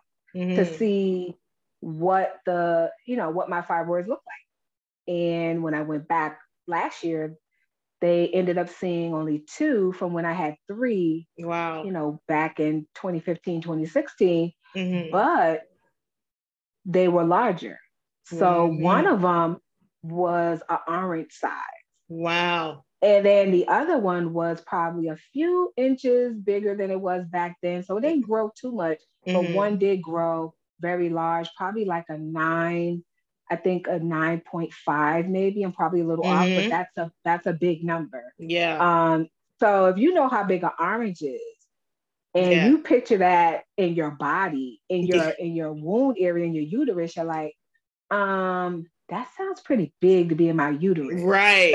to 0.54 0.64
Mhm. 0.64 0.74
see 0.78 1.36
what 1.80 2.40
the, 2.46 2.90
you 3.06 3.16
know, 3.16 3.28
what 3.28 3.50
my 3.50 3.60
fibroids 3.60 4.08
look 4.08 4.22
like. 4.26 5.14
And 5.16 5.62
when 5.62 5.74
I 5.74 5.82
went 5.82 6.08
back 6.08 6.40
last 6.66 7.04
year, 7.04 7.36
they 8.04 8.28
ended 8.30 8.58
up 8.58 8.70
seeing 8.70 9.14
only 9.14 9.40
two 9.40 9.92
from 9.94 10.14
when 10.14 10.26
I 10.26 10.34
had 10.34 10.56
three, 10.68 11.28
Wow. 11.38 11.88
you 11.88 11.92
know, 11.92 12.22
back 12.28 12.60
in 12.60 12.88
2015, 12.94 13.62
2016, 13.62 14.52
Mhm. 14.74 15.12
but 15.12 15.64
they 16.84 17.08
were 17.08 17.24
larger. 17.24 17.78
So 18.24 18.66
Mhm. 18.66 18.78
one 18.78 19.06
of 19.06 19.22
them 19.22 19.60
was 20.02 20.62
an 20.68 20.78
orange 20.88 21.32
size. 21.32 21.60
Wow. 22.08 22.86
And 23.02 23.26
then 23.26 23.50
the 23.50 23.68
other 23.68 23.98
one 23.98 24.32
was 24.32 24.62
probably 24.62 25.08
a 25.08 25.16
few 25.16 25.72
inches 25.76 26.36
bigger 26.38 26.74
than 26.76 26.90
it 26.90 27.00
was 27.00 27.26
back 27.26 27.56
then. 27.62 27.82
So 27.82 27.98
it 27.98 28.00
didn't 28.00 28.26
grow 28.26 28.50
too 28.58 28.72
much, 28.72 28.98
but 29.32 29.42
Mhm. 29.42 29.50
one 29.50 29.78
did 29.78 30.02
grow 30.02 30.54
very 30.80 31.10
large, 31.10 31.50
probably 31.56 31.84
like 31.84 32.06
a 32.08 32.16
nine, 32.18 33.04
I 33.50 33.56
think 33.56 33.86
a 33.88 33.98
9.5 34.00 35.28
maybe. 35.28 35.62
I'm 35.62 35.72
probably 35.72 36.00
a 36.00 36.04
little 36.04 36.24
off, 36.26 36.48
Mhm. 36.48 36.54
but 36.56 36.68
that's 36.70 36.96
a 36.96 37.12
that's 37.24 37.46
a 37.46 37.52
big 37.52 37.84
number. 37.84 38.32
Yeah. 38.38 38.78
Um, 39.14 39.28
so 39.60 39.86
if 39.86 39.98
you 39.98 40.14
know 40.14 40.28
how 40.28 40.44
big 40.44 40.62
an 40.64 40.70
orange 40.78 41.22
is, 41.22 41.40
and 42.34 42.50
Yeah. 42.52 42.66
you 42.66 42.78
picture 42.78 43.18
that 43.18 43.64
in 43.76 43.94
your 43.94 44.10
body, 44.12 44.80
in 44.88 45.02
your 45.06 45.28
in 45.30 45.54
your 45.54 45.72
wound 45.72 46.16
area, 46.18 46.46
in 46.46 46.54
your 46.54 46.64
uterus, 46.64 47.16
you're 47.16 47.24
like, 47.26 47.54
um, 48.10 48.86
that 49.10 49.28
sounds 49.36 49.60
pretty 49.60 49.92
big 50.00 50.30
to 50.30 50.34
be 50.34 50.48
in 50.48 50.56
my 50.56 50.70
uterus. 50.70 51.22
Right. 51.22 51.74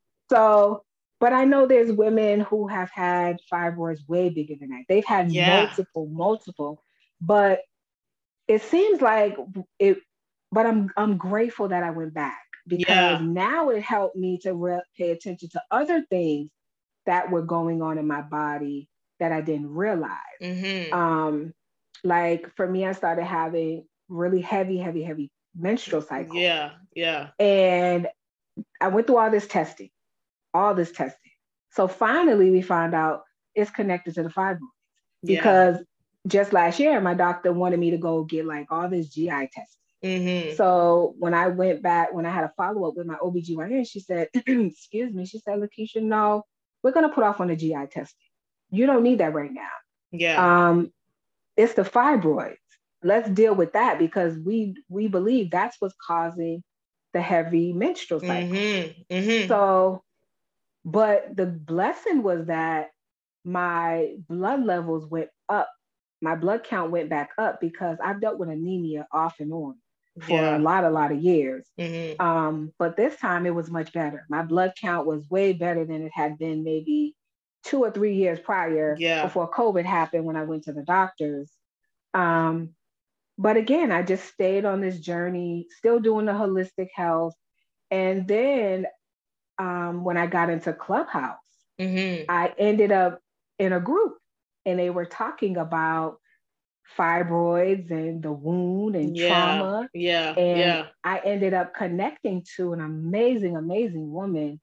so, 0.30 0.82
but 1.20 1.32
I 1.32 1.44
know 1.44 1.66
there's 1.66 1.92
women 1.92 2.40
who 2.40 2.66
have 2.68 2.90
had 2.90 3.38
fibroids 3.52 4.08
way 4.08 4.30
bigger 4.30 4.54
than 4.58 4.70
that. 4.70 4.84
They've 4.88 5.04
had 5.04 5.30
Yeah. 5.30 5.44
multiple, 5.46 6.06
multiple, 6.06 6.82
but 7.20 7.60
it 8.48 8.62
seems 8.62 9.00
like 9.02 9.36
it. 9.78 9.98
But 10.52 10.66
I'm 10.66 10.90
I'm 10.96 11.16
grateful 11.16 11.68
that 11.68 11.82
I 11.82 11.90
went 11.90 12.14
back 12.14 12.44
because 12.66 12.86
Yeah. 12.88 13.18
now 13.22 13.70
it 13.70 13.82
helped 13.82 14.16
me 14.16 14.38
to 14.38 14.54
re- 14.54 14.82
pay 14.96 15.10
attention 15.10 15.48
to 15.50 15.62
other 15.70 16.04
things 16.10 16.50
that 17.06 17.30
were 17.30 17.42
going 17.42 17.82
on 17.82 17.98
in 17.98 18.06
my 18.06 18.22
body 18.22 18.88
that 19.18 19.32
I 19.32 19.40
didn't 19.40 19.74
realize. 19.74 20.10
Mm-hmm. 20.42 20.92
Um, 20.92 21.54
like 22.04 22.54
for 22.56 22.68
me, 22.68 22.86
I 22.86 22.92
started 22.92 23.24
having 23.24 23.86
really 24.08 24.40
heavy, 24.40 24.78
heavy, 24.78 25.02
heavy 25.02 25.30
menstrual 25.56 26.02
cycles. 26.02 26.36
Yeah, 26.36 26.72
yeah. 26.94 27.28
And 27.38 28.08
I 28.80 28.88
went 28.88 29.06
through 29.06 29.18
all 29.18 29.30
this 29.30 29.46
testing, 29.46 29.90
all 30.52 30.74
this 30.74 30.92
testing. 30.92 31.32
So 31.70 31.88
finally, 31.88 32.50
we 32.50 32.62
found 32.62 32.94
out 32.94 33.22
it's 33.54 33.70
connected 33.70 34.14
to 34.14 34.22
the 34.22 34.28
fibroids 34.28 34.58
because 35.24 35.76
yeah. 35.76 35.82
just 36.26 36.52
last 36.52 36.78
year, 36.78 37.00
my 37.00 37.14
doctor 37.14 37.52
wanted 37.52 37.80
me 37.80 37.90
to 37.92 37.98
go 37.98 38.24
get 38.24 38.44
like 38.46 38.66
all 38.70 38.88
this 38.88 39.08
GI 39.08 39.28
testing. 39.28 39.81
Mm-hmm. 40.04 40.56
So 40.56 41.14
when 41.18 41.32
I 41.34 41.48
went 41.48 41.82
back, 41.82 42.12
when 42.12 42.26
I 42.26 42.30
had 42.30 42.44
a 42.44 42.52
follow 42.56 42.88
up 42.88 42.96
with 42.96 43.06
my 43.06 43.16
OBGYN, 43.16 43.88
she 43.88 44.00
said, 44.00 44.28
excuse 44.34 45.12
me, 45.12 45.26
she 45.26 45.38
said, 45.38 45.60
Lakeisha, 45.60 46.02
no, 46.02 46.44
we're 46.82 46.92
going 46.92 47.08
to 47.08 47.14
put 47.14 47.24
off 47.24 47.40
on 47.40 47.48
the 47.48 47.56
GI 47.56 47.86
testing. 47.90 48.26
You 48.70 48.86
don't 48.86 49.02
need 49.02 49.18
that 49.18 49.34
right 49.34 49.52
now. 49.52 49.68
Yeah. 50.10 50.68
Um, 50.68 50.92
it's 51.56 51.74
the 51.74 51.82
fibroids. 51.82 52.56
Let's 53.04 53.28
deal 53.28 53.54
with 53.54 53.72
that 53.72 53.98
because 53.98 54.38
we 54.38 54.76
we 54.88 55.08
believe 55.08 55.50
that's 55.50 55.76
what's 55.80 55.94
causing 56.06 56.62
the 57.12 57.20
heavy 57.20 57.72
menstrual 57.72 58.20
cycle. 58.20 58.56
Mm-hmm. 58.56 59.14
Mm-hmm. 59.14 59.48
So, 59.48 60.02
but 60.84 61.34
the 61.34 61.46
blessing 61.46 62.22
was 62.22 62.46
that 62.46 62.90
my 63.44 64.14
blood 64.28 64.64
levels 64.64 65.06
went 65.06 65.30
up. 65.48 65.68
My 66.20 66.36
blood 66.36 66.62
count 66.62 66.92
went 66.92 67.10
back 67.10 67.30
up 67.38 67.60
because 67.60 67.98
I've 68.02 68.20
dealt 68.20 68.38
with 68.38 68.48
anemia 68.48 69.08
off 69.12 69.40
and 69.40 69.52
on 69.52 69.74
for 70.20 70.32
yeah. 70.32 70.56
a 70.56 70.58
lot, 70.58 70.84
a 70.84 70.90
lot 70.90 71.12
of 71.12 71.22
years. 71.22 71.66
Mm-hmm. 71.78 72.20
Um, 72.20 72.72
but 72.78 72.96
this 72.96 73.16
time 73.16 73.46
it 73.46 73.54
was 73.54 73.70
much 73.70 73.92
better. 73.92 74.26
My 74.28 74.42
blood 74.42 74.72
count 74.78 75.06
was 75.06 75.28
way 75.30 75.52
better 75.52 75.84
than 75.84 76.02
it 76.02 76.12
had 76.14 76.38
been 76.38 76.64
maybe 76.64 77.14
two 77.64 77.82
or 77.82 77.90
three 77.90 78.14
years 78.14 78.38
prior 78.38 78.96
yeah. 78.98 79.22
before 79.22 79.50
COVID 79.50 79.84
happened 79.84 80.24
when 80.24 80.36
I 80.36 80.44
went 80.44 80.64
to 80.64 80.72
the 80.72 80.82
doctors. 80.82 81.50
Um, 82.12 82.70
but 83.38 83.56
again, 83.56 83.90
I 83.90 84.02
just 84.02 84.24
stayed 84.24 84.64
on 84.64 84.80
this 84.80 84.98
journey, 85.00 85.66
still 85.78 85.98
doing 85.98 86.26
the 86.26 86.32
holistic 86.32 86.88
health. 86.94 87.34
And 87.90 88.28
then 88.28 88.86
um, 89.58 90.04
when 90.04 90.16
I 90.16 90.26
got 90.26 90.50
into 90.50 90.72
Clubhouse, 90.72 91.38
mm-hmm. 91.80 92.24
I 92.28 92.52
ended 92.58 92.92
up 92.92 93.20
in 93.58 93.72
a 93.72 93.80
group 93.80 94.18
and 94.66 94.78
they 94.78 94.90
were 94.90 95.06
talking 95.06 95.56
about 95.56 96.18
fibroids 96.98 97.90
and 97.90 98.22
the 98.22 98.32
wound 98.32 98.96
and 98.96 99.16
yeah, 99.16 99.28
trauma. 99.28 99.88
Yeah. 99.94 100.34
And 100.34 100.58
yeah. 100.58 100.86
I 101.04 101.18
ended 101.18 101.54
up 101.54 101.74
connecting 101.74 102.44
to 102.56 102.72
an 102.72 102.80
amazing, 102.80 103.56
amazing 103.56 104.12
woman. 104.12 104.60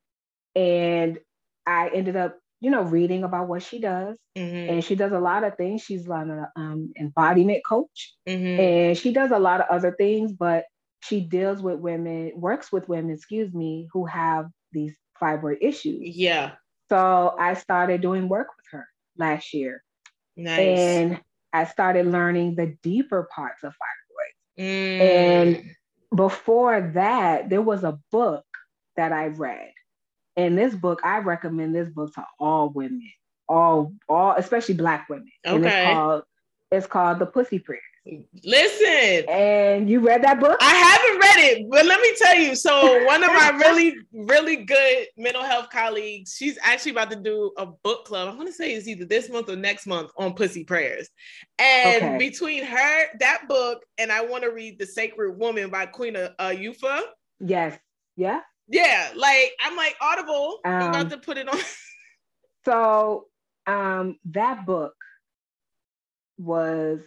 And 0.55 1.19
I 1.65 1.89
ended 1.89 2.15
up, 2.15 2.37
you 2.61 2.71
know, 2.71 2.81
reading 2.83 3.23
about 3.23 3.47
what 3.47 3.63
she 3.63 3.79
does. 3.79 4.17
Mm-hmm. 4.37 4.73
And 4.73 4.83
she 4.83 4.95
does 4.95 5.11
a 5.11 5.19
lot 5.19 5.43
of 5.43 5.55
things. 5.55 5.81
She's 5.81 6.07
like 6.07 6.27
an 6.27 6.45
um, 6.55 6.93
embodiment 6.99 7.63
coach. 7.65 8.13
Mm-hmm. 8.27 8.59
And 8.59 8.97
she 8.97 9.13
does 9.13 9.31
a 9.31 9.39
lot 9.39 9.61
of 9.61 9.67
other 9.69 9.95
things, 9.97 10.33
but 10.33 10.65
she 11.01 11.21
deals 11.21 11.61
with 11.61 11.79
women, 11.79 12.33
works 12.35 12.71
with 12.71 12.89
women, 12.89 13.11
excuse 13.11 13.53
me, 13.53 13.87
who 13.93 14.05
have 14.05 14.47
these 14.71 14.95
fibroid 15.21 15.57
issues. 15.61 16.15
Yeah. 16.15 16.51
So 16.89 17.35
I 17.39 17.53
started 17.53 18.01
doing 18.01 18.27
work 18.27 18.47
with 18.57 18.65
her 18.71 18.87
last 19.17 19.53
year. 19.53 19.83
Nice. 20.35 20.79
And 20.79 21.21
I 21.53 21.65
started 21.65 22.07
learning 22.07 22.55
the 22.55 22.77
deeper 22.83 23.27
parts 23.33 23.63
of 23.63 23.71
fibroids. 23.71 24.63
Mm. 24.63 24.99
And 25.01 25.75
before 26.15 26.91
that, 26.93 27.49
there 27.49 27.61
was 27.61 27.83
a 27.83 27.99
book 28.11 28.45
that 28.95 29.11
I 29.11 29.27
read. 29.27 29.71
And 30.35 30.57
this 30.57 30.75
book, 30.75 31.01
I 31.03 31.19
recommend 31.19 31.75
this 31.75 31.89
book 31.89 32.13
to 32.15 32.25
all 32.39 32.69
women, 32.69 33.11
all, 33.47 33.93
all, 34.07 34.35
especially 34.37 34.75
black 34.75 35.09
women. 35.09 35.31
Okay. 35.45 35.55
And 35.55 35.65
it's 35.65 35.93
called, 35.93 36.23
it's 36.71 36.87
called 36.87 37.19
The 37.19 37.25
Pussy 37.25 37.59
Prayer. 37.59 37.81
Listen. 38.43 39.29
And 39.29 39.89
you 39.89 39.99
read 39.99 40.23
that 40.23 40.39
book? 40.39 40.57
I 40.61 40.73
haven't 40.73 41.19
read 41.19 41.51
it, 41.51 41.69
but 41.69 41.85
let 41.85 41.99
me 41.99 42.13
tell 42.17 42.35
you. 42.35 42.55
So, 42.55 43.05
one 43.05 43.23
of 43.23 43.29
my 43.29 43.49
really, 43.59 43.95
really 44.13 44.57
good 44.57 45.07
mental 45.17 45.43
health 45.43 45.69
colleagues, 45.69 46.35
she's 46.35 46.57
actually 46.63 46.91
about 46.91 47.11
to 47.11 47.17
do 47.17 47.51
a 47.57 47.65
book 47.65 48.05
club. 48.05 48.29
I 48.29 48.35
want 48.35 48.47
to 48.47 48.53
say 48.53 48.73
it's 48.73 48.87
either 48.87 49.05
this 49.05 49.29
month 49.29 49.49
or 49.49 49.55
next 49.55 49.85
month 49.85 50.11
on 50.17 50.33
pussy 50.33 50.63
prayers. 50.63 51.09
And 51.57 52.03
okay. 52.03 52.17
between 52.17 52.63
her, 52.63 53.05
that 53.19 53.47
book, 53.47 53.83
and 53.97 54.11
I 54.11 54.25
want 54.25 54.43
to 54.43 54.51
read 54.51 54.79
The 54.79 54.85
Sacred 54.85 55.37
Woman 55.37 55.69
by 55.69 55.85
Queen 55.85 56.15
uh, 56.15 56.29
Afua. 56.39 57.01
Yes. 57.39 57.77
Yeah. 58.15 58.39
Yeah. 58.67 59.11
Like, 59.15 59.51
I'm 59.61 59.75
like, 59.75 59.95
Audible. 60.01 60.59
Um, 60.65 60.73
I'm 60.73 60.89
about 60.89 61.05
um, 61.05 61.09
to 61.09 61.17
put 61.17 61.37
it 61.37 61.49
on. 61.49 61.59
so, 62.65 63.25
um, 63.67 64.17
that 64.25 64.65
book 64.65 64.95
was 66.37 67.01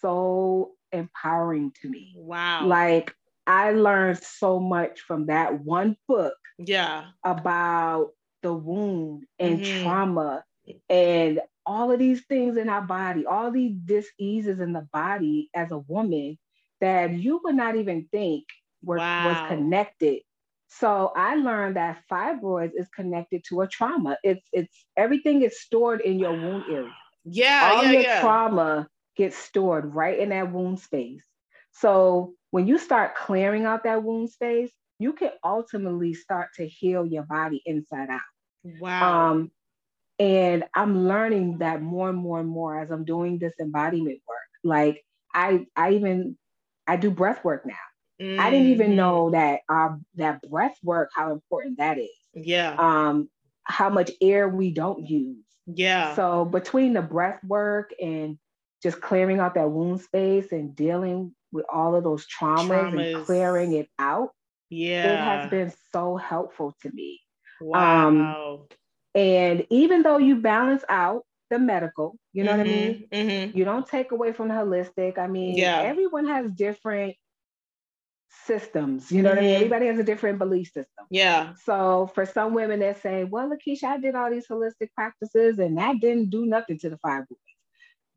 so 0.00 0.72
empowering 0.92 1.72
to 1.82 1.88
me. 1.88 2.14
Wow. 2.16 2.66
Like 2.66 3.14
I 3.46 3.72
learned 3.72 4.22
so 4.22 4.60
much 4.60 5.00
from 5.00 5.26
that 5.26 5.60
one 5.64 5.96
book. 6.06 6.34
Yeah. 6.58 7.06
About 7.24 8.10
the 8.42 8.52
wound 8.52 9.24
and 9.38 9.60
mm-hmm. 9.60 9.82
trauma 9.82 10.44
and 10.88 11.40
all 11.66 11.90
of 11.90 11.98
these 11.98 12.24
things 12.26 12.56
in 12.56 12.68
our 12.68 12.82
body, 12.82 13.26
all 13.26 13.50
these 13.50 13.76
diseases 13.84 14.60
in 14.60 14.72
the 14.72 14.86
body 14.92 15.50
as 15.54 15.70
a 15.70 15.78
woman 15.78 16.38
that 16.80 17.12
you 17.12 17.40
would 17.44 17.54
not 17.54 17.76
even 17.76 18.08
think 18.10 18.44
were, 18.82 18.96
wow. 18.96 19.28
was 19.28 19.48
connected. 19.48 20.20
So 20.68 21.12
I 21.16 21.36
learned 21.36 21.76
that 21.76 22.02
fibroids 22.10 22.72
is 22.74 22.88
connected 22.88 23.44
to 23.48 23.62
a 23.62 23.68
trauma. 23.68 24.18
It's 24.22 24.46
it's 24.52 24.84
everything 24.96 25.42
is 25.42 25.60
stored 25.60 26.02
in 26.02 26.18
your 26.18 26.32
wound 26.32 26.64
area. 26.70 26.92
Yeah, 27.24 27.72
all 27.74 27.84
yeah, 27.84 27.90
your 27.90 28.02
yeah. 28.02 28.20
trauma 28.20 28.88
gets 29.18 29.36
stored 29.36 29.94
right 29.94 30.18
in 30.18 30.30
that 30.30 30.50
wound 30.52 30.80
space. 30.80 31.24
So 31.72 32.34
when 32.50 32.66
you 32.66 32.78
start 32.78 33.16
clearing 33.16 33.66
out 33.66 33.84
that 33.84 34.02
wound 34.02 34.30
space, 34.30 34.70
you 34.98 35.12
can 35.12 35.30
ultimately 35.44 36.14
start 36.14 36.48
to 36.56 36.66
heal 36.66 37.04
your 37.04 37.24
body 37.24 37.62
inside 37.66 38.08
out. 38.08 38.20
Wow. 38.80 39.30
Um, 39.30 39.50
and 40.18 40.64
I'm 40.74 41.06
learning 41.06 41.58
that 41.58 41.82
more 41.82 42.08
and 42.08 42.18
more 42.18 42.40
and 42.40 42.48
more 42.48 42.80
as 42.80 42.90
I'm 42.90 43.04
doing 43.04 43.38
this 43.38 43.52
embodiment 43.60 44.20
work. 44.26 44.38
Like 44.64 45.04
I, 45.34 45.66
I 45.76 45.92
even 45.92 46.36
I 46.86 46.96
do 46.96 47.10
breath 47.10 47.44
work 47.44 47.66
now. 47.66 47.74
Mm-hmm. 48.20 48.40
I 48.40 48.50
didn't 48.50 48.68
even 48.68 48.96
know 48.96 49.26
mm-hmm. 49.26 49.34
that 49.34 49.60
um 49.68 50.04
that 50.16 50.40
breath 50.48 50.76
work, 50.82 51.10
how 51.14 51.32
important 51.32 51.78
that 51.78 51.98
is. 51.98 52.08
Yeah. 52.34 52.74
Um, 52.78 53.28
how 53.62 53.90
much 53.90 54.10
air 54.20 54.48
we 54.48 54.72
don't 54.72 55.06
use. 55.06 55.44
Yeah. 55.66 56.14
So 56.16 56.44
between 56.44 56.94
the 56.94 57.02
breath 57.02 57.38
work 57.44 57.92
and 58.00 58.38
just 58.82 59.00
clearing 59.00 59.40
out 59.40 59.54
that 59.54 59.70
wound 59.70 60.00
space 60.00 60.52
and 60.52 60.74
dealing 60.74 61.34
with 61.52 61.64
all 61.72 61.94
of 61.94 62.04
those 62.04 62.26
traumas, 62.26 62.68
traumas. 62.68 63.16
and 63.16 63.26
clearing 63.26 63.72
it 63.72 63.88
out. 63.98 64.30
Yeah. 64.70 65.12
It 65.12 65.18
has 65.18 65.50
been 65.50 65.72
so 65.92 66.16
helpful 66.16 66.76
to 66.82 66.90
me. 66.92 67.20
Wow. 67.60 68.08
Um, 68.08 68.66
and 69.14 69.66
even 69.70 70.02
though 70.02 70.18
you 70.18 70.36
balance 70.36 70.84
out 70.88 71.22
the 71.50 71.58
medical, 71.58 72.16
you 72.32 72.44
know 72.44 72.52
mm-hmm, 72.52 72.58
what 72.58 72.66
I 72.66 72.70
mm-hmm, 72.70 73.16
mean? 73.16 73.28
Mm-hmm. 73.28 73.58
You 73.58 73.64
don't 73.64 73.88
take 73.88 74.12
away 74.12 74.32
from 74.32 74.48
the 74.48 74.54
holistic. 74.54 75.18
I 75.18 75.26
mean, 75.26 75.56
yeah. 75.56 75.80
everyone 75.80 76.26
has 76.26 76.50
different 76.52 77.16
systems. 78.46 79.10
You 79.10 79.22
know 79.22 79.30
mm-hmm. 79.30 79.36
what 79.36 79.38
I 79.38 79.46
mean? 79.46 79.50
Mm-hmm. 79.54 79.64
Everybody 79.64 79.86
has 79.86 79.98
a 79.98 80.04
different 80.04 80.38
belief 80.38 80.68
system. 80.68 81.06
Yeah. 81.10 81.54
So 81.64 82.10
for 82.14 82.26
some 82.26 82.54
women 82.54 82.80
that 82.80 83.02
say, 83.02 83.24
well, 83.24 83.50
Lakeisha, 83.50 83.84
I 83.84 83.98
did 83.98 84.14
all 84.14 84.30
these 84.30 84.46
holistic 84.46 84.92
practices 84.94 85.58
and 85.58 85.78
that 85.78 86.00
didn't 86.00 86.30
do 86.30 86.46
nothing 86.46 86.78
to 86.80 86.90
the 86.90 86.98
fibroids. 86.98 87.26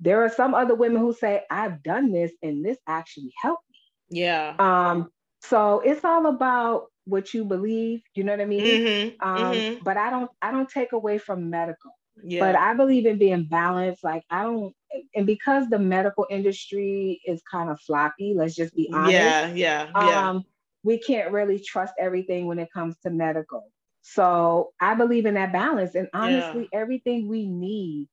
There 0.01 0.23
are 0.23 0.29
some 0.29 0.53
other 0.53 0.75
women 0.75 0.99
who 0.99 1.13
say, 1.13 1.43
I've 1.49 1.83
done 1.83 2.11
this 2.11 2.31
and 2.41 2.65
this 2.65 2.77
actually 2.87 3.33
helped 3.41 3.63
me. 3.69 4.19
Yeah. 4.19 4.55
Um, 4.59 5.11
so 5.41 5.79
it's 5.79 6.03
all 6.03 6.25
about 6.25 6.87
what 7.05 7.33
you 7.33 7.45
believe, 7.45 8.01
you 8.15 8.23
know 8.23 8.33
what 8.33 8.41
I 8.41 8.45
mean? 8.45 8.65
Mm-hmm, 8.65 9.27
um, 9.27 9.53
mm-hmm. 9.53 9.83
but 9.83 9.97
I 9.97 10.09
don't 10.09 10.29
I 10.41 10.51
don't 10.51 10.69
take 10.69 10.93
away 10.93 11.17
from 11.17 11.49
medical. 11.49 11.91
Yeah. 12.23 12.41
But 12.41 12.55
I 12.55 12.73
believe 12.73 13.05
in 13.05 13.17
being 13.17 13.45
balanced. 13.45 14.03
Like 14.03 14.23
I 14.29 14.43
don't 14.43 14.75
and 15.15 15.25
because 15.25 15.69
the 15.69 15.79
medical 15.79 16.27
industry 16.29 17.21
is 17.25 17.41
kind 17.49 17.69
of 17.69 17.79
floppy, 17.81 18.33
let's 18.35 18.55
just 18.55 18.75
be 18.75 18.89
honest. 18.93 19.13
Yeah, 19.13 19.53
yeah, 19.53 19.89
yeah. 19.95 20.29
Um, 20.29 20.43
we 20.83 20.97
can't 20.99 21.31
really 21.31 21.59
trust 21.59 21.93
everything 21.99 22.47
when 22.47 22.59
it 22.59 22.69
comes 22.73 22.95
to 23.03 23.09
medical. 23.09 23.71
So 24.01 24.73
I 24.79 24.95
believe 24.95 25.25
in 25.25 25.35
that 25.35 25.53
balance. 25.53 25.95
And 25.95 26.07
honestly, 26.13 26.67
yeah. 26.71 26.79
everything 26.79 27.27
we 27.27 27.47
need 27.47 28.07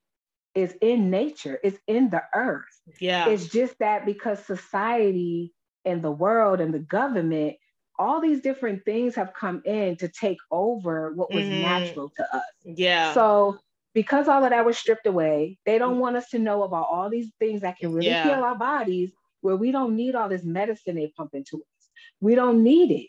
is 0.59 0.75
in 0.81 1.09
nature, 1.09 1.61
it's 1.63 1.79
in 1.87 2.11
the 2.11 2.23
earth. 2.35 2.81
Yeah. 3.01 3.29
It's 3.29 3.47
just 3.47 3.79
that 3.79 4.05
because 4.05 4.45
society 4.45 5.55
and 5.85 6.03
the 6.03 6.11
world 6.11 6.61
and 6.61 6.75
the 6.75 6.81
government, 6.81 7.57
all 7.97 8.21
these 8.21 8.41
different 8.41 8.85
things 8.85 9.15
have 9.15 9.33
come 9.35 9.63
in 9.65 9.97
to 9.97 10.09
take 10.09 10.39
over 10.51 11.13
what 11.15 11.33
was 11.33 11.45
mm-hmm. 11.45 11.63
natural 11.63 12.13
to 12.17 12.37
us. 12.37 12.43
Yeah. 12.65 13.15
So 13.15 13.59
because 13.95 14.27
all 14.27 14.43
of 14.43 14.51
that 14.51 14.67
was 14.67 14.77
stripped 14.77 15.07
away, 15.07 15.59
they 15.65 15.79
don't 15.79 16.01
want 16.01 16.17
us 16.17 16.29
to 16.31 16.41
know 16.41 16.65
about 16.65 16.89
all 16.91 17.09
these 17.09 17.31
things 17.39 17.61
that 17.61 17.79
can 17.79 17.93
really 17.93 18.09
yeah. 18.09 18.25
heal 18.25 18.45
our 18.45 18.57
bodies 18.57 19.13
where 19.41 19.57
we 19.57 19.71
don't 19.71 19.95
need 19.95 20.17
all 20.17 20.29
this 20.29 20.43
medicine 20.43 20.97
they 20.97 21.13
pump 21.17 21.35
into 21.35 21.59
us. 21.59 21.89
We 22.21 22.35
don't 22.35 22.65
need 22.65 22.91
it. 22.91 23.07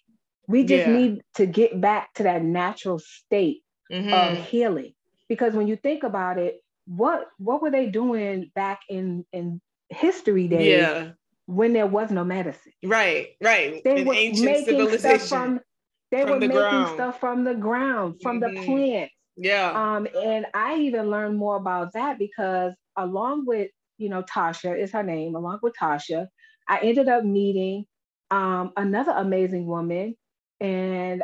We 0.48 0.66
just 0.66 0.88
yeah. 0.88 0.94
need 0.96 1.22
to 1.36 1.48
get 1.48 1.82
back 1.82 2.14
to 2.16 2.24
that 2.24 2.44
natural 2.44 3.00
state 3.00 3.64
mm-hmm. 3.92 4.14
of 4.14 4.46
healing. 4.46 4.94
Because 5.28 5.54
when 5.54 5.68
you 5.68 5.76
think 5.76 6.04
about 6.04 6.38
it, 6.38 6.62
what 6.90 7.28
what 7.38 7.62
were 7.62 7.70
they 7.70 7.88
doing 7.88 8.52
back 8.56 8.82
in 8.90 9.24
in 9.32 9.62
history 9.90 10.48
days 10.48 10.82
yeah. 10.82 11.12
when 11.46 11.74
there 11.74 11.88
was 11.88 12.10
no 12.10 12.24
medicine? 12.24 12.74
Right, 12.84 13.30
right. 13.42 13.82
They 13.84 14.02
in 14.02 14.08
were 14.08 14.14
making 14.14 14.98
stuff 14.98 15.22
from 15.22 15.60
they 16.12 16.22
from 16.22 16.32
were 16.32 16.40
the 16.40 16.48
making 16.48 16.62
ground. 16.62 16.96
stuff 16.96 17.20
from 17.20 17.44
the 17.44 17.54
ground, 17.54 18.22
from 18.22 18.42
mm-hmm. 18.42 18.56
the 18.56 18.66
plants. 18.66 19.14
Yeah. 19.38 19.72
Um, 19.72 20.08
and 20.18 20.48
I 20.54 20.78
even 20.80 21.10
learned 21.10 21.38
more 21.38 21.56
about 21.56 21.94
that 21.94 22.20
because 22.20 22.74
along 22.98 23.46
with, 23.46 23.70
you 23.98 24.10
know, 24.10 24.24
Tasha 24.24 24.78
is 24.78 24.92
her 24.92 25.04
name, 25.04 25.36
along 25.36 25.60
with 25.62 25.76
Tasha, 25.80 26.28
I 26.68 26.80
ended 26.80 27.08
up 27.08 27.24
meeting 27.24 27.86
um, 28.32 28.74
another 28.76 29.14
amazing 29.14 29.66
woman. 29.66 30.16
And 30.60 31.24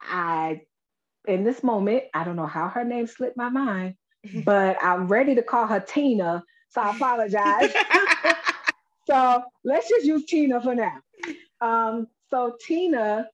I, 0.00 0.62
in 1.28 1.44
this 1.44 1.62
moment, 1.62 2.04
I 2.14 2.24
don't 2.24 2.36
know 2.36 2.46
how 2.46 2.68
her 2.68 2.84
name 2.84 3.06
slipped 3.06 3.36
my 3.36 3.48
mind, 3.48 3.94
but 4.44 4.76
I'm 4.82 5.08
ready 5.08 5.34
to 5.34 5.42
call 5.42 5.66
her 5.66 5.80
Tina. 5.80 6.42
So 6.70 6.80
I 6.80 6.94
apologize. 6.94 7.72
so 9.06 9.42
let's 9.64 9.88
just 9.88 10.04
use 10.04 10.24
Tina 10.26 10.60
for 10.60 10.74
now. 10.74 11.00
Um, 11.60 12.08
so 12.30 12.56
Tina 12.60 13.28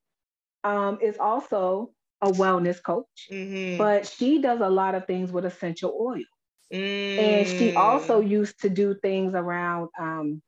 um, 0.64 0.98
is 1.02 1.18
also 1.18 1.90
a 2.20 2.30
wellness 2.30 2.80
coach, 2.82 3.28
mm-hmm. 3.30 3.78
but 3.78 4.06
she 4.06 4.40
does 4.40 4.60
a 4.60 4.68
lot 4.68 4.94
of 4.94 5.06
things 5.06 5.32
with 5.32 5.44
essential 5.44 5.96
oils. 6.00 6.24
Mm. 6.72 7.18
And 7.18 7.46
she 7.46 7.74
also 7.74 8.22
mm. 8.22 8.30
used 8.30 8.60
to 8.60 8.70
do 8.70 8.94
things 9.02 9.34
around 9.34 9.88
um, 9.98 10.40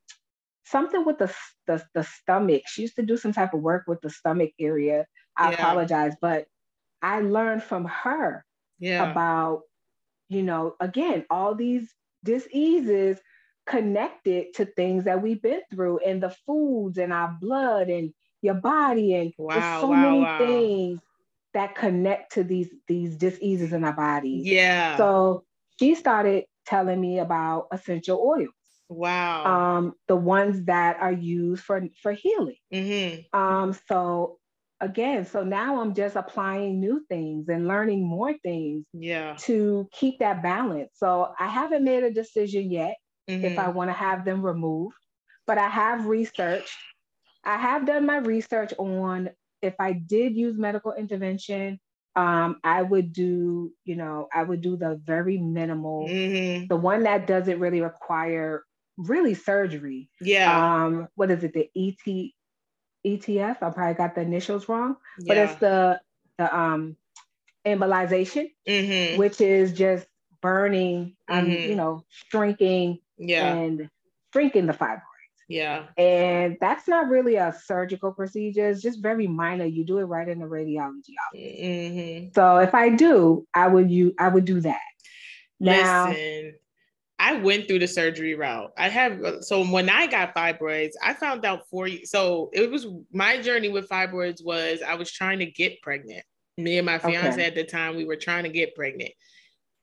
something 0.64 1.04
with 1.04 1.18
the, 1.18 1.34
the, 1.66 1.84
the 1.94 2.04
stomach. 2.04 2.62
She 2.66 2.82
used 2.82 2.96
to 2.96 3.02
do 3.02 3.16
some 3.16 3.32
type 3.32 3.52
of 3.52 3.60
work 3.60 3.84
with 3.86 4.00
the 4.00 4.10
stomach 4.10 4.50
area. 4.58 5.06
I 5.36 5.50
yeah. 5.50 5.54
apologize, 5.56 6.14
but 6.20 6.46
I 7.02 7.20
learned 7.20 7.62
from 7.62 7.84
her 7.84 8.44
yeah. 8.78 9.10
about, 9.10 9.62
you 10.34 10.42
know, 10.42 10.74
again, 10.80 11.24
all 11.30 11.54
these 11.54 11.94
diseases 12.24 13.18
connected 13.66 14.52
to 14.54 14.66
things 14.66 15.04
that 15.04 15.22
we've 15.22 15.40
been 15.40 15.62
through 15.70 15.98
and 15.98 16.22
the 16.22 16.34
foods 16.46 16.98
and 16.98 17.12
our 17.12 17.36
blood 17.40 17.88
and 17.88 18.12
your 18.42 18.54
body 18.54 19.14
and 19.14 19.32
wow, 19.38 19.54
there's 19.54 19.80
so 19.80 19.88
wow, 19.88 20.02
many 20.02 20.20
wow. 20.20 20.38
things 20.38 21.00
that 21.54 21.74
connect 21.74 22.32
to 22.32 22.44
these 22.44 22.68
these 22.88 23.16
diseases 23.16 23.72
in 23.72 23.84
our 23.84 23.94
bodies. 23.94 24.44
Yeah. 24.44 24.96
So 24.96 25.44
she 25.78 25.94
started 25.94 26.44
telling 26.66 27.00
me 27.00 27.20
about 27.20 27.68
essential 27.72 28.18
oils. 28.20 28.50
Wow. 28.90 29.46
Um, 29.46 29.94
the 30.08 30.16
ones 30.16 30.66
that 30.66 30.98
are 31.00 31.12
used 31.12 31.62
for 31.62 31.82
for 32.02 32.12
healing. 32.12 32.56
Mm-hmm. 32.72 33.38
Um, 33.38 33.74
so 33.88 34.38
again, 34.80 35.24
so 35.24 35.44
now 35.44 35.80
I'm 35.80 35.94
just 35.94 36.16
applying 36.16 36.80
new 36.80 37.04
things 37.08 37.48
and 37.48 37.68
learning 37.68 38.04
more 38.06 38.34
things. 38.42 38.84
Yeah. 38.92 39.36
To 39.40 39.88
keep 39.92 40.18
that 40.20 40.42
balance. 40.42 40.90
So 40.94 41.32
I 41.38 41.48
haven't 41.48 41.84
made 41.84 42.04
a 42.04 42.10
decision 42.10 42.70
yet 42.70 42.96
mm-hmm. 43.28 43.44
if 43.44 43.58
I 43.58 43.68
want 43.68 43.90
to 43.90 43.94
have 43.94 44.24
them 44.24 44.42
removed, 44.42 44.96
but 45.46 45.58
I 45.58 45.68
have 45.68 46.06
researched. 46.06 46.76
I 47.44 47.56
have 47.56 47.86
done 47.86 48.06
my 48.06 48.18
research 48.18 48.72
on 48.78 49.30
if 49.62 49.74
I 49.78 49.92
did 49.92 50.36
use 50.36 50.58
medical 50.58 50.92
intervention, 50.92 51.80
um, 52.16 52.60
I 52.62 52.82
would 52.82 53.12
do, 53.12 53.72
you 53.84 53.96
know, 53.96 54.28
I 54.32 54.42
would 54.42 54.60
do 54.60 54.76
the 54.76 55.00
very 55.02 55.38
minimal, 55.38 56.06
mm-hmm. 56.08 56.66
the 56.68 56.76
one 56.76 57.02
that 57.04 57.26
doesn't 57.26 57.58
really 57.58 57.80
require 57.80 58.62
really 58.96 59.34
surgery. 59.34 60.08
Yeah. 60.20 60.84
Um, 60.84 61.08
what 61.16 61.30
is 61.30 61.42
it? 61.42 61.52
The 61.54 61.68
ET 61.76 62.30
ETF. 63.04 63.62
I 63.62 63.70
probably 63.70 63.94
got 63.94 64.14
the 64.14 64.22
initials 64.22 64.68
wrong, 64.68 64.96
yeah. 65.18 65.24
but 65.26 65.36
it's 65.36 65.54
the 65.56 66.00
the 66.38 66.56
um 66.56 66.96
embolization, 67.66 68.50
mm-hmm. 68.68 69.18
which 69.18 69.40
is 69.40 69.72
just 69.72 70.06
burning, 70.40 71.16
um, 71.28 71.46
mm-hmm. 71.46 71.70
you 71.70 71.74
know, 71.74 72.04
shrinking 72.08 72.98
yeah. 73.16 73.54
and 73.54 73.88
shrinking 74.32 74.66
the 74.66 74.72
fibroids. 74.72 75.00
Yeah. 75.48 75.84
And 75.96 76.56
that's 76.60 76.88
not 76.88 77.08
really 77.08 77.36
a 77.36 77.54
surgical 77.64 78.12
procedure. 78.12 78.68
It's 78.68 78.82
just 78.82 79.02
very 79.02 79.26
minor. 79.26 79.64
You 79.64 79.84
do 79.84 79.98
it 79.98 80.04
right 80.04 80.28
in 80.28 80.38
the 80.38 80.46
radiology 80.46 81.14
office. 81.28 81.60
Mm-hmm. 81.60 82.28
So 82.34 82.58
if 82.58 82.74
I 82.74 82.90
do, 82.90 83.46
I 83.54 83.68
would 83.68 83.90
you 83.90 84.14
I 84.18 84.28
would 84.28 84.44
do 84.44 84.60
that. 84.60 84.80
Now, 85.60 86.08
Listen, 86.08 86.54
I 87.24 87.32
went 87.32 87.66
through 87.66 87.78
the 87.78 87.88
surgery 87.88 88.34
route. 88.34 88.70
I 88.76 88.90
have 88.90 89.18
so 89.40 89.66
when 89.66 89.88
I 89.88 90.06
got 90.06 90.34
fibroids, 90.34 90.92
I 91.02 91.14
found 91.14 91.46
out 91.46 91.66
four. 91.70 91.88
So 92.04 92.50
it 92.52 92.70
was 92.70 92.86
my 93.14 93.40
journey 93.40 93.70
with 93.70 93.88
fibroids 93.88 94.44
was 94.44 94.80
I 94.86 94.94
was 94.94 95.10
trying 95.10 95.38
to 95.38 95.46
get 95.46 95.80
pregnant. 95.80 96.22
Me 96.58 96.76
and 96.76 96.84
my 96.84 96.98
fiance 96.98 97.32
okay. 97.32 97.46
at 97.46 97.54
the 97.54 97.64
time, 97.64 97.96
we 97.96 98.04
were 98.04 98.16
trying 98.16 98.42
to 98.44 98.50
get 98.50 98.74
pregnant. 98.74 99.10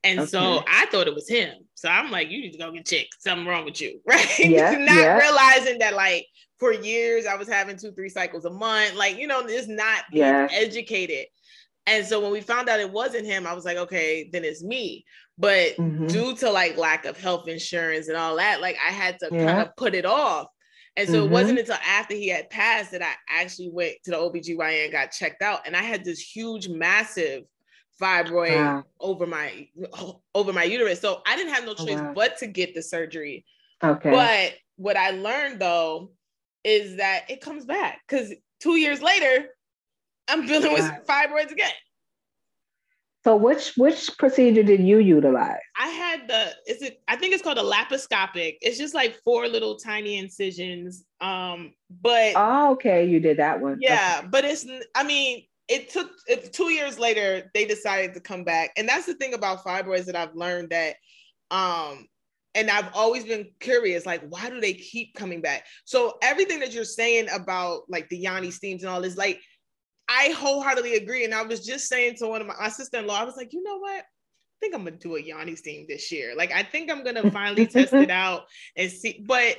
And 0.04 0.20
okay. 0.20 0.28
so 0.28 0.62
I 0.68 0.86
thought 0.86 1.08
it 1.08 1.16
was 1.16 1.28
him. 1.28 1.52
So 1.74 1.88
I'm 1.88 2.12
like, 2.12 2.30
you 2.30 2.42
need 2.42 2.52
to 2.52 2.58
go 2.58 2.70
get 2.70 2.86
checked. 2.86 3.16
Something 3.18 3.46
wrong 3.46 3.64
with 3.64 3.80
you, 3.80 4.00
right? 4.06 4.38
Yeah, 4.38 4.70
not 4.78 4.96
yeah. 4.96 5.18
realizing 5.18 5.80
that 5.80 5.94
like 5.94 6.26
for 6.60 6.72
years 6.72 7.26
I 7.26 7.34
was 7.34 7.48
having 7.48 7.76
two, 7.76 7.90
three 7.90 8.08
cycles 8.08 8.44
a 8.44 8.50
month. 8.50 8.94
Like, 8.94 9.18
you 9.18 9.26
know, 9.26 9.44
just 9.48 9.68
not 9.68 10.04
being 10.12 10.22
yeah. 10.22 10.46
educated. 10.52 11.26
And 11.86 12.06
so 12.06 12.20
when 12.20 12.30
we 12.30 12.40
found 12.40 12.68
out 12.68 12.78
it 12.78 12.92
wasn't 12.92 13.26
him, 13.26 13.48
I 13.48 13.52
was 13.52 13.64
like, 13.64 13.78
okay, 13.78 14.30
then 14.32 14.44
it's 14.44 14.62
me. 14.62 15.04
But 15.42 15.76
mm-hmm. 15.76 16.06
due 16.06 16.36
to 16.36 16.50
like 16.50 16.76
lack 16.76 17.04
of 17.04 17.20
health 17.20 17.48
insurance 17.48 18.06
and 18.06 18.16
all 18.16 18.36
that, 18.36 18.60
like 18.60 18.76
I 18.76 18.92
had 18.92 19.18
to 19.18 19.28
yeah. 19.32 19.46
kind 19.46 19.58
of 19.58 19.74
put 19.74 19.92
it 19.96 20.06
off. 20.06 20.46
And 20.96 21.08
so 21.08 21.16
mm-hmm. 21.16 21.24
it 21.24 21.30
wasn't 21.30 21.58
until 21.58 21.78
after 21.84 22.14
he 22.14 22.28
had 22.28 22.48
passed 22.48 22.92
that 22.92 23.02
I 23.02 23.14
actually 23.28 23.70
went 23.70 23.94
to 24.04 24.12
the 24.12 24.18
OBGYN, 24.18 24.84
and 24.84 24.92
got 24.92 25.10
checked 25.10 25.42
out, 25.42 25.66
and 25.66 25.76
I 25.76 25.82
had 25.82 26.04
this 26.04 26.20
huge, 26.20 26.68
massive 26.68 27.42
fibroid 28.00 28.54
wow. 28.54 28.84
over 29.00 29.26
my 29.26 29.66
over 30.34 30.52
my 30.52 30.62
uterus. 30.62 31.00
So 31.00 31.22
I 31.26 31.34
didn't 31.34 31.54
have 31.54 31.66
no 31.66 31.74
choice 31.74 32.00
wow. 32.00 32.12
but 32.14 32.38
to 32.38 32.46
get 32.46 32.74
the 32.74 32.82
surgery. 32.82 33.44
Okay. 33.82 34.10
But 34.10 34.54
what 34.76 34.96
I 34.96 35.10
learned 35.10 35.60
though 35.60 36.12
is 36.62 36.98
that 36.98 37.28
it 37.28 37.40
comes 37.40 37.64
back 37.64 38.00
because 38.06 38.32
two 38.60 38.76
years 38.76 39.02
later, 39.02 39.46
I'm 40.28 40.46
dealing 40.46 40.72
wow. 40.72 40.74
with 40.74 41.06
fibroids 41.08 41.50
again. 41.50 41.72
So 43.24 43.36
which 43.36 43.74
which 43.76 44.10
procedure 44.18 44.64
did 44.64 44.80
you 44.80 44.98
utilize? 44.98 45.60
I 45.78 45.88
had 45.88 46.28
the 46.28 46.50
is 46.66 46.82
it 46.82 47.00
I 47.06 47.16
think 47.16 47.34
it's 47.34 47.42
called 47.42 47.58
a 47.58 47.62
laparoscopic. 47.62 48.56
It's 48.60 48.78
just 48.78 48.94
like 48.94 49.16
four 49.24 49.46
little 49.46 49.76
tiny 49.76 50.18
incisions. 50.18 51.04
Um, 51.20 51.72
but 52.02 52.32
oh, 52.34 52.72
okay, 52.72 53.04
you 53.04 53.20
did 53.20 53.36
that 53.38 53.60
one. 53.60 53.78
Yeah, 53.80 54.16
okay. 54.18 54.28
but 54.28 54.44
it's 54.44 54.66
I 54.96 55.04
mean 55.04 55.44
it 55.68 55.90
took 55.90 56.10
it, 56.26 56.52
two 56.52 56.70
years 56.70 56.98
later 56.98 57.50
they 57.54 57.64
decided 57.64 58.14
to 58.14 58.20
come 58.20 58.44
back 58.44 58.70
and 58.76 58.88
that's 58.88 59.06
the 59.06 59.14
thing 59.14 59.34
about 59.34 59.64
fibroids 59.64 60.04
that 60.06 60.16
i've 60.16 60.34
learned 60.34 60.70
that 60.70 60.96
um 61.50 62.06
and 62.54 62.68
i've 62.70 62.90
always 62.94 63.24
been 63.24 63.48
curious 63.60 64.04
like 64.04 64.22
why 64.28 64.50
do 64.50 64.60
they 64.60 64.74
keep 64.74 65.14
coming 65.14 65.40
back 65.40 65.64
so 65.84 66.18
everything 66.20 66.60
that 66.60 66.72
you're 66.72 66.84
saying 66.84 67.28
about 67.32 67.82
like 67.88 68.08
the 68.08 68.18
yoni 68.18 68.50
steams 68.50 68.82
and 68.82 68.92
all 68.92 69.00
this 69.00 69.16
like 69.16 69.40
i 70.08 70.30
wholeheartedly 70.36 70.96
agree 70.96 71.24
and 71.24 71.34
i 71.34 71.42
was 71.42 71.64
just 71.64 71.88
saying 71.88 72.14
to 72.16 72.26
one 72.26 72.40
of 72.40 72.46
my, 72.46 72.54
my 72.58 72.68
sister-in-law 72.68 73.20
i 73.20 73.24
was 73.24 73.36
like 73.36 73.52
you 73.52 73.62
know 73.62 73.78
what 73.78 74.04
I 74.62 74.66
think 74.66 74.76
I'm 74.76 74.84
gonna 74.84 74.96
do 74.96 75.16
a 75.16 75.20
yoni 75.20 75.56
steam 75.56 75.86
this 75.88 76.12
year. 76.12 76.34
Like 76.36 76.52
I 76.52 76.62
think 76.62 76.88
I'm 76.88 77.02
gonna 77.02 77.28
finally 77.32 77.66
test 77.66 77.92
it 77.94 78.10
out 78.12 78.44
and 78.76 78.88
see. 78.88 79.20
But 79.26 79.56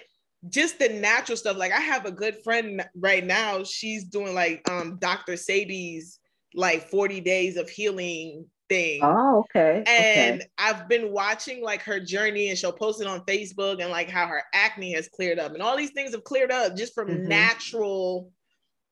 just 0.50 0.80
the 0.80 0.90
natural 0.90 1.38
stuff. 1.38 1.58
Like 1.58 1.72
I 1.72 1.80
have 1.80 2.06
a 2.06 2.12
good 2.12 2.38
friend 2.44 2.86
right 2.96 3.26
now. 3.26 3.64
She's 3.64 4.04
doing 4.06 4.34
like 4.34 4.68
um 4.70 4.98
Dr. 5.00 5.38
Sadie's 5.38 6.20
like 6.54 6.90
40 6.90 7.22
days 7.22 7.58
of 7.58 7.70
healing 7.70 8.46
thing. 8.70 9.02
Oh, 9.04 9.40
okay. 9.40 9.84
And 9.88 10.42
okay. 10.42 10.50
I've 10.58 10.88
been 10.88 11.12
watching 11.12 11.62
like 11.62 11.82
her 11.84 12.00
journey 12.00 12.50
and 12.50 12.58
she'll 12.58 12.72
post 12.72 13.02
it 13.02 13.08
on 13.08 13.22
Facebook 13.22 13.82
and 13.82 13.90
like 13.90 14.10
how 14.10 14.28
her 14.28 14.44
acne 14.54 14.94
has 14.94 15.10
cleared 15.10 15.40
up 15.40 15.54
and 15.54 15.62
all 15.62 15.78
these 15.78 15.92
things 15.92 16.14
have 16.14 16.24
cleared 16.24 16.52
up 16.52 16.76
just 16.76 16.94
from 16.94 17.08
mm-hmm. 17.08 17.28
natural 17.28 18.32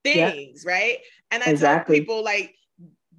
things, 0.03 0.63
yep. 0.65 0.73
right? 0.73 0.97
And 1.31 1.43
I 1.43 1.47
exactly. 1.47 1.95
tell 1.95 2.01
people 2.01 2.23
like 2.23 2.55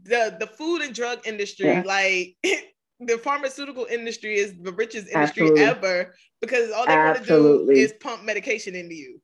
the 0.04 0.36
the 0.38 0.46
food 0.46 0.82
and 0.82 0.94
drug 0.94 1.26
industry, 1.26 1.66
yeah. 1.66 1.82
like 1.84 2.36
the 3.00 3.18
pharmaceutical 3.18 3.86
industry 3.90 4.36
is 4.36 4.54
the 4.60 4.72
richest 4.72 5.08
industry 5.08 5.42
Absolutely. 5.42 5.64
ever 5.64 6.14
because 6.40 6.70
all 6.70 6.86
they 6.86 6.96
want 6.96 7.18
to 7.18 7.24
do 7.24 7.70
is 7.70 7.92
pump 8.00 8.24
medication 8.24 8.74
into 8.74 8.94
you. 8.94 9.20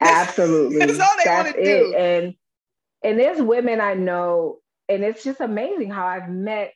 Absolutely. 0.00 0.78
That's 0.86 1.00
all 1.00 1.16
they 1.22 1.30
want 1.30 1.54
to 1.54 1.64
do. 1.64 1.94
And 1.94 2.34
and 3.02 3.18
there's 3.18 3.40
women 3.40 3.80
I 3.80 3.94
know, 3.94 4.58
and 4.88 5.04
it's 5.04 5.22
just 5.24 5.40
amazing 5.40 5.90
how 5.90 6.06
I've 6.06 6.30
met 6.30 6.72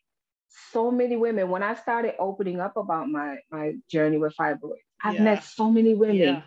so 0.72 0.90
many 0.90 1.16
women. 1.16 1.48
When 1.48 1.62
I 1.62 1.74
started 1.74 2.14
opening 2.18 2.60
up 2.60 2.76
about 2.76 3.08
my 3.08 3.36
my 3.50 3.74
journey 3.90 4.18
with 4.18 4.34
fibroids, 4.36 4.76
I've 5.02 5.14
yeah. 5.14 5.24
met 5.24 5.44
so 5.44 5.70
many 5.70 5.94
women 5.94 6.16
yeah. 6.16 6.42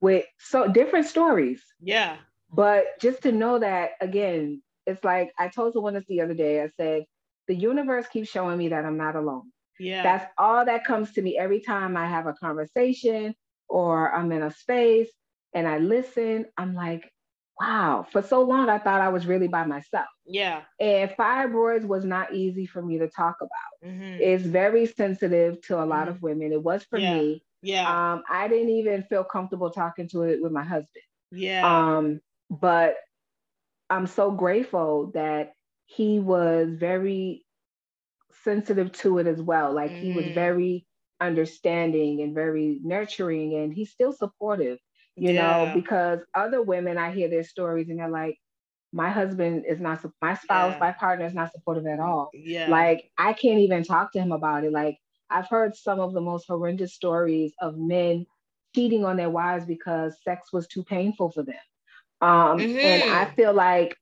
with 0.00 0.24
so 0.38 0.68
different 0.68 1.06
stories. 1.06 1.62
Yeah. 1.80 2.16
But 2.50 2.98
just 3.00 3.22
to 3.22 3.32
know 3.32 3.58
that 3.58 3.92
again, 4.00 4.62
it's 4.86 5.02
like 5.04 5.32
I 5.38 5.48
told 5.48 5.72
someone 5.74 5.94
this 5.94 6.04
the 6.08 6.20
other 6.20 6.34
day. 6.34 6.62
I 6.62 6.68
said, 6.80 7.04
the 7.48 7.54
universe 7.54 8.06
keeps 8.08 8.28
showing 8.30 8.58
me 8.58 8.68
that 8.68 8.84
I'm 8.84 8.96
not 8.96 9.16
alone. 9.16 9.52
Yeah. 9.78 10.02
That's 10.02 10.32
all 10.38 10.64
that 10.64 10.84
comes 10.84 11.12
to 11.14 11.22
me 11.22 11.38
every 11.38 11.60
time 11.60 11.96
I 11.96 12.06
have 12.06 12.26
a 12.26 12.32
conversation 12.34 13.34
or 13.68 14.12
I'm 14.14 14.32
in 14.32 14.42
a 14.42 14.50
space 14.50 15.10
and 15.54 15.66
I 15.68 15.78
listen. 15.78 16.46
I'm 16.56 16.74
like, 16.74 17.10
wow, 17.60 18.06
for 18.10 18.22
so 18.22 18.42
long 18.42 18.68
I 18.68 18.78
thought 18.78 19.00
I 19.00 19.08
was 19.08 19.26
really 19.26 19.48
by 19.48 19.64
myself. 19.64 20.06
Yeah. 20.24 20.64
And 20.80 21.10
fibroids 21.10 21.86
was 21.86 22.04
not 22.04 22.34
easy 22.34 22.66
for 22.66 22.82
me 22.82 22.98
to 22.98 23.08
talk 23.08 23.36
about. 23.40 23.90
Mhm. 23.90 24.20
It's 24.20 24.44
very 24.44 24.86
sensitive 24.86 25.60
to 25.62 25.82
a 25.82 25.84
lot 25.86 26.08
Mhm. 26.08 26.10
of 26.10 26.22
women. 26.22 26.52
It 26.52 26.62
was 26.62 26.84
for 26.84 26.98
Yeah. 26.98 27.14
me. 27.14 27.42
Yeah. 27.62 28.12
Um, 28.14 28.22
I 28.28 28.48
didn't 28.48 28.70
even 28.70 29.02
feel 29.04 29.24
comfortable 29.24 29.70
talking 29.70 30.08
to 30.08 30.22
it 30.22 30.42
with 30.42 30.52
my 30.52 30.64
husband. 30.64 31.02
yeah. 31.32 31.96
Um, 31.98 32.20
but 32.50 32.96
I'm 33.90 34.06
so 34.06 34.30
grateful 34.30 35.10
that 35.14 35.52
he 35.86 36.18
was 36.18 36.74
very 36.74 37.44
sensitive 38.44 38.92
to 38.92 39.18
it 39.18 39.26
as 39.26 39.40
well. 39.42 39.72
Like 39.74 39.96
he 39.96 40.12
was 40.12 40.26
Mhm. 40.26 40.34
very 40.34 40.86
understanding 41.20 42.20
and 42.22 42.34
very 42.34 42.80
nurturing, 42.82 43.54
and 43.54 43.72
he's 43.72 43.90
still 43.92 44.12
supportive, 44.12 44.78
you 45.18 45.32
know, 45.32 45.70
because 45.72 46.20
other 46.34 46.62
women, 46.62 46.98
I 46.98 47.12
hear 47.12 47.28
their 47.28 47.44
stories 47.44 47.88
and 47.88 47.98
they're 47.98 48.08
like, 48.10 48.38
my 48.92 49.10
husband 49.10 49.64
is 49.66 49.80
not, 49.80 50.04
my 50.22 50.34
spouse, 50.34 50.76
Yeah. 50.76 50.80
my 50.80 50.92
partner 50.92 51.26
is 51.26 51.34
not 51.34 51.52
supportive 51.52 51.86
at 51.86 52.00
all. 52.00 52.34
yeah. 52.34 52.66
Like 52.66 53.10
I 53.18 53.32
can't 53.32 53.60
even 53.60 53.82
talk 53.84 54.12
to 54.12 54.20
him 54.20 54.32
about 54.32 54.64
it. 54.64 54.72
Like 54.72 54.98
I've 55.30 55.48
heard 55.48 55.76
some 55.76 56.00
of 56.00 56.12
the 56.12 56.20
most 56.20 56.46
horrendous 56.48 56.94
stories 56.94 57.54
of 57.60 57.78
men 57.78 58.26
cheating 58.74 59.04
on 59.04 59.16
their 59.16 59.30
wives 59.30 59.64
because 59.66 60.22
sex 60.22 60.52
was 60.52 60.66
too 60.68 60.84
painful 60.84 61.30
for 61.30 61.42
them. 61.42 61.56
Um, 62.20 62.68
and 62.82 63.02
I 63.04 63.26
Mhm. 63.26 63.34
feel 63.36 63.52
like 63.52 63.96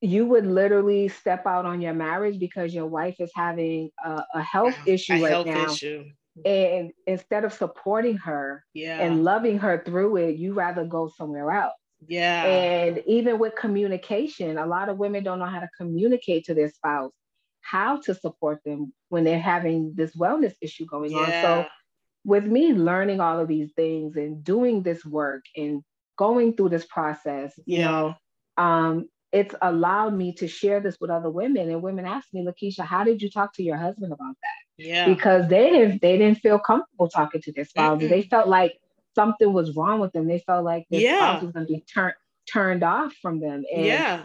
you 0.00 0.26
would 0.26 0.46
literally 0.46 1.08
step 1.08 1.46
out 1.46 1.64
on 1.66 1.80
your 1.80 1.94
marriage 1.94 2.38
because 2.38 2.74
your 2.74 2.86
wife 2.86 3.16
is 3.20 3.30
having 3.34 3.90
a, 4.04 4.22
a 4.34 4.42
health 4.42 4.78
issue 4.86 5.16
a 5.16 5.18
right 5.18 5.30
health 5.30 5.44
now. 5.44 5.80
issue. 5.80 6.12
And 6.44 6.92
instead 7.06 7.44
of 7.44 7.52
supporting 7.52 8.16
her 8.18 8.64
Yeah. 8.74 8.98
and 8.98 9.24
loving 9.24 9.58
her 9.58 9.82
through 9.84 10.16
it, 10.18 10.36
you 10.36 10.54
rather 10.54 10.84
go 10.84 11.08
somewhere 11.08 11.50
else. 11.52 11.74
yeah. 12.06 12.42
And 12.42 13.02
even 13.06 13.38
with 13.38 13.54
communication, 13.56 14.58
a 14.58 14.66
lot 14.66 14.88
of 14.88 14.98
women 14.98 15.24
don't 15.24 15.38
know 15.38 15.46
how 15.46 15.60
to 15.60 15.68
communicate 15.76 16.44
to 16.44 16.54
their 16.54 16.68
spouse, 16.70 17.12
how 17.62 17.98
to 18.02 18.14
support 18.14 18.60
them 18.64 18.92
when 19.08 19.24
they're 19.24 19.40
having 19.40 19.94
this 19.96 20.16
wellness 20.16 20.54
issue 20.62 20.86
going 20.86 21.14
on. 21.14 21.34
So, 21.34 21.68
with 22.24 22.44
me 22.44 22.72
learning 22.72 23.20
all 23.20 23.38
of 23.40 23.48
these 23.48 23.72
things 23.74 24.16
and 24.16 24.42
doing 24.44 24.82
this 24.82 25.04
work 25.04 25.42
and 25.56 25.82
going 26.18 26.54
through 26.56 26.70
this 26.70 26.86
process, 26.86 27.58
you 27.66 27.80
know, 27.80 28.14
um, 28.58 29.08
it's 29.32 29.54
allowed 29.62 30.14
me 30.14 30.34
to 30.34 30.48
share 30.48 30.80
this 30.80 30.98
with 31.00 31.10
other 31.10 31.30
women. 31.30 31.70
And 31.70 31.82
women 31.82 32.06
ask 32.06 32.28
me, 32.34 32.46
Lakeisha, 32.46 32.84
how 32.84 33.04
did 33.04 33.22
you 33.22 33.30
talk 33.30 33.54
to 33.54 33.62
your 33.62 33.76
husband 33.78 34.12
about 34.12 34.36
that? 34.42 34.84
yeah. 34.84 35.06
Because 35.06 35.48
they 35.48 35.70
didn't 35.70 36.02
they 36.02 36.18
didn't 36.18 36.38
feel 36.40 36.58
comfortable 36.58 37.08
talking 37.08 37.42
to 37.42 37.52
their 37.52 37.64
spouses. 37.66 38.06
Mm-mm. 38.06 38.10
They 38.10 38.22
felt 38.22 38.48
like 38.48 38.78
something 39.14 39.52
was 39.52 39.76
wrong 39.76 40.00
with 40.00 40.12
them. 40.12 40.28
They 40.28 40.40
felt 40.40 40.64
like 40.64 40.86
their 40.90 41.00
Yeah. 41.00 41.18
spouse 41.18 41.42
was 41.42 41.52
going 41.52 41.66
to 41.66 41.72
be 41.72 41.80
turned 41.92 42.14
turned 42.52 42.82
off 42.84 43.12
from 43.22 43.40
them. 43.40 43.64
And 43.74 43.84
yeah. 43.84 44.22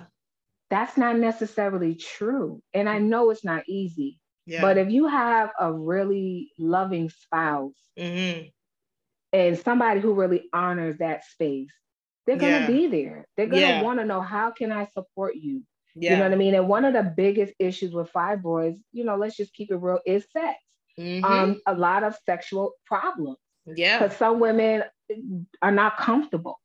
that's 0.70 0.98
not 0.98 1.18
necessarily 1.18 1.96
true. 1.96 2.62
And 2.74 2.90
I 2.90 3.00
know 3.00 3.30
it's 3.32 3.44
not 3.46 3.64
easy. 3.68 4.20
Yeah. 4.46 4.62
But 4.62 4.78
if 4.78 4.90
you 4.92 5.08
have 5.08 5.52
a 5.60 5.72
really 5.74 6.52
loving 6.60 7.10
spouse 7.10 7.76
hmm 7.98 8.42
and 9.34 9.58
somebody 9.58 10.00
who 10.00 10.14
really 10.14 10.50
honors 10.54 10.98
that 11.00 11.26
space, 11.26 11.72
they're 12.26 12.38
gonna 12.38 12.62
Yeah. 12.62 12.68
be 12.68 12.88
there. 12.88 13.28
They're 13.38 13.48
gonna 13.48 13.62
Yeah. 13.62 13.82
want 13.84 14.00
to 14.00 14.06
know 14.06 14.22
how 14.22 14.52
can 14.52 14.72
I 14.72 14.86
support 14.88 15.36
you. 15.36 15.64
Yeah. 15.96 16.12
You 16.12 16.18
know 16.18 16.24
what 16.24 16.34
I 16.34 16.36
mean? 16.38 16.56
And 16.56 16.68
one 16.68 16.86
of 16.86 16.94
the 16.94 17.04
biggest 17.04 17.54
issues 17.60 17.94
with 17.94 18.12
fibroids, 18.12 18.78
you 18.94 19.04
know, 19.04 19.16
let's 19.16 19.36
just 19.38 19.54
keep 19.54 19.72
it 19.72 19.78
real, 19.78 20.00
is 20.06 20.26
sex. 20.32 20.58
Mhm. 21.00 21.24
Um, 21.24 21.62
a 21.68 21.74
lot 21.76 22.04
of 22.04 22.16
sexual 22.26 22.74
problems 22.86 23.38
yeah. 23.66 24.00
because 24.00 24.16
some 24.18 24.40
women 24.40 24.84
are 25.62 25.72
not 25.72 25.98
comfortable. 25.98 26.60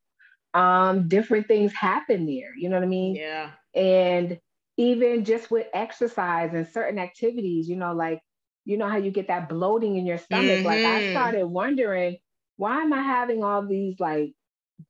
Um, 0.54 1.08
different 1.08 1.46
things 1.48 1.72
happen 1.74 2.26
there. 2.26 2.54
You 2.56 2.68
know 2.68 2.76
what 2.76 2.84
I 2.84 2.88
mean? 2.88 3.16
Yeah. 3.16 3.50
and 3.74 4.38
even 4.78 5.24
just 5.24 5.50
with 5.50 5.66
exercise 5.74 6.54
and 6.54 6.66
certain 6.66 6.98
activities 6.98 7.68
you 7.68 7.76
know 7.76 7.92
like 7.92 8.20
you 8.64 8.76
know 8.78 8.88
how 8.88 8.96
you 8.96 9.10
get 9.10 9.28
that 9.28 9.48
bloating 9.48 9.96
in 9.96 10.06
your 10.06 10.16
stomach 10.18 10.64
like 10.64 10.84
i 10.84 11.02
Mhm. 11.02 11.10
started 11.12 11.46
wondering 11.46 12.16
why 12.56 12.80
am 12.80 12.92
i 12.94 13.02
having 13.02 13.44
all 13.44 13.64
these 13.66 14.00
like 14.00 14.32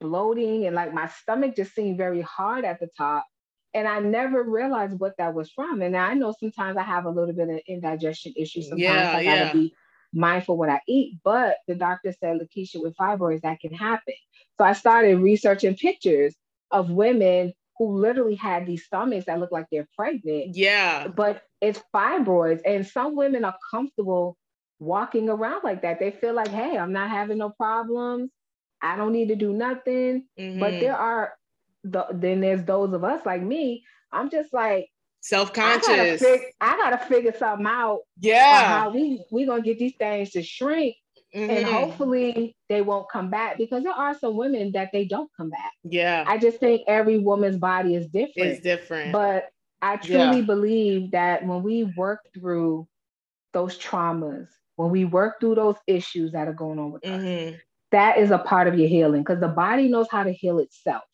bloating 0.00 0.66
and 0.66 0.74
like 0.76 0.92
my 0.92 1.08
stomach 1.08 1.56
just 1.56 1.74
seemed 1.74 1.96
very 1.98 2.20
hard 2.22 2.64
at 2.64 2.80
the 2.80 2.88
top 2.96 3.24
and 3.74 3.88
i 3.88 3.98
never 3.98 4.42
realized 4.42 4.98
what 4.98 5.14
that 5.18 5.34
was 5.34 5.50
from 5.50 5.82
and 5.82 5.96
i 5.96 6.14
know 6.14 6.34
sometimes 6.38 6.76
i 6.76 6.82
have 6.82 7.06
a 7.06 7.10
little 7.10 7.34
bit 7.34 7.48
of 7.48 7.60
indigestion 7.68 8.32
issues 8.36 8.68
sometimes 8.68 9.10
Yeah, 9.10 9.12
i 9.12 9.22
gotta 9.22 9.46
yeah. 9.46 9.52
be 9.52 9.74
mindful 10.12 10.56
what 10.56 10.70
i 10.70 10.80
eat 10.88 11.18
but 11.24 11.56
the 11.66 11.74
doctor 11.74 12.12
said 12.12 12.38
lakeisha 12.38 12.82
with 12.82 12.96
fibroids 12.96 13.42
that 13.42 13.60
can 13.60 13.72
happen 13.72 14.14
so 14.58 14.64
i 14.64 14.72
started 14.72 15.18
researching 15.20 15.74
pictures 15.76 16.34
of 16.70 16.90
women 16.90 17.52
who 17.78 17.98
literally 17.98 18.34
had 18.34 18.66
these 18.66 18.84
stomachs 18.84 19.26
that 19.26 19.38
look 19.38 19.52
like 19.52 19.66
they're 19.70 19.88
pregnant, 19.96 20.56
Yeah. 20.56 21.06
but 21.08 21.42
it's 21.60 21.80
fibroids. 21.94 22.60
And 22.66 22.86
some 22.86 23.14
women 23.14 23.44
are 23.44 23.56
comfortable 23.70 24.36
walking 24.80 25.28
around 25.28 25.62
like 25.64 25.82
that. 25.82 26.00
They 26.00 26.10
feel 26.10 26.34
like, 26.34 26.48
hey, 26.48 26.76
I'm 26.76 26.92
not 26.92 27.10
having 27.10 27.38
no 27.38 27.50
problems. 27.50 28.30
I 28.82 28.96
don't 28.96 29.12
need 29.12 29.28
to 29.28 29.36
do 29.36 29.52
nothing. 29.52 30.24
But 30.36 30.42
Mhm. 30.44 30.80
there 30.80 30.96
are, 30.96 31.34
the, 31.84 32.06
then 32.12 32.40
there's 32.40 32.64
those 32.64 32.92
of 32.92 33.04
us 33.04 33.24
like 33.26 33.42
me. 33.42 33.84
I'm 34.12 34.30
just 34.30 34.52
like, 34.52 34.88
self-conscious. 35.20 36.20
fig- 36.22 36.40
I 36.60 36.76
gotta 36.76 36.98
figure 36.98 37.32
something 37.32 37.66
out 37.66 38.00
yeah. 38.20 38.78
how 38.80 38.90
we 38.90 39.24
we 39.32 39.46
gonna 39.46 39.62
get 39.62 39.78
these 39.78 39.96
things 39.96 40.30
to 40.30 40.42
shrink, 40.42 40.96
and 41.34 41.50
Mhm. 41.50 41.72
hopefully 41.72 42.56
they 42.68 42.82
won't 42.82 43.08
come 43.10 43.28
back 43.30 43.58
because 43.58 43.82
there 43.82 43.92
are 43.92 44.14
some 44.14 44.36
women 44.36 44.72
that 44.72 44.90
they 44.92 45.04
don't 45.04 45.30
come 45.36 45.50
back. 45.50 45.72
Yeah. 45.82 46.24
I 46.26 46.38
just 46.38 46.58
think 46.58 46.82
every 46.86 47.18
woman's 47.18 47.56
body 47.58 47.94
is 47.96 48.06
different. 48.06 48.48
It's 48.48 48.60
different. 48.60 49.12
But 49.12 49.48
I 49.82 49.96
truly 49.96 50.38
Yeah. 50.40 50.44
believe 50.46 51.10
that 51.12 51.44
when 51.46 51.62
we 51.62 51.84
work 51.96 52.20
through 52.34 52.86
those 53.52 53.78
traumas, 53.78 54.48
when 54.76 54.90
we 54.90 55.04
work 55.04 55.40
through 55.40 55.56
those 55.56 55.76
issues 55.86 56.32
that 56.32 56.48
are 56.48 56.52
going 56.54 56.78
on 56.78 56.92
with 56.92 57.04
us, 57.06 57.22
Mhm. 57.22 57.58
That 57.92 58.18
is 58.18 58.30
a 58.30 58.38
part 58.38 58.68
of 58.68 58.78
your 58.78 58.88
healing 58.88 59.22
because 59.22 59.40
the 59.40 59.48
body 59.48 59.88
knows 59.88 60.08
how 60.10 60.22
to 60.24 60.32
heal 60.32 60.58
itself. 60.58 61.04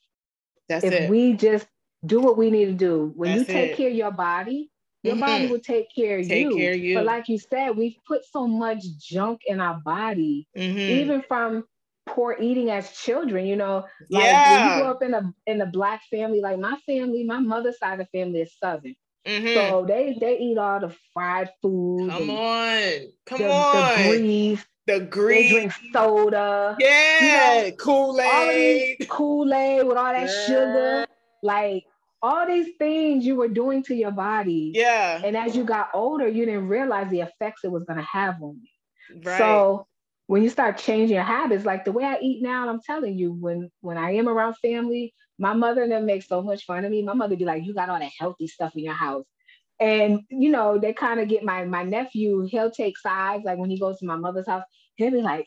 That's 0.68 0.84
if 0.84 0.92
it. 0.94 1.10
we 1.10 1.34
just 1.34 1.66
do 2.04 2.20
what 2.20 2.36
we 2.36 2.50
need 2.50 2.66
to 2.66 2.72
do, 2.72 3.12
when 3.16 3.32
you 3.32 3.44
take 3.44 3.72
it. 3.72 3.76
care 3.76 3.90
of 3.90 3.94
your 3.96 4.10
body, 4.10 4.70
your 5.02 5.16
body 5.16 5.46
Mhm. 5.46 5.50
will 5.50 5.60
take 5.60 5.88
care 5.94 6.18
of 6.18 6.28
Take 6.28 6.42
you. 6.42 6.56
care 6.56 6.72
of 6.72 6.80
you. 6.80 6.94
But 6.96 7.04
like 7.06 7.28
you 7.28 7.38
said, 7.38 7.76
we've 7.76 7.96
put 8.06 8.24
so 8.24 8.46
much 8.46 8.84
junk 8.98 9.42
in 9.46 9.60
our 9.60 9.80
body, 9.84 10.46
Mhm. 10.56 10.90
even 10.90 11.22
from 11.22 11.64
poor 12.06 12.36
eating 12.38 12.70
as 12.70 12.90
children, 12.92 13.46
you 13.46 13.56
know, 13.56 13.86
like 14.10 14.32
when 14.32 14.42
Yeah. 14.42 14.68
you 14.68 14.74
grow 14.82 14.90
up 14.90 15.02
in 15.02 15.14
a 15.14 15.34
in 15.46 15.60
a 15.60 15.66
black 15.66 16.02
family, 16.10 16.40
like 16.40 16.58
my 16.58 16.76
family, 16.86 17.24
my 17.24 17.40
mother's 17.40 17.78
side 17.78 18.00
of 18.00 18.06
the 18.12 18.18
family 18.18 18.40
is 18.42 18.56
southern. 18.58 18.96
Mhm. 19.26 19.54
So 19.54 19.84
they 19.86 20.16
they 20.20 20.38
eat 20.38 20.58
all 20.58 20.80
the 20.80 20.94
fried 21.12 21.50
food, 21.62 22.10
Come 22.10 22.30
on. 22.30 23.12
Come 23.26 23.38
the, 23.40 23.48
on. 23.48 23.72
the 23.72 24.02
grease, 24.08 24.66
The 24.86 25.00
they 25.00 25.48
drink 25.48 25.72
soda, 25.92 26.76
Yeah. 26.78 27.18
all 27.20 27.60
of 27.60 27.76
Kool-Aid. 27.78 29.08
Kool-Aid 29.08 29.86
with 29.86 29.96
all 29.96 30.12
that 30.12 30.20
Yeah. 30.20 30.26
sugar, 30.26 31.06
like 31.42 31.84
all 32.22 32.46
these 32.46 32.68
things 32.78 33.24
you 33.24 33.36
were 33.36 33.48
doing 33.48 33.82
to 33.84 33.94
your 33.94 34.10
body. 34.10 34.72
Yeah. 34.74 35.20
And 35.24 35.36
as 35.36 35.56
you 35.56 35.64
got 35.64 35.90
older, 35.94 36.28
you 36.28 36.44
didn't 36.44 36.68
realize 36.68 37.10
the 37.10 37.20
effects 37.20 37.64
it 37.64 37.70
was 37.70 37.84
gonna 37.84 38.02
have 38.02 38.42
on 38.42 38.60
you. 38.62 39.22
Right. 39.22 39.38
So 39.38 39.86
when 40.26 40.42
you 40.42 40.48
start 40.50 40.78
changing 40.78 41.14
your 41.14 41.24
habits, 41.24 41.64
like 41.64 41.84
the 41.84 41.92
way 41.92 42.04
I 42.04 42.18
eat 42.20 42.42
now, 42.42 42.68
I'm 42.68 42.80
telling 42.80 43.18
you, 43.18 43.32
when 43.32 43.70
when 43.80 43.98
I 43.98 44.12
am 44.12 44.28
around 44.28 44.54
family, 44.56 45.14
my 45.38 45.52
mother 45.52 45.82
and 45.82 45.92
them 45.92 46.06
make 46.06 46.22
so 46.22 46.42
much 46.42 46.64
fun 46.64 46.84
of 46.84 46.90
me. 46.90 47.02
My 47.02 47.14
mother 47.14 47.36
be 47.36 47.44
like, 47.44 47.64
"You 47.64 47.74
got 47.74 47.90
all 47.90 47.98
that 47.98 48.12
healthy 48.18 48.46
stuff 48.46 48.74
in 48.76 48.84
your 48.84 48.94
house," 48.94 49.26
and 49.84 50.20
you 50.42 50.50
know 50.50 50.78
they 50.78 50.92
kind 50.92 51.20
of 51.20 51.28
get 51.28 51.44
my 51.44 51.64
my 51.64 51.82
nephew. 51.84 52.42
He'll 52.52 52.70
take 52.70 52.98
sides. 52.98 53.44
Like 53.44 53.58
when 53.58 53.70
he 53.70 53.78
goes 53.78 53.98
to 53.98 54.06
my 54.06 54.16
mother's 54.16 54.48
house, 54.48 54.64
he'll 54.96 55.10
be 55.10 55.22
like, 55.32 55.46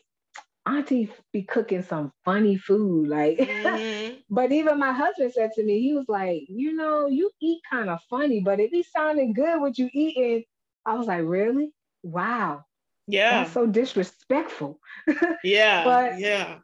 "Auntie 0.66 1.10
be 1.32 1.42
cooking 1.42 1.82
some 1.82 2.12
funny 2.24 2.56
food," 2.56 3.08
like. 3.08 3.38
Mhm. 3.38 4.16
But 4.30 4.52
even 4.52 4.78
my 4.78 4.92
husband 4.92 5.32
said 5.32 5.52
to 5.54 5.64
me, 5.64 5.80
he 5.80 5.94
was 5.94 6.08
like, 6.08 6.42
you 6.48 6.72
know, 6.74 7.06
you 7.08 7.30
eat 7.40 7.60
kind 7.70 7.88
of 7.88 7.98
funny, 8.10 8.40
but 8.40 8.60
it 8.60 8.70
be 8.70 8.82
sounding 8.82 9.32
good 9.32 9.60
what 9.60 9.78
you 9.78 9.88
eating. 9.92 10.44
I 10.84 10.94
was 10.94 11.06
like, 11.06 11.24
really? 11.24 11.72
Wow, 12.02 12.64
Yeah. 13.06 13.30
that's 13.40 13.52
so 13.52 13.66
disrespectful. 13.66 14.80
yeah. 15.44 15.84
but- 15.84 16.18
yeah. 16.18 16.58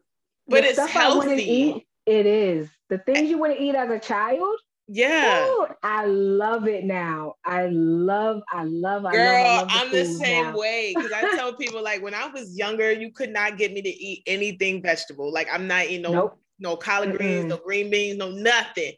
But 0.46 0.64
it's 0.64 0.78
healthy. 0.86 1.42
eat, 1.44 1.86
it 2.06 2.26
is. 2.26 2.68
The 2.90 2.98
things 2.98 3.30
you 3.30 3.38
want 3.38 3.54
to 3.56 3.62
eat 3.62 3.74
as 3.74 3.90
a 3.90 3.98
child, 3.98 4.58
Yeah. 4.89 5.47
ooh, 5.47 5.66
I 5.82 6.05
love 6.07 6.66
it 6.68 6.85
now. 6.85 7.35
I 7.45 7.66
love, 7.66 8.43
I 8.53 8.64
love, 8.64 9.07
I 9.07 9.12
Girl, 9.12 9.45
love, 9.45 9.68
I 9.70 9.82
I'm 9.82 9.91
the 9.91 10.05
same 10.05 10.53
now. 10.53 10.59
way 10.59 10.95
because 10.97 11.12
I 11.12 11.24
tell 11.37 11.55
people 11.55 11.82
like 11.82 12.03
when 12.03 12.14
I 12.14 12.26
was 12.28 12.57
younger, 12.57 12.93
you 12.93 13.11
could 13.12 13.30
not 13.30 13.57
get 13.57 13.72
me 13.72 13.82
to 13.82 13.89
eat 13.89 14.22
anything 14.26 14.82
vegetable. 14.82 15.32
Like 15.32 15.49
I'm 15.53 15.66
not 15.66 15.87
eating 15.87 16.03
no 16.03 16.12
Nope. 16.12 16.39
no 16.59 16.76
collard 16.76 17.16
greens, 17.16 17.47
Mm-mm. 17.47 17.49
no 17.49 17.59
green 17.59 17.91
beans, 17.91 18.18
no 18.18 18.30
nothing. 18.30 18.93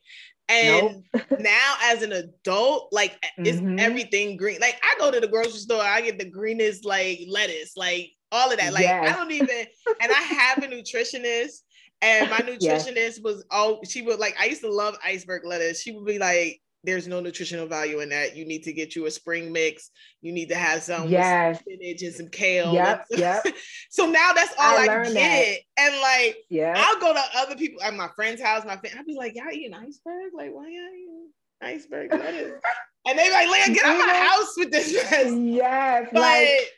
And 0.48 1.04
now 1.38 1.74
as 1.84 2.02
an 2.02 2.12
adult, 2.12 2.88
like 2.92 3.16
it's 3.44 3.60
Mhm. 3.60 3.78
everything 3.78 4.36
green. 4.36 4.58
Like 4.60 4.80
I 4.82 4.94
go 4.98 5.10
to 5.10 5.20
the 5.20 5.28
grocery 5.28 5.58
store, 5.58 5.82
I 5.82 6.00
get 6.00 6.18
the 6.18 6.28
greenest 6.30 6.84
like 6.84 7.20
lettuce, 7.28 7.76
like 7.76 8.10
all 8.32 8.50
of 8.50 8.58
that. 8.58 8.72
Like 8.72 8.96
I 9.06 9.16
don't 9.16 9.30
even 9.32 9.66
and 10.00 10.12
I 10.12 10.20
have 10.20 10.62
a 10.62 10.66
nutritionist 10.68 11.62
And 12.02 12.30
my 12.30 12.38
nutritionist 12.40 12.94
yes. 12.94 13.20
was 13.20 13.44
all 13.50 13.80
she 13.84 14.02
would 14.02 14.18
like, 14.18 14.36
I 14.38 14.46
used 14.46 14.62
to 14.62 14.72
love 14.72 14.96
iceberg 15.04 15.44
lettuce. 15.44 15.82
She 15.82 15.92
would 15.92 16.06
be 16.06 16.18
like, 16.18 16.60
there's 16.86 17.08
no 17.08 17.20
nutritional 17.20 17.66
value 17.66 18.00
in 18.00 18.08
that. 18.10 18.36
You 18.36 18.46
need 18.46 18.62
to 18.62 18.72
get 18.72 18.94
you 18.94 19.06
a 19.06 19.10
spring 19.10 19.52
mix. 19.52 19.90
You 20.22 20.32
need 20.32 20.48
to 20.50 20.54
have 20.54 20.82
some 20.82 21.08
yes. 21.08 21.58
spinach 21.58 22.02
and 22.02 22.14
some 22.14 22.28
kale. 22.28 22.72
Yep, 22.72 23.06
yep. 23.10 23.44
so 23.90 24.06
now 24.06 24.32
that's 24.32 24.54
all 24.58 24.78
I, 24.78 24.82
I 24.82 25.04
get. 25.04 25.14
That. 25.14 25.56
And 25.78 26.00
like, 26.00 26.36
yeah, 26.48 26.74
I'll 26.76 27.00
go 27.00 27.12
to 27.12 27.22
other 27.36 27.56
people 27.56 27.82
at 27.82 27.92
my 27.94 28.08
friend's 28.14 28.40
house. 28.40 28.64
My 28.64 28.76
friend, 28.76 28.94
I'll 28.96 29.04
be 29.04 29.16
like, 29.16 29.34
y'all 29.34 29.52
eating 29.52 29.74
iceberg? 29.74 30.32
Like, 30.34 30.52
why 30.52 30.68
y'all 30.68 30.94
eating 30.94 31.30
iceberg 31.60 32.12
lettuce? 32.12 32.60
and 33.06 33.18
they 33.18 33.30
like, 33.32 33.48
Leah, 33.48 33.74
get 33.74 33.84
out 33.84 34.00
of 34.00 34.06
my 34.06 34.14
house 34.14 34.54
with 34.56 34.70
this 34.70 34.94
mess. 34.94 35.32
Yes, 35.34 36.08
but 36.12 36.20
like, 36.20 36.70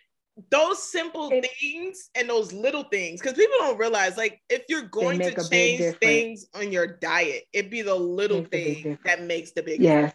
those 0.51 0.83
simple 0.83 1.31
it, 1.33 1.47
things 1.61 2.11
and 2.15 2.29
those 2.29 2.53
little 2.53 2.85
things 2.85 3.21
because 3.21 3.37
people 3.37 3.57
don't 3.59 3.79
realize 3.79 4.17
like 4.17 4.41
if 4.49 4.63
you're 4.69 4.83
going 4.83 5.19
to 5.19 5.49
change 5.49 5.97
things 5.97 6.47
on 6.55 6.71
your 6.71 6.87
diet 6.87 7.45
it 7.53 7.71
be 7.71 7.83
the 7.83 7.95
little 7.95 8.45
thing 8.45 8.99
that 9.05 9.23
makes 9.23 9.53
the 9.53 9.63
big 9.63 9.81
yes. 9.81 10.13
difference. 10.13 10.15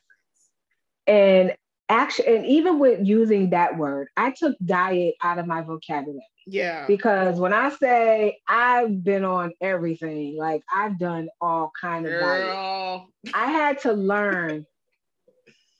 And 1.08 1.54
actually 1.90 2.38
and 2.38 2.46
even 2.46 2.80
with 2.80 3.06
using 3.06 3.50
that 3.50 3.78
word 3.78 4.08
i 4.16 4.32
took 4.32 4.56
diet 4.66 5.16
out 5.22 5.38
of 5.38 5.46
my 5.46 5.62
vocabulary. 5.62 6.26
Yeah. 6.48 6.86
Because 6.88 7.40
when 7.40 7.54
i 7.54 7.70
say 7.70 8.38
i've 8.48 9.04
been 9.04 9.26
on 9.26 9.52
everything 9.62 10.38
like 10.38 10.64
i've 10.74 10.98
done 10.98 11.28
all 11.42 11.72
kind 11.80 12.06
of 12.06 12.12
Girl. 12.12 13.10
diet 13.26 13.36
i 13.36 13.52
had 13.52 13.82
to 13.82 13.92
learn 13.92 14.66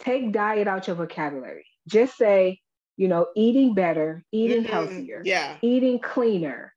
take 0.04 0.32
diet 0.32 0.68
out 0.68 0.88
your 0.88 0.96
vocabulary. 0.96 1.66
Just 1.88 2.18
say 2.18 2.60
you 2.98 3.08
know, 3.08 3.28
eating 3.36 3.74
better, 3.74 4.24
eating 4.32 4.64
mm-hmm. 4.64 4.72
healthier, 4.72 5.22
yeah, 5.26 5.58
eating 5.62 6.00
cleaner, 6.00 6.74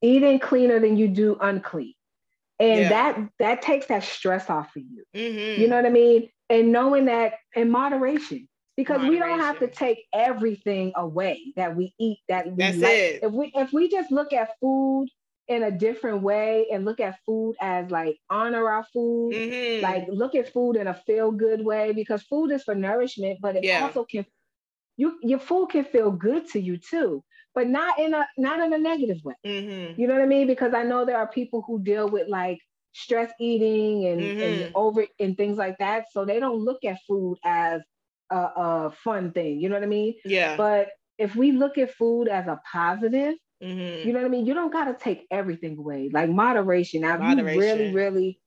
eating 0.00 0.38
cleaner 0.38 0.80
than 0.80 0.96
you 0.96 1.08
do 1.08 1.36
unclean. 1.40 1.94
And 2.58 2.80
yeah. 2.80 2.88
that 2.88 3.28
that 3.38 3.62
takes 3.62 3.86
that 3.86 4.04
stress 4.04 4.48
off 4.48 4.74
of 4.76 4.82
you. 4.82 5.04
Mm-hmm. 5.14 5.60
You 5.60 5.68
know 5.68 5.76
what 5.76 5.86
I 5.86 5.90
mean? 5.90 6.28
And 6.48 6.72
knowing 6.72 7.06
that 7.06 7.34
in 7.54 7.70
moderation. 7.70 8.48
Because 8.74 9.02
moderation. 9.02 9.12
we 9.12 9.18
don't 9.18 9.40
have 9.40 9.58
to 9.58 9.68
take 9.68 10.06
everything 10.14 10.92
away 10.96 11.52
that 11.56 11.76
we 11.76 11.92
eat 11.98 12.20
that 12.28 12.46
we 12.46 12.54
That's 12.56 12.78
like. 12.78 12.90
It. 12.90 13.22
If 13.22 13.32
we 13.32 13.52
if 13.54 13.72
we 13.72 13.90
just 13.90 14.10
look 14.10 14.32
at 14.32 14.50
food 14.60 15.08
in 15.48 15.62
a 15.62 15.70
different 15.70 16.22
way 16.22 16.68
and 16.72 16.84
look 16.84 17.00
at 17.00 17.18
food 17.26 17.54
as 17.60 17.90
like 17.90 18.16
honor 18.30 18.68
our 18.68 18.84
food, 18.92 19.34
mm-hmm. 19.34 19.82
like 19.82 20.06
look 20.08 20.34
at 20.34 20.52
food 20.52 20.76
in 20.76 20.86
a 20.86 20.94
feel 20.94 21.30
good 21.30 21.64
way 21.64 21.92
because 21.92 22.22
food 22.22 22.50
is 22.50 22.62
for 22.62 22.74
nourishment, 22.74 23.38
but 23.42 23.56
it 23.56 23.64
yeah. 23.64 23.82
also 23.84 24.04
can 24.04 24.24
you 24.96 25.18
your 25.22 25.38
food 25.38 25.68
can 25.70 25.84
feel 25.84 26.10
good 26.10 26.46
to 26.48 26.60
you 26.60 26.76
too 26.76 27.22
but 27.54 27.68
not 27.68 27.98
in 27.98 28.14
a 28.14 28.26
not 28.36 28.60
in 28.60 28.72
a 28.72 28.78
negative 28.78 29.22
way 29.24 29.34
mm-hmm. 29.44 30.00
you 30.00 30.06
know 30.06 30.14
what 30.14 30.22
i 30.22 30.26
mean 30.26 30.46
because 30.46 30.74
i 30.74 30.82
know 30.82 31.04
there 31.04 31.18
are 31.18 31.26
people 31.26 31.62
who 31.66 31.82
deal 31.82 32.08
with 32.08 32.28
like 32.28 32.58
stress 32.92 33.32
eating 33.40 34.06
and, 34.06 34.20
mm-hmm. 34.20 34.40
and 34.40 34.72
over 34.74 35.06
and 35.18 35.36
things 35.36 35.56
like 35.56 35.78
that 35.78 36.04
so 36.12 36.24
they 36.24 36.38
don't 36.38 36.62
look 36.62 36.84
at 36.84 36.98
food 37.08 37.38
as 37.44 37.80
a, 38.30 38.36
a, 38.36 38.92
fun 39.02 39.32
thing 39.32 39.60
you 39.60 39.68
know 39.68 39.74
what 39.74 39.82
i 39.82 39.86
mean 39.86 40.14
yeah 40.24 40.56
but 40.56 40.88
if 41.18 41.34
we 41.34 41.52
look 41.52 41.78
at 41.78 41.94
food 41.94 42.28
as 42.28 42.46
a 42.46 42.60
positive 42.70 43.34
mm-hmm. 43.62 44.06
you 44.06 44.12
know 44.12 44.20
what 44.20 44.26
i 44.26 44.28
mean 44.28 44.46
you 44.46 44.54
don't 44.54 44.72
got 44.72 44.84
to 44.84 44.94
take 44.94 45.26
everything 45.30 45.76
away 45.78 46.10
like 46.12 46.28
moderation 46.28 47.00
now 47.02 47.16
moderation. 47.16 47.54
you 47.54 47.60
really 47.60 47.92
really 47.92 48.40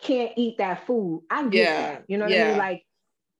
can't 0.00 0.32
eat 0.36 0.58
that 0.58 0.86
food 0.86 1.22
i 1.30 1.42
get 1.44 1.54
yeah. 1.54 1.80
that 1.80 2.04
you 2.06 2.18
know 2.18 2.24
what 2.24 2.34
yeah. 2.34 2.44
i 2.44 2.48
mean 2.48 2.58
like 2.58 2.85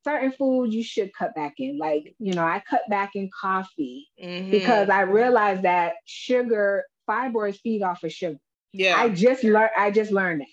certain 0.06 0.30
foods 0.30 0.72
you 0.72 0.84
should 0.84 1.12
cut 1.12 1.34
back 1.34 1.54
in. 1.58 1.78
Like, 1.78 2.14
you 2.18 2.32
know, 2.32 2.44
I 2.44 2.62
cut 2.68 2.82
back 2.88 3.16
in 3.16 3.28
coffee 3.38 4.08
mm-hmm. 4.22 4.50
because 4.50 4.88
I 4.88 5.00
realized 5.00 5.62
that 5.62 5.94
sugar, 6.04 6.84
fibroids 7.08 7.58
feed 7.60 7.82
off 7.82 8.04
of 8.04 8.12
sugar. 8.12 8.38
Yeah. 8.72 8.94
I 8.96 9.08
just 9.08 9.42
learned 9.42 9.70
I 9.76 9.90
just 9.90 10.12
learned 10.12 10.42
that. 10.42 10.46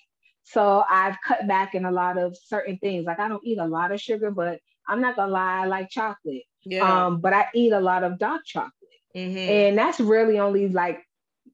So 0.43 0.83
I've 0.89 1.17
cut 1.25 1.47
back 1.47 1.75
in 1.75 1.85
a 1.85 1.91
lot 1.91 2.17
of 2.17 2.35
certain 2.43 2.77
things. 2.77 3.05
Like 3.05 3.19
I 3.19 3.27
don't 3.27 3.45
eat 3.45 3.59
a 3.59 3.67
lot 3.67 3.91
of 3.91 4.01
sugar, 4.01 4.31
but 4.31 4.59
I'm 4.87 5.01
not 5.01 5.15
gonna 5.15 5.31
lie, 5.31 5.63
I 5.63 5.65
like 5.67 5.89
chocolate. 5.89 6.43
Yeah. 6.65 7.05
Um, 7.05 7.21
but 7.21 7.33
I 7.33 7.47
eat 7.53 7.73
a 7.73 7.79
lot 7.79 8.03
of 8.03 8.17
dark 8.17 8.41
chocolate. 8.45 8.71
Mm-hmm. 9.15 9.37
And 9.37 9.77
that's 9.77 9.99
really 9.99 10.39
only 10.39 10.67
like 10.69 10.99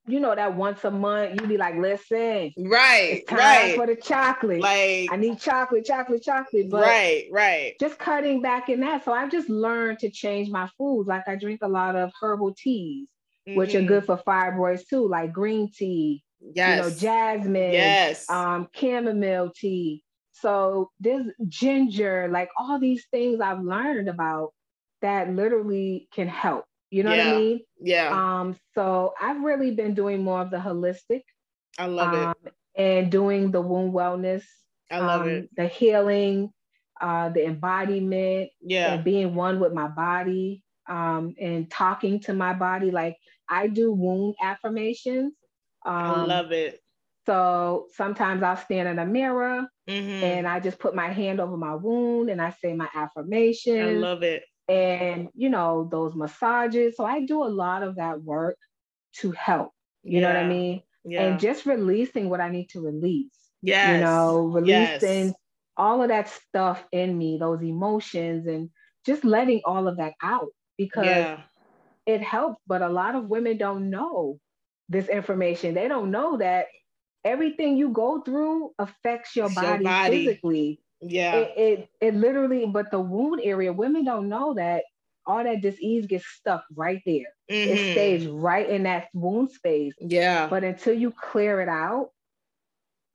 you 0.10 0.20
know 0.20 0.36
that 0.36 0.56
once 0.56 0.84
a 0.84 0.92
month 0.92 1.40
you 1.40 1.48
be 1.48 1.58
like, 1.58 1.76
listen, 1.76 2.54
right, 2.58 3.24
right, 3.32 3.76
for 3.76 3.86
the 3.86 3.96
chocolate. 3.96 4.62
Like 4.62 5.12
I 5.12 5.16
need 5.16 5.40
chocolate, 5.40 5.86
chocolate, 5.86 6.24
chocolate. 6.24 6.70
But 6.70 6.84
right, 6.84 7.28
right. 7.32 7.74
Just 7.80 8.00
cutting 8.00 8.42
back 8.42 8.70
in 8.70 8.80
that. 8.82 9.06
So 9.06 9.14
I've 9.14 9.32
just 9.32 9.50
learned 9.50 10.00
to 10.00 10.10
change 10.10 10.50
my 10.50 10.70
foods. 10.78 11.08
Like 11.08 11.28
I 11.28 11.36
drink 11.36 11.62
a 11.62 11.68
lot 11.68 11.96
of 11.96 12.12
herbal 12.22 12.56
teas, 12.56 13.08
mm-hmm. 13.48 13.58
which 13.58 13.76
are 13.76 13.82
good 13.82 14.04
mm-hmm. 14.04 14.18
for 14.18 14.24
fibroids 14.24 14.88
too, 14.88 15.08
like 15.08 15.32
green 15.32 15.72
tea. 15.72 16.24
Yes. 16.42 16.78
You 16.78 16.90
know, 16.90 16.96
jasmine. 16.98 17.74
Yes. 17.74 18.30
Um, 18.30 18.68
chamomile 18.74 19.52
tea. 19.56 20.04
So 20.32 20.90
this 21.00 21.26
ginger, 21.48 22.30
like 22.32 22.50
all 22.58 22.80
these 22.80 23.06
things 23.12 23.42
I've 23.42 23.62
learned 23.62 24.08
about 24.08 24.54
that 25.02 25.30
literally 25.30 26.08
can 26.14 26.28
help. 26.28 26.66
You 26.90 27.04
know 27.04 27.14
yeah. 27.14 27.28
what 27.28 27.36
I 27.36 27.40
mean? 27.40 27.60
Yeah. 27.82 28.40
Um, 28.40 28.56
so 28.74 29.14
I've 29.20 29.42
really 29.44 29.72
been 29.72 29.94
doing 29.94 30.24
more 30.24 30.42
of 30.42 30.52
the 30.52 30.58
holistic. 30.58 31.22
I 31.78 31.86
love 31.86 32.14
um, 32.14 32.36
it. 32.46 32.54
And 32.76 33.12
doing 33.12 33.52
the 33.52 33.62
womb 33.62 33.92
wellness. 33.92 34.44
I 34.92 35.00
love 35.00 35.22
um, 35.22 35.30
it. 35.30 35.50
The 35.56 35.68
healing, 35.68 36.52
uh, 37.00 37.30
the 37.30 37.46
embodiment, 37.46 38.50
yeah, 38.62 38.94
and 38.94 39.04
being 39.04 39.36
one 39.36 39.60
with 39.60 39.74
my 39.74 39.88
body, 39.88 40.64
um, 40.88 41.36
and 41.40 41.70
talking 41.70 42.20
to 42.22 42.34
my 42.34 42.54
body. 42.54 42.90
Like 42.90 43.18
I 43.48 43.68
do 43.68 43.92
wound 43.92 44.36
affirmations. 44.42 45.34
I 45.86 46.10
um, 46.10 46.28
love 46.28 46.52
it. 46.52 46.82
So 47.26 47.88
sometimes 47.94 48.42
I'll 48.42 48.58
stand 48.58 48.88
in 48.88 48.98
a 48.98 49.06
mirror 49.06 49.68
mm-hmm. 49.88 50.24
and 50.24 50.48
I 50.48 50.60
just 50.60 50.80
put 50.80 50.96
my 50.96 51.10
hand 51.12 51.40
over 51.40 51.56
my 51.58 51.76
wound 51.76 52.30
and 52.32 52.42
I 52.42 52.56
say 52.60 52.74
my 52.74 52.90
affirmation. 52.96 53.80
I 53.80 53.92
love 53.92 54.24
it 54.24 54.44
and 54.70 55.30
you 55.36 55.50
know 55.50 55.88
those 55.92 56.16
massages 56.16 56.96
so 56.96 57.04
i 57.04 57.26
do 57.26 57.44
a 57.44 57.50
lot 57.50 57.84
of 57.84 57.96
that 57.96 58.22
work 58.22 58.58
to 59.14 59.32
help 59.32 59.72
you 60.04 60.20
yeah. 60.20 60.22
know 60.22 60.28
what 60.28 60.46
i 60.46 60.48
mean 60.48 60.82
yeah. 61.04 61.24
and 61.24 61.40
just 61.40 61.66
releasing 61.66 62.30
what 62.30 62.40
i 62.40 62.50
need 62.50 62.70
to 62.70 62.80
release 62.80 63.34
yeah 63.62 63.96
you 63.96 64.02
know 64.02 64.42
releasing 64.46 65.28
yes. 65.28 65.34
all 65.76 66.02
of 66.02 66.10
that 66.10 66.30
stuff 66.30 66.84
in 66.92 67.18
me 67.18 67.38
those 67.40 67.62
emotions 67.64 68.46
and 68.48 68.70
just 69.06 69.26
letting 69.26 69.62
all 69.66 69.88
of 69.88 69.98
that 69.98 70.14
out 70.22 70.50
because 70.78 71.06
yeah. 71.06 71.42
it 72.06 72.22
helps 72.22 72.62
but 72.68 72.82
a 72.82 72.90
lot 72.90 73.16
of 73.16 73.28
women 73.28 73.58
don't 73.58 73.90
know 73.90 74.40
this 74.88 75.08
information 75.08 75.74
they 75.74 75.88
don't 75.88 76.12
know 76.12 76.38
that 76.38 76.68
everything 77.26 77.76
you 77.76 77.90
go 77.90 78.22
through 78.22 78.72
affects 78.80 79.36
your 79.36 79.50
body, 79.50 79.68
your 79.68 79.84
body, 79.84 80.26
physically 80.26 80.80
yeah. 81.02 81.36
It, 81.36 81.54
it, 81.58 81.90
it 82.02 82.16
literally, 82.16 82.66
but 82.66 82.92
the 82.92 83.00
wound 83.00 83.42
area, 83.44 83.72
women 83.72 84.06
don't 84.06 84.30
know 84.30 84.54
that 84.56 84.84
all 85.26 85.44
that 85.44 85.62
disease 85.62 86.08
gets 86.08 86.26
stuck 86.26 86.64
right 86.76 87.02
there. 87.06 87.28
Mm-hmm. 87.50 87.72
It 87.72 87.92
stays 87.92 88.28
right 88.28 88.70
in 88.70 88.84
that 88.84 89.08
wound 89.14 89.52
space. 89.52 89.94
Yeah. 90.00 90.48
But 90.48 90.64
until 90.64 90.94
you 90.94 91.12
clear 91.12 91.62
it 91.62 91.70
out, 91.70 92.10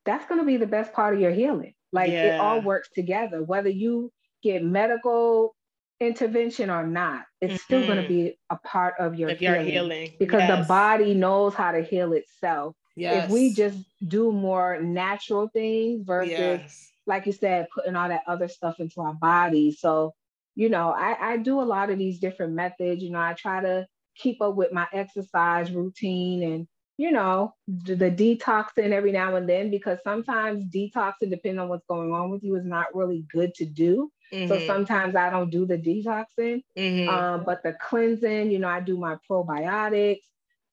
that's 0.04 0.26
going 0.26 0.40
to 0.40 0.46
be 0.46 0.56
the 0.56 0.66
best 0.66 0.92
part 0.92 1.14
of 1.14 1.20
your 1.20 1.32
healing. 1.32 1.74
Like 1.92 2.10
yeah. 2.10 2.34
it 2.34 2.40
all 2.40 2.60
works 2.60 2.88
together, 2.94 3.42
whether 3.42 3.68
you 3.68 4.12
get 4.42 4.64
medical 4.64 5.54
intervention 6.00 6.70
or 6.70 6.86
not, 6.86 7.22
it's 7.40 7.54
mm-hmm. 7.54 7.62
still 7.62 7.86
going 7.86 8.02
to 8.02 8.08
be 8.08 8.38
a 8.50 8.56
part 8.56 8.94
of 8.98 9.14
your 9.14 9.30
healing, 9.30 9.66
healing, 9.66 10.12
because 10.18 10.40
yes. 10.40 10.58
the 10.58 10.68
body 10.68 11.14
knows 11.14 11.54
how 11.54 11.72
to 11.72 11.82
heal 11.82 12.12
itself. 12.12 12.74
Yes. 12.96 13.24
If 13.24 13.30
we 13.30 13.52
just 13.54 13.78
do 14.06 14.30
more 14.30 14.80
natural 14.80 15.48
things 15.48 16.02
versus 16.04 16.30
yes 16.30 16.90
like 17.06 17.26
you 17.26 17.32
said, 17.32 17.68
putting 17.74 17.96
all 17.96 18.08
that 18.08 18.22
other 18.26 18.48
stuff 18.48 18.80
into 18.80 19.00
our 19.00 19.14
body. 19.14 19.72
So, 19.72 20.14
you 20.54 20.68
know, 20.68 20.90
I, 20.90 21.32
I 21.32 21.36
do 21.36 21.60
a 21.60 21.62
lot 21.62 21.90
of 21.90 21.98
these 21.98 22.18
different 22.18 22.52
methods. 22.54 23.02
You 23.02 23.10
know, 23.10 23.20
I 23.20 23.34
try 23.34 23.60
to 23.60 23.86
keep 24.16 24.40
up 24.40 24.54
with 24.54 24.72
my 24.72 24.86
exercise 24.92 25.70
routine 25.70 26.42
and, 26.42 26.68
you 26.96 27.10
know, 27.10 27.52
the, 27.66 27.96
the 27.96 28.10
detoxing 28.10 28.92
every 28.92 29.10
now 29.10 29.34
and 29.34 29.48
then 29.48 29.70
because 29.70 29.98
sometimes 30.04 30.64
detoxing, 30.64 31.30
depending 31.30 31.58
on 31.58 31.68
what's 31.68 31.86
going 31.86 32.12
on 32.12 32.30
with 32.30 32.44
you, 32.44 32.54
is 32.54 32.64
not 32.64 32.94
really 32.94 33.24
good 33.32 33.52
to 33.54 33.66
do. 33.66 34.10
Mm-hmm. 34.32 34.48
So 34.48 34.66
sometimes 34.66 35.16
I 35.16 35.30
don't 35.30 35.50
do 35.50 35.66
the 35.66 35.76
detoxing, 35.76 36.62
mm-hmm. 36.78 37.08
um, 37.08 37.44
but 37.44 37.62
the 37.62 37.72
cleansing, 37.72 38.50
you 38.50 38.58
know, 38.58 38.68
I 38.68 38.80
do 38.80 38.96
my 38.96 39.16
probiotics. 39.28 40.22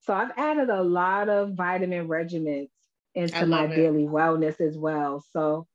So 0.02 0.14
I've 0.14 0.32
added 0.38 0.70
a 0.70 0.82
lot 0.82 1.30
of 1.30 1.54
vitamin 1.54 2.08
regimens 2.08 2.70
into 3.14 3.46
my 3.46 3.66
it. 3.66 3.76
daily 3.76 4.04
wellness 4.06 4.62
as 4.62 4.78
well. 4.78 5.24
So 5.32 5.68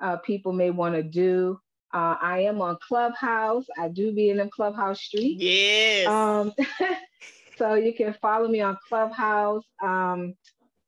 uh, 0.00 0.18
people 0.18 0.52
may 0.52 0.70
want 0.70 0.94
to 0.94 1.02
do. 1.02 1.60
Uh, 1.94 2.16
I 2.20 2.40
am 2.40 2.60
on 2.60 2.78
Clubhouse. 2.86 3.66
I 3.78 3.88
do 3.88 4.12
be 4.12 4.30
in 4.30 4.38
the 4.38 4.48
Clubhouse 4.48 5.00
street. 5.02 5.40
Yes. 5.40 6.06
Um, 6.06 6.52
so 7.58 7.74
you 7.74 7.94
can 7.94 8.14
follow 8.22 8.48
me 8.48 8.60
on 8.60 8.78
Clubhouse. 8.88 9.64
Um, 9.82 10.34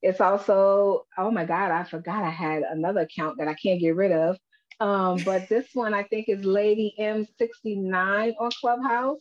it's 0.01 0.21
also, 0.21 1.05
oh 1.17 1.31
my 1.31 1.45
God, 1.45 1.71
I 1.71 1.83
forgot 1.83 2.23
I 2.23 2.29
had 2.29 2.63
another 2.63 3.01
account 3.01 3.37
that 3.39 3.47
I 3.47 3.55
can't 3.55 3.81
get 3.81 3.95
rid 3.95 4.11
of. 4.13 4.37
Um, 4.79 5.23
but 5.25 5.49
this 5.49 5.67
one 5.73 5.93
I 5.93 6.03
think 6.03 6.29
is 6.29 6.45
Lady 6.45 6.95
M69 6.99 8.35
on 8.39 8.51
Clubhouse. 8.61 9.19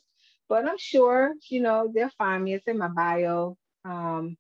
But 0.49 0.67
I'm 0.69 0.79
sure, 0.79 1.35
you 1.51 1.63
know, 1.63 1.91
they'll 1.95 2.11
find 2.19 2.45
me. 2.45 2.55
It's 2.55 2.69
in 2.69 2.79
my 2.79 2.89
bio. 2.89 3.57
Um, 3.85 4.37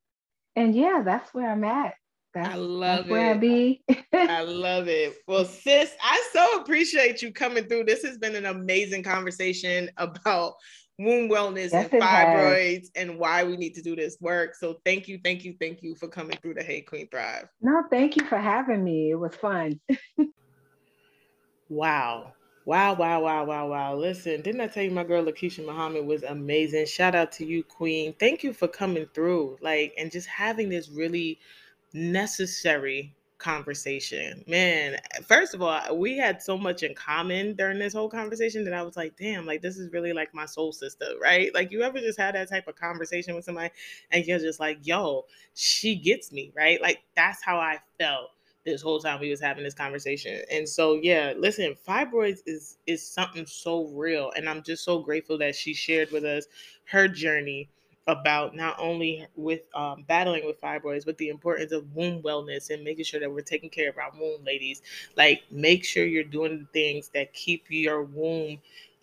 and 0.57 0.75
yeah, 0.75 1.03
that's 1.05 1.33
where 1.33 1.51
I'm 1.51 1.65
at. 1.65 1.95
That's, 2.35 2.55
I 2.55 2.57
love 2.57 3.09
where 3.09 3.31
it. 3.31 3.37
I 3.37 3.39
be. 3.39 3.83
I 4.13 4.43
love 4.43 4.89
it. 4.89 5.17
Well, 5.27 5.45
sis, 5.45 5.93
I 6.03 6.29
so 6.33 6.61
appreciate 6.61 7.23
you 7.23 7.33
coming 7.33 7.65
through. 7.65 7.85
This 7.85 8.03
has 8.03 8.19
been 8.19 8.35
an 8.35 8.47
amazing 8.47 9.03
conversation 9.03 9.91
about 9.97 10.55
womb 10.99 11.31
wellness 11.31 11.73
Yes, 11.73 11.89
and 11.93 12.03
fibroids 12.03 12.87
and 12.97 13.19
why 13.19 13.45
we 13.45 13.57
need 13.57 13.75
to 13.75 13.83
do 13.83 13.95
this 13.97 14.17
work. 14.21 14.55
So 14.55 14.81
thank 14.85 15.09
you, 15.09 15.19
thank 15.23 15.45
you, 15.45 15.55
thank 15.61 15.83
you 15.83 15.95
for 15.95 16.09
coming 16.09 16.37
through 16.43 16.55
the 16.55 16.63
Hey 16.63 16.81
Queen 16.81 17.09
Thrive. 17.09 17.49
no, 17.61 17.83
thank 17.91 18.17
you 18.17 18.25
for 18.27 18.39
having 18.39 18.83
me. 18.83 19.11
It 19.11 19.17
was 19.17 19.35
fun. 19.35 19.81
Wow. 21.69 22.33
Wow, 22.67 22.95
wow, 22.97 23.21
wow, 23.23 23.45
wow, 23.45 23.69
wow. 23.69 23.95
Listen, 23.95 24.43
didn't 24.43 24.61
I 24.61 24.67
tell 24.67 24.83
you 24.83 24.91
my 24.91 25.05
girl 25.05 25.25
Lakeisha 25.25 25.64
Muhammad 25.64 26.05
was 26.05 26.23
amazing? 26.25 26.87
Shout 26.87 27.14
out 27.14 27.31
to 27.33 27.47
you, 27.47 27.62
Queen. 27.62 28.12
Thank 28.19 28.43
you 28.43 28.53
for 28.53 28.67
coming 28.69 29.07
through, 29.14 29.57
like, 29.62 29.95
and 29.97 30.11
just 30.11 30.27
having 30.27 30.69
this 30.69 30.89
really 30.91 31.39
necessary 31.95 33.14
conversation. 33.39 34.45
Man, 34.49 34.97
first 35.27 35.55
of 35.55 35.62
all, 35.62 35.97
we 35.97 36.17
had 36.19 36.43
so 36.43 36.59
much 36.59 36.83
in 36.85 36.95
common 36.95 37.55
during 37.55 37.79
this 37.79 37.93
whole 37.95 38.09
conversation 38.09 38.64
that 38.64 38.75
I 38.75 38.83
was 38.83 38.97
like, 38.97 39.17
damn, 39.17 39.47
like 39.47 39.62
this 39.62 39.79
is 39.79 39.93
really 39.93 40.12
like 40.12 40.35
my 40.35 40.47
soul 40.47 40.73
sister, 40.73 41.07
right? 41.23 41.55
Like 41.55 41.73
you 41.73 41.83
ever 41.83 42.01
just 42.01 42.19
had 42.19 42.35
that 42.37 42.49
type 42.49 42.69
of 42.69 42.77
conversation 42.77 43.35
with 43.37 43.45
somebody 43.45 43.71
and 44.12 44.25
you're 44.27 44.41
just 44.41 44.61
like, 44.61 44.79
yo, 44.83 45.27
she 45.55 45.97
gets 45.97 46.33
me, 46.33 46.53
right? 46.57 46.81
Like 46.83 47.05
that's 47.17 47.45
how 47.45 47.59
I 47.59 47.79
felt 47.99 48.31
this 48.67 48.83
whole 48.83 49.01
time 49.01 49.21
we 49.21 49.31
was 49.31 49.41
having 49.41 49.64
this 49.64 49.75
conversation. 49.75 50.43
And 50.51 50.69
so 50.69 51.01
yeah, 51.03 51.33
listen, 51.39 51.75
fibroids 51.89 52.41
is 52.47 52.79
is 52.87 53.07
something 53.07 53.47
so 53.47 53.87
real 53.89 54.33
and 54.37 54.49
I'm 54.49 54.62
just 54.62 54.85
so 54.85 54.99
grateful 55.01 55.39
that 55.39 55.57
she 55.57 55.73
shared 55.75 56.11
with 56.12 56.25
us 56.25 56.47
her 56.87 57.09
journey 57.09 57.71
about 58.09 58.55
not 58.55 58.77
only 58.79 59.27
with 59.35 59.62
um, 59.75 60.05
battling 60.07 60.47
with 60.47 60.61
fibroids, 60.61 61.05
but 61.05 61.19
the 61.19 61.29
importance 61.29 61.73
of 61.73 61.95
womb 61.95 62.23
wellness 62.23 62.71
and 62.71 62.85
making 62.85 63.05
sure 63.05 63.21
that 63.21 63.31
we're 63.33 63.41
taking 63.41 63.71
care 63.71 63.89
of 63.91 63.99
our 63.99 64.12
womb, 64.19 64.45
ladies. 64.45 64.83
Like, 65.17 65.43
make 65.51 65.85
sure 65.85 66.05
you're 66.07 66.25
doing 66.25 66.59
the 66.61 66.67
things 66.73 67.11
that 67.14 67.33
keep 67.33 67.64
your 67.69 68.05
womb 68.05 68.59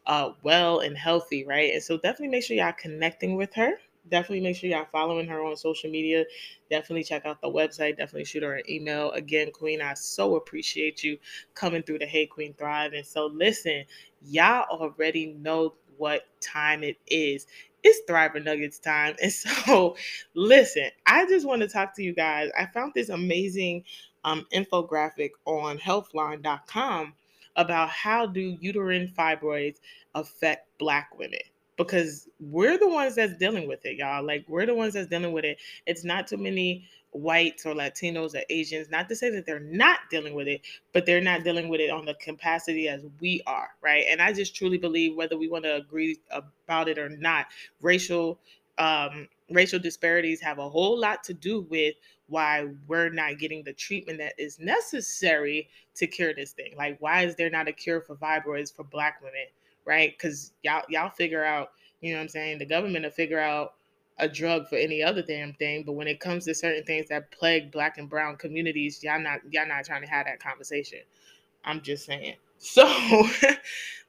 uh, 0.06 0.32
well 0.44 0.80
and 0.80 0.98
healthy, 0.98 1.46
right? 1.46 1.74
And 1.74 1.84
so, 1.84 1.98
definitely 1.98 2.30
make 2.30 2.44
sure 2.44 2.56
y'all 2.56 2.74
connecting 2.74 3.36
with 3.36 3.54
her. 3.56 3.74
Definitely 4.10 4.42
make 4.42 4.58
sure 4.58 4.70
y'all 4.70 4.86
following 4.92 5.28
her 5.28 5.44
on 5.44 5.56
social 5.56 5.90
media. 5.90 6.26
Definitely 6.70 7.06
check 7.06 7.26
out 7.26 7.42
the 7.42 7.48
website. 7.48 7.98
Definitely 7.98 8.26
shoot 8.26 8.44
her 8.44 8.56
an 8.56 8.70
email. 8.70 9.12
Again, 9.12 9.52
Queen, 9.52 9.82
I 9.82 9.94
so 9.94 10.36
appreciate 10.36 11.04
you 11.04 11.18
coming 11.54 11.84
through 11.84 12.00
the 12.00 12.06
Hey 12.06 12.26
Queen 12.26 12.54
Thrive. 12.54 12.94
And 12.94 13.06
so, 13.06 13.28
listen, 13.28 13.86
y'all 14.22 14.66
already 14.70 15.28
know 15.40 15.76
what 15.98 16.24
time 16.42 16.84
it 16.84 16.98
is 17.08 17.48
it's 17.84 18.00
Thriver 18.10 18.44
Nuggets 18.44 18.80
time. 18.80 19.16
And 19.22 19.32
so, 19.32 19.96
listen, 20.34 20.90
I 21.06 21.26
just 21.26 21.46
want 21.46 21.62
to 21.62 21.68
talk 21.68 21.96
to 21.96 22.04
you 22.04 22.14
guys. 22.14 22.50
I 22.58 22.66
found 22.66 22.94
this 22.96 23.10
amazing 23.10 23.84
um, 24.24 24.46
infographic 24.54 25.32
on 25.46 25.78
healthline.com 25.78 27.14
about 27.56 27.90
how 27.90 28.26
do 28.26 28.58
uterine 28.60 29.08
fibroids 29.08 29.78
affect 30.16 30.68
Black 30.80 31.10
women 31.18 31.40
because 31.78 32.28
we're 32.40 32.78
the 32.78 32.88
ones 32.88 33.16
that's 33.16 33.36
dealing 33.38 33.68
with 33.68 33.86
it, 33.86 33.98
y'all. 33.98 34.26
Like, 34.26 34.46
we're 34.48 34.66
the 34.66 34.76
ones 34.76 34.94
that's 34.94 35.08
dealing 35.08 35.32
with 35.34 35.46
it. 35.46 35.58
It's 35.86 36.04
not 36.04 36.28
too 36.28 36.38
many 36.38 36.88
whites 37.12 37.66
or 37.66 37.74
Latinos 37.74 38.36
or 38.36 38.44
Asians, 38.50 38.90
not 38.90 39.08
to 39.10 39.16
say 39.16 39.30
that 39.30 39.46
they're 39.46 39.60
not 39.60 40.00
dealing 40.10 40.34
with 40.34 40.48
it, 40.48 40.62
but 40.94 41.06
they're 41.06 41.22
not 41.22 41.44
dealing 41.44 41.70
with 41.70 41.80
it 41.80 41.90
on 41.90 42.06
the 42.06 42.16
capacity 42.16 42.88
as 42.90 43.06
we 43.20 43.42
are, 43.46 43.70
right? 43.82 44.06
And 44.10 44.22
I 44.22 44.34
just 44.34 44.56
truly 44.56 44.78
believe 44.78 45.16
whether 45.16 45.38
we 45.38 45.48
want 45.48 45.64
to 45.66 45.76
agree 45.76 46.20
about 46.32 46.90
it 46.90 46.98
or 46.98 47.10
not, 47.10 47.48
racial 47.82 48.40
um, 48.80 49.28
racial 49.52 49.80
disparities 49.80 50.42
have 50.42 50.58
a 50.58 50.68
whole 50.68 50.98
lot 50.98 51.24
to 51.26 51.34
do 51.34 51.62
with 51.70 51.96
why 52.28 52.68
we're 52.88 53.10
not 53.10 53.38
getting 53.38 53.64
the 53.64 53.74
treatment 53.74 54.18
that 54.18 54.34
is 54.38 54.60
necessary 54.60 55.70
to 55.96 56.08
cure 56.08 56.34
this 56.34 56.54
thing. 56.54 56.74
Like, 56.76 56.98
why 57.00 57.24
is 57.24 57.36
there 57.36 57.50
not 57.50 57.68
a 57.68 57.72
cure 57.72 58.02
for 58.02 58.16
fibroids 58.16 58.76
for 58.76 58.84
Black 58.84 59.22
women, 59.22 59.46
right? 59.86 60.14
Because 60.18 60.54
y'all 60.64 60.84
y'all 60.90 61.10
figure 61.10 61.44
out, 61.44 61.72
you 62.02 62.12
know 62.12 62.18
what 62.20 62.24
I'm 62.24 62.30
saying? 62.30 62.60
The 62.60 62.66
government 62.66 63.06
will 63.06 63.12
figure 63.12 63.40
out 63.40 63.76
a 64.20 64.28
drug 64.30 64.68
for 64.70 64.76
any 64.76 65.02
other 65.02 65.22
damn 65.24 65.54
thing, 65.54 65.84
but 65.86 65.94
when 65.94 66.08
it 66.08 66.20
comes 66.20 66.46
to 66.46 66.54
certain 66.54 66.84
things 66.84 67.10
that 67.10 67.32
plague 67.32 67.72
black 67.72 67.98
and 67.98 68.10
brown 68.10 68.38
communities, 68.38 69.04
y'all 69.04 69.20
not 69.20 69.40
y'all 69.52 69.68
not 69.68 69.86
trying 69.86 70.04
to 70.04 70.10
have 70.10 70.26
that 70.26 70.42
conversation. 70.42 71.00
I'm 71.66 71.82
just 71.82 72.06
saying. 72.06 72.36
So 72.66 72.86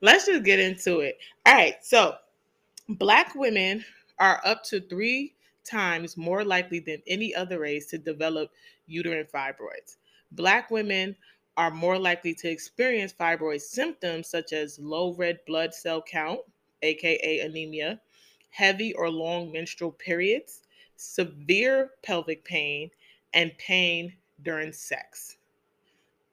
let's 0.00 0.26
just 0.26 0.44
get 0.44 0.60
into 0.60 1.00
it. 1.00 1.18
All 1.44 1.54
right, 1.54 1.74
so 1.82 2.14
black 2.88 3.34
women 3.34 3.84
are 4.18 4.40
up 4.44 4.62
to 4.64 4.80
three 4.80 5.34
times 5.64 6.16
more 6.16 6.44
likely 6.44 6.80
than 6.80 7.02
any 7.06 7.34
other 7.34 7.60
race 7.60 7.86
to 7.88 7.98
develop 7.98 8.50
uterine 8.86 9.26
fibroids. 9.34 9.96
Black 10.32 10.70
women 10.70 11.16
are 11.57 11.70
more 11.70 11.98
likely 11.98 12.34
to 12.34 12.48
experience 12.48 13.12
fibroid 13.12 13.61
symptoms 13.61 14.28
such 14.28 14.52
as 14.52 14.78
low 14.78 15.14
red 15.14 15.38
blood 15.46 15.74
cell 15.74 16.02
count, 16.02 16.40
aka 16.82 17.40
anemia, 17.40 18.00
heavy 18.50 18.92
or 18.94 19.11
long 19.11 19.52
menstrual 19.52 19.92
periods, 19.92 20.62
severe 20.96 21.90
pelvic 22.02 22.44
pain, 22.44 22.90
and 23.32 23.57
pain 23.59 24.12
during 24.42 24.72
sex. 24.72 25.36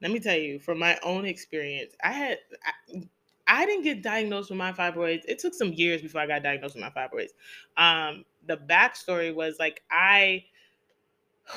Let 0.02 0.12
me 0.12 0.20
tell 0.20 0.38
you, 0.38 0.60
from 0.60 0.80
my 0.80 0.98
own 1.04 1.26
experience, 1.26 1.94
I 2.04 2.12
had 2.12 2.40
I, 2.66 3.04
I 3.48 3.66
didn't 3.66 3.84
get 3.84 4.02
diagnosed 4.02 4.50
with 4.50 4.58
my 4.58 4.72
fibroids. 4.72 5.24
It 5.28 5.40
took 5.40 5.54
some 5.54 5.74
years 5.74 6.02
before 6.02 6.22
I 6.22 6.28
got 6.28 6.42
diagnosed 6.42 6.76
with 6.76 6.84
my 6.84 6.90
fibroids. 6.90 7.32
Um, 7.78 8.26
the 8.48 8.58
backstory 8.58 9.34
was 9.34 9.58
like 9.60 9.84
I 9.92 10.46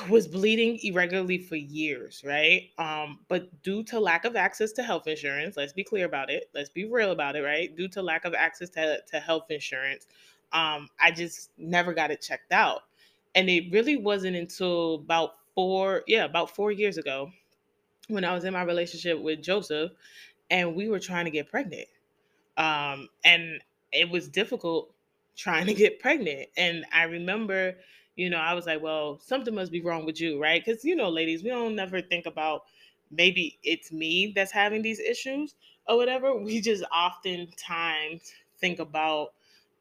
was 0.09 0.27
bleeding 0.29 0.79
irregularly 0.83 1.39
for 1.39 1.57
years, 1.57 2.23
right? 2.25 2.71
Um, 2.79 3.21
but 3.29 3.63
due 3.63 3.83
to 3.85 4.01
lack 4.01 4.25
of 4.25 4.37
access 4.37 4.73
to 4.73 4.83
health 4.83 5.07
insurance, 5.07 5.57
let's 5.57 5.73
be 5.73 5.85
clear 5.85 6.07
about 6.07 6.31
it. 6.31 6.51
Let's 6.55 6.69
be 6.69 6.85
real 6.85 7.11
about 7.11 7.37
it, 7.37 7.43
right? 7.43 7.75
Due 7.75 7.89
to 7.89 8.03
lack 8.03 8.25
of 8.25 8.35
access 8.35 8.71
to, 8.71 9.01
to 9.11 9.21
health 9.21 9.51
insurance, 9.51 10.07
um, 10.53 10.89
I 11.01 11.11
just 11.11 11.51
never 11.59 11.93
got 11.93 12.11
it 12.11 12.21
checked 12.21 12.53
out. 12.53 12.83
And 13.35 13.49
it 13.49 13.73
really 13.73 13.97
wasn't 13.97 14.37
until 14.37 14.95
about 14.97 15.37
four, 15.55 16.03
yeah, 16.07 16.25
about 16.25 16.55
four 16.55 16.73
years 16.73 16.99
ago 16.99 17.31
when 18.09 18.25
I 18.25 18.33
was 18.35 18.45
in 18.45 18.53
my 18.53 18.63
relationship 18.63 19.21
with 19.21 19.43
Joseph 19.43 19.93
and 20.51 20.75
we 20.75 20.89
were 20.89 21.01
trying 21.01 21.25
to 21.25 21.31
get 21.31 21.51
pregnant. 21.51 21.89
Um, 22.57 23.09
and 23.25 23.61
it 23.93 24.09
was 24.09 24.29
difficult 24.29 24.93
trying 25.37 25.67
to 25.67 25.75
get 25.75 26.01
pregnant. 26.01 26.49
And 26.57 26.85
I 26.93 27.05
remember, 27.05 27.77
you 28.17 28.31
know, 28.31 28.39
I 28.39 28.55
was 28.55 28.67
like, 28.67 28.83
well, 28.83 29.19
something 29.19 29.55
must 29.55 29.73
be 29.73 29.81
wrong 29.83 30.05
with 30.07 30.21
you, 30.21 30.41
right? 30.41 30.65
Because, 30.65 30.85
you 30.85 30.97
know, 30.97 31.09
ladies, 31.09 31.43
we 31.43 31.51
don't 31.51 31.75
never 31.77 32.01
think 32.01 32.27
about 32.27 32.63
maybe 33.11 33.59
it's 33.63 33.93
me 33.93 34.33
that's 34.35 34.53
having 34.53 34.83
these 34.83 35.01
issues 35.01 35.55
or 35.89 35.97
whatever. 35.97 36.35
We 36.43 36.61
just 36.61 36.85
oftentimes 36.93 38.33
think 38.59 38.79
about 38.79 39.35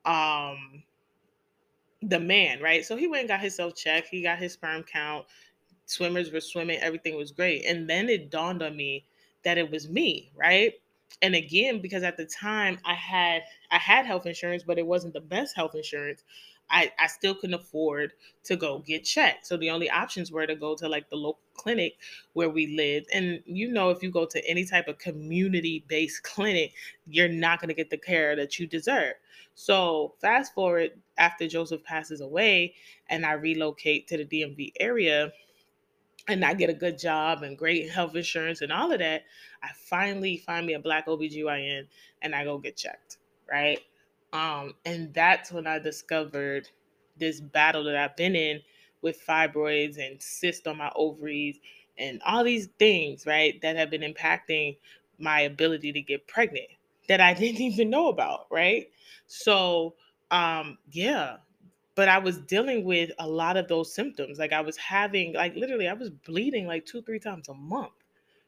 um 0.05 0.83
the 2.01 2.19
man, 2.19 2.61
right? 2.61 2.85
So 2.85 2.95
he 2.97 3.07
went 3.07 3.21
and 3.21 3.29
got 3.29 3.39
himself 3.41 3.75
checked. 3.75 4.09
He 4.09 4.21
got 4.21 4.37
his 4.37 4.53
sperm 4.53 4.83
count. 4.83 5.25
Swimmers 5.85 6.31
were 6.31 6.41
swimming. 6.41 6.79
Everything 6.79 7.15
was 7.17 7.31
great. 7.31 7.65
And 7.65 7.89
then 7.89 8.09
it 8.09 8.29
dawned 8.31 8.63
on 8.63 8.75
me 8.75 9.05
that 9.43 9.57
it 9.57 9.71
was 9.71 9.89
me, 9.89 10.31
right? 10.35 10.73
And 11.21 11.35
again, 11.35 11.81
because 11.81 12.03
at 12.03 12.17
the 12.17 12.25
time 12.25 12.79
I 12.85 12.95
had 12.95 13.43
I 13.71 13.77
had 13.77 14.05
health 14.05 14.25
insurance, 14.25 14.63
but 14.63 14.79
it 14.79 14.87
wasn't 14.87 15.13
the 15.13 15.21
best 15.21 15.55
health 15.55 15.75
insurance. 15.75 16.23
I, 16.69 16.91
I 16.97 17.07
still 17.07 17.35
couldn't 17.35 17.53
afford 17.53 18.13
to 18.45 18.55
go 18.55 18.79
get 18.79 19.03
checked. 19.03 19.45
So 19.45 19.57
the 19.57 19.69
only 19.69 19.89
options 19.89 20.31
were 20.31 20.47
to 20.47 20.55
go 20.55 20.75
to 20.75 20.87
like 20.89 21.09
the 21.09 21.15
local 21.15 21.41
clinic 21.53 21.97
where 22.33 22.49
we 22.49 22.75
lived. 22.75 23.07
And 23.13 23.41
you 23.45 23.71
know, 23.71 23.89
if 23.89 24.01
you 24.01 24.09
go 24.09 24.25
to 24.25 24.49
any 24.49 24.65
type 24.65 24.87
of 24.87 24.97
community 24.97 25.85
based 25.87 26.23
clinic, 26.23 26.73
you're 27.05 27.29
not 27.29 27.59
going 27.59 27.69
to 27.69 27.75
get 27.75 27.89
the 27.89 27.97
care 27.97 28.35
that 28.35 28.59
you 28.59 28.67
deserve. 28.67 29.13
So 29.55 30.15
fast 30.19 30.53
forward 30.53 30.91
after 31.17 31.47
Joseph 31.47 31.83
passes 31.83 32.21
away 32.21 32.73
and 33.09 33.25
I 33.25 33.33
relocate 33.33 34.07
to 34.07 34.17
the 34.17 34.25
DMV 34.25 34.73
area 34.79 35.31
and 36.27 36.43
I 36.43 36.53
get 36.53 36.69
a 36.69 36.73
good 36.73 36.97
job 36.97 37.43
and 37.43 37.57
great 37.57 37.89
health 37.89 38.15
insurance 38.15 38.61
and 38.61 38.71
all 38.71 38.91
of 38.91 38.99
that, 38.99 39.23
I 39.61 39.69
finally 39.75 40.37
find 40.37 40.65
me 40.65 40.73
a 40.73 40.79
black 40.79 41.07
OBGYN 41.07 41.85
and 42.21 42.33
I 42.33 42.45
go 42.45 42.57
get 42.57 42.77
checked, 42.77 43.17
right? 43.49 43.79
Um, 44.33 44.75
and 44.85 45.13
that's 45.13 45.51
when 45.53 45.67
I 45.67 45.79
discovered 45.79 46.69
this 47.17 47.41
battle 47.41 47.85
that 47.85 47.97
I've 47.97 48.17
been 48.17 48.35
in 48.35 48.61
with 49.01 49.25
fibroids 49.25 49.99
and 49.99 50.21
cysts 50.21 50.67
on 50.67 50.77
my 50.77 50.91
ovaries 50.95 51.59
and 51.99 52.21
all 52.25 52.43
these 52.43 52.69
things, 52.79 53.25
right, 53.27 53.61
that 53.61 53.77
have 53.77 53.91
been 53.91 54.01
impacting 54.01 54.77
my 55.19 55.41
ability 55.41 55.93
to 55.93 56.01
get 56.01 56.27
pregnant 56.27 56.67
that 57.09 57.21
I 57.21 57.33
didn't 57.35 57.61
even 57.61 57.91
know 57.91 58.09
about, 58.09 58.47
right? 58.51 58.87
So, 59.27 59.95
um, 60.31 60.79
yeah, 60.91 61.37
but 61.95 62.09
I 62.09 62.19
was 62.19 62.39
dealing 62.39 62.85
with 62.85 63.11
a 63.19 63.27
lot 63.27 63.57
of 63.57 63.69
those 63.69 63.95
symptoms. 63.95 64.39
Like 64.39 64.53
I 64.53 64.61
was 64.61 64.77
having, 64.77 65.33
like 65.35 65.55
literally, 65.55 65.89
I 65.89 65.93
was 65.93 66.11
bleeding 66.11 66.67
like 66.67 66.85
two, 66.87 67.03
three 67.03 67.19
times 67.19 67.49
a 67.49 67.55
month, 67.55 67.93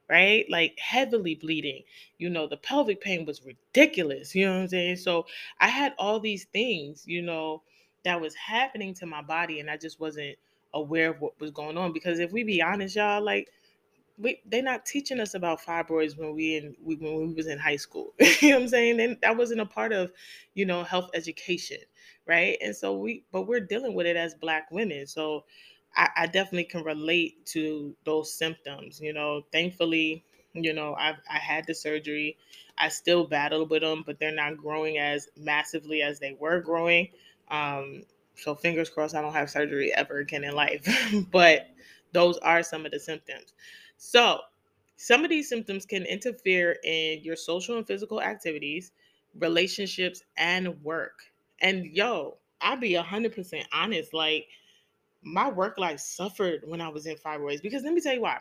right? 0.09 0.45
Like 0.49 0.77
heavily 0.79 1.35
bleeding. 1.35 1.83
You 2.17 2.29
know, 2.29 2.47
the 2.47 2.57
pelvic 2.57 3.01
pain 3.01 3.25
was 3.25 3.41
ridiculous. 3.43 4.35
You 4.35 4.45
know 4.45 4.53
what 4.55 4.61
I'm 4.61 4.67
saying? 4.69 4.97
So 4.97 5.25
I 5.59 5.67
had 5.67 5.93
all 5.97 6.19
these 6.19 6.45
things, 6.45 7.03
you 7.07 7.21
know, 7.21 7.63
that 8.03 8.21
was 8.21 8.35
happening 8.35 8.93
to 8.95 9.05
my 9.05 9.21
body, 9.21 9.59
and 9.59 9.69
I 9.69 9.77
just 9.77 9.99
wasn't 9.99 10.37
aware 10.73 11.09
of 11.09 11.21
what 11.21 11.39
was 11.39 11.51
going 11.51 11.77
on. 11.77 11.91
Because 11.91 12.19
if 12.19 12.31
we 12.31 12.43
be 12.43 12.61
honest, 12.61 12.95
y'all, 12.95 13.23
like 13.23 13.49
we 14.17 14.39
they're 14.45 14.61
not 14.63 14.85
teaching 14.85 15.19
us 15.19 15.33
about 15.33 15.61
fibroids 15.61 16.17
when 16.17 16.33
we 16.35 16.55
in 16.55 16.75
we, 16.83 16.95
when 16.95 17.27
we 17.27 17.33
was 17.33 17.47
in 17.47 17.59
high 17.59 17.75
school. 17.75 18.13
you 18.41 18.49
know 18.49 18.55
what 18.57 18.63
I'm 18.63 18.67
saying? 18.69 18.99
And 18.99 19.17
that 19.21 19.37
wasn't 19.37 19.61
a 19.61 19.65
part 19.65 19.91
of, 19.91 20.11
you 20.53 20.65
know, 20.65 20.83
health 20.83 21.09
education, 21.13 21.77
right? 22.27 22.57
And 22.61 22.75
so 22.75 22.97
we 22.97 23.23
but 23.31 23.47
we're 23.47 23.59
dealing 23.59 23.93
with 23.93 24.05
it 24.05 24.15
as 24.15 24.35
black 24.35 24.71
women. 24.71 25.07
So 25.07 25.43
I, 25.95 26.09
I 26.17 26.25
definitely 26.27 26.65
can 26.65 26.83
relate 26.83 27.45
to 27.47 27.95
those 28.05 28.33
symptoms. 28.33 28.99
You 29.01 29.13
know, 29.13 29.43
thankfully, 29.51 30.23
you 30.53 30.73
know, 30.73 30.95
I've 30.95 31.17
I 31.29 31.37
had 31.37 31.65
the 31.67 31.75
surgery. 31.75 32.37
I 32.77 32.89
still 32.89 33.25
battle 33.25 33.65
with 33.65 33.81
them, 33.81 34.03
but 34.05 34.19
they're 34.19 34.35
not 34.35 34.57
growing 34.57 34.97
as 34.97 35.29
massively 35.37 36.01
as 36.01 36.19
they 36.19 36.35
were 36.39 36.59
growing. 36.59 37.09
Um, 37.49 38.03
so 38.35 38.53
fingers 38.55 38.89
crossed 38.89 39.15
I 39.15 39.21
don't 39.21 39.33
have 39.33 39.49
surgery 39.49 39.93
ever 39.93 40.19
again 40.19 40.43
in 40.43 40.53
life. 40.55 40.85
but 41.31 41.67
those 42.11 42.37
are 42.39 42.63
some 42.63 42.85
of 42.85 42.91
the 42.91 42.99
symptoms. 42.99 43.53
So, 43.97 44.39
some 44.97 45.23
of 45.23 45.29
these 45.29 45.49
symptoms 45.49 45.85
can 45.85 46.03
interfere 46.05 46.77
in 46.83 47.21
your 47.23 47.35
social 47.35 47.77
and 47.77 47.85
physical 47.87 48.21
activities, 48.21 48.91
relationships, 49.37 50.23
and 50.37 50.81
work. 50.83 51.19
And 51.61 51.85
yo, 51.85 52.37
I'll 52.61 52.77
be 52.77 52.93
100% 52.95 53.67
honest. 53.73 54.13
Like, 54.13 54.47
my 55.26 55.49
work 55.49 55.78
life 55.78 55.99
suffered 55.99 56.61
when 56.65 56.80
I 56.80 56.89
was 56.89 57.05
in 57.07 57.17
fibroids 57.17 57.61
because 57.61 57.84
let 57.84 57.93
me 57.93 58.01
tell 58.01 58.13
you 58.13 58.21
why. 58.21 58.39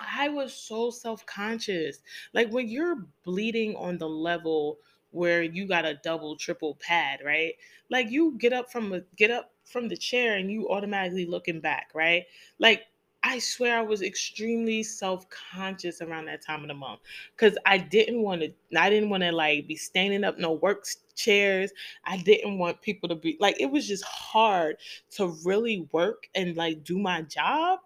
I 0.00 0.28
was 0.28 0.54
so 0.54 0.90
self 0.90 1.24
conscious. 1.26 1.98
Like, 2.32 2.50
when 2.52 2.68
you're 2.68 3.06
bleeding 3.24 3.76
on 3.76 3.98
the 3.98 4.08
level 4.08 4.78
where 5.12 5.42
you 5.42 5.66
got 5.66 5.84
a 5.84 6.00
double, 6.02 6.36
triple 6.36 6.76
pad, 6.80 7.20
right? 7.24 7.54
Like, 7.90 8.10
you 8.10 8.36
get 8.38 8.52
up 8.52 8.70
from 8.70 8.92
a, 8.92 9.00
get 9.16 9.30
up 9.30 9.52
from 9.64 9.88
the 9.88 9.96
chair 9.96 10.36
and 10.36 10.50
you 10.50 10.68
automatically 10.68 11.26
looking 11.26 11.60
back, 11.60 11.90
right? 11.94 12.24
Like 12.58 12.82
I 13.22 13.38
swear 13.38 13.78
I 13.78 13.82
was 13.82 14.02
extremely 14.02 14.82
self-conscious 14.82 16.02
around 16.02 16.26
that 16.26 16.42
time 16.44 16.62
of 16.62 16.68
the 16.68 16.74
month 16.74 17.00
because 17.34 17.56
I 17.64 17.78
didn't 17.78 18.22
want 18.22 18.42
to 18.42 18.52
I 18.78 18.90
didn't 18.90 19.08
want 19.08 19.22
to 19.22 19.32
like 19.32 19.66
be 19.66 19.76
standing 19.76 20.24
up 20.24 20.38
no 20.38 20.52
work 20.52 20.86
chairs. 21.14 21.72
I 22.04 22.18
didn't 22.18 22.58
want 22.58 22.80
people 22.82 23.08
to 23.08 23.14
be 23.14 23.36
like 23.40 23.60
it 23.60 23.70
was 23.70 23.86
just 23.86 24.04
hard 24.04 24.76
to 25.12 25.28
really 25.44 25.88
work 25.92 26.28
and 26.34 26.56
like 26.56 26.84
do 26.84 26.98
my 26.98 27.22
job 27.22 27.80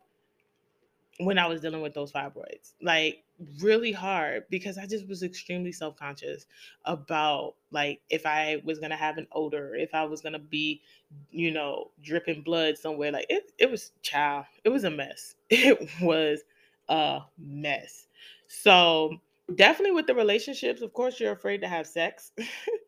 when 1.20 1.38
I 1.38 1.46
was 1.46 1.60
dealing 1.60 1.82
with 1.82 1.94
those 1.94 2.12
fibroids. 2.12 2.74
Like 2.80 3.24
really 3.60 3.92
hard 3.92 4.44
because 4.50 4.78
I 4.78 4.86
just 4.86 5.06
was 5.08 5.22
extremely 5.22 5.70
self-conscious 5.72 6.46
about 6.84 7.54
like 7.70 8.00
if 8.10 8.26
I 8.26 8.60
was 8.64 8.78
gonna 8.78 8.96
have 8.96 9.18
an 9.18 9.26
odor, 9.32 9.74
if 9.74 9.94
I 9.94 10.04
was 10.04 10.20
gonna 10.20 10.38
be, 10.38 10.82
you 11.30 11.50
know, 11.50 11.90
dripping 12.02 12.42
blood 12.42 12.78
somewhere. 12.78 13.12
Like 13.12 13.26
it 13.28 13.52
it 13.58 13.70
was 13.70 13.92
child, 14.02 14.46
it 14.64 14.70
was 14.70 14.84
a 14.84 14.90
mess. 14.90 15.34
It 15.50 15.88
was 16.00 16.40
a 16.88 17.20
mess. 17.38 18.06
So 18.48 19.18
definitely 19.54 19.92
with 19.92 20.06
the 20.06 20.14
relationships, 20.14 20.82
of 20.82 20.92
course 20.92 21.20
you're 21.20 21.32
afraid 21.32 21.60
to 21.62 21.68
have 21.68 21.86
sex, 21.86 22.32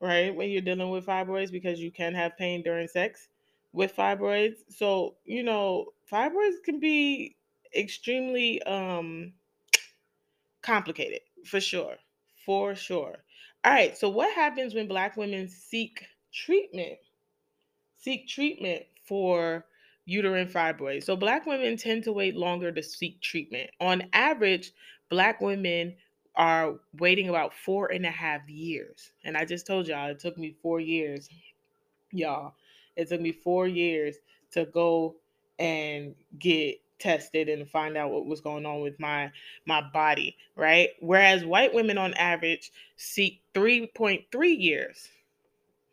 right? 0.00 0.34
When 0.34 0.50
you're 0.50 0.62
dealing 0.62 0.90
with 0.90 1.06
fibroids 1.06 1.52
because 1.52 1.80
you 1.80 1.90
can 1.90 2.14
have 2.14 2.36
pain 2.36 2.62
during 2.62 2.88
sex 2.88 3.28
with 3.72 3.94
fibroids. 3.96 4.58
So, 4.70 5.16
you 5.24 5.42
know, 5.42 5.92
fibroids 6.10 6.62
can 6.64 6.80
be 6.80 7.36
extremely 7.76 8.62
um 8.62 9.34
complicated 10.62 11.20
for 11.44 11.60
sure 11.60 11.96
for 12.44 12.74
sure 12.74 13.16
all 13.64 13.72
right 13.72 13.96
so 13.96 14.08
what 14.08 14.32
happens 14.34 14.74
when 14.74 14.88
black 14.88 15.16
women 15.16 15.48
seek 15.48 16.04
treatment 16.32 16.98
seek 17.96 18.28
treatment 18.28 18.84
for 19.06 19.66
uterine 20.06 20.48
fibroids 20.48 21.04
so 21.04 21.16
black 21.16 21.46
women 21.46 21.76
tend 21.76 22.04
to 22.04 22.12
wait 22.12 22.36
longer 22.36 22.72
to 22.72 22.82
seek 22.82 23.20
treatment 23.20 23.70
on 23.80 24.02
average 24.12 24.72
black 25.10 25.40
women 25.40 25.96
are 26.38 26.76
waiting 26.98 27.28
about 27.28 27.52
four 27.54 27.92
and 27.92 28.06
a 28.06 28.10
half 28.10 28.48
years 28.48 29.12
and 29.24 29.36
i 29.36 29.44
just 29.44 29.66
told 29.66 29.86
y'all 29.88 30.10
it 30.10 30.18
took 30.20 30.38
me 30.38 30.56
four 30.62 30.80
years 30.80 31.28
y'all 32.12 32.54
it 32.96 33.08
took 33.08 33.20
me 33.20 33.32
four 33.32 33.68
years 33.68 34.16
to 34.52 34.64
go 34.66 35.16
and 35.58 36.14
get 36.38 36.80
tested 36.98 37.48
and 37.48 37.68
find 37.70 37.96
out 37.96 38.10
what 38.10 38.26
was 38.26 38.40
going 38.40 38.66
on 38.66 38.80
with 38.80 38.98
my 38.98 39.30
my 39.66 39.80
body, 39.92 40.36
right? 40.56 40.90
Whereas 41.00 41.44
white 41.44 41.72
women 41.74 41.98
on 41.98 42.14
average 42.14 42.72
seek 42.96 43.42
3.3 43.54 44.24
years, 44.58 45.08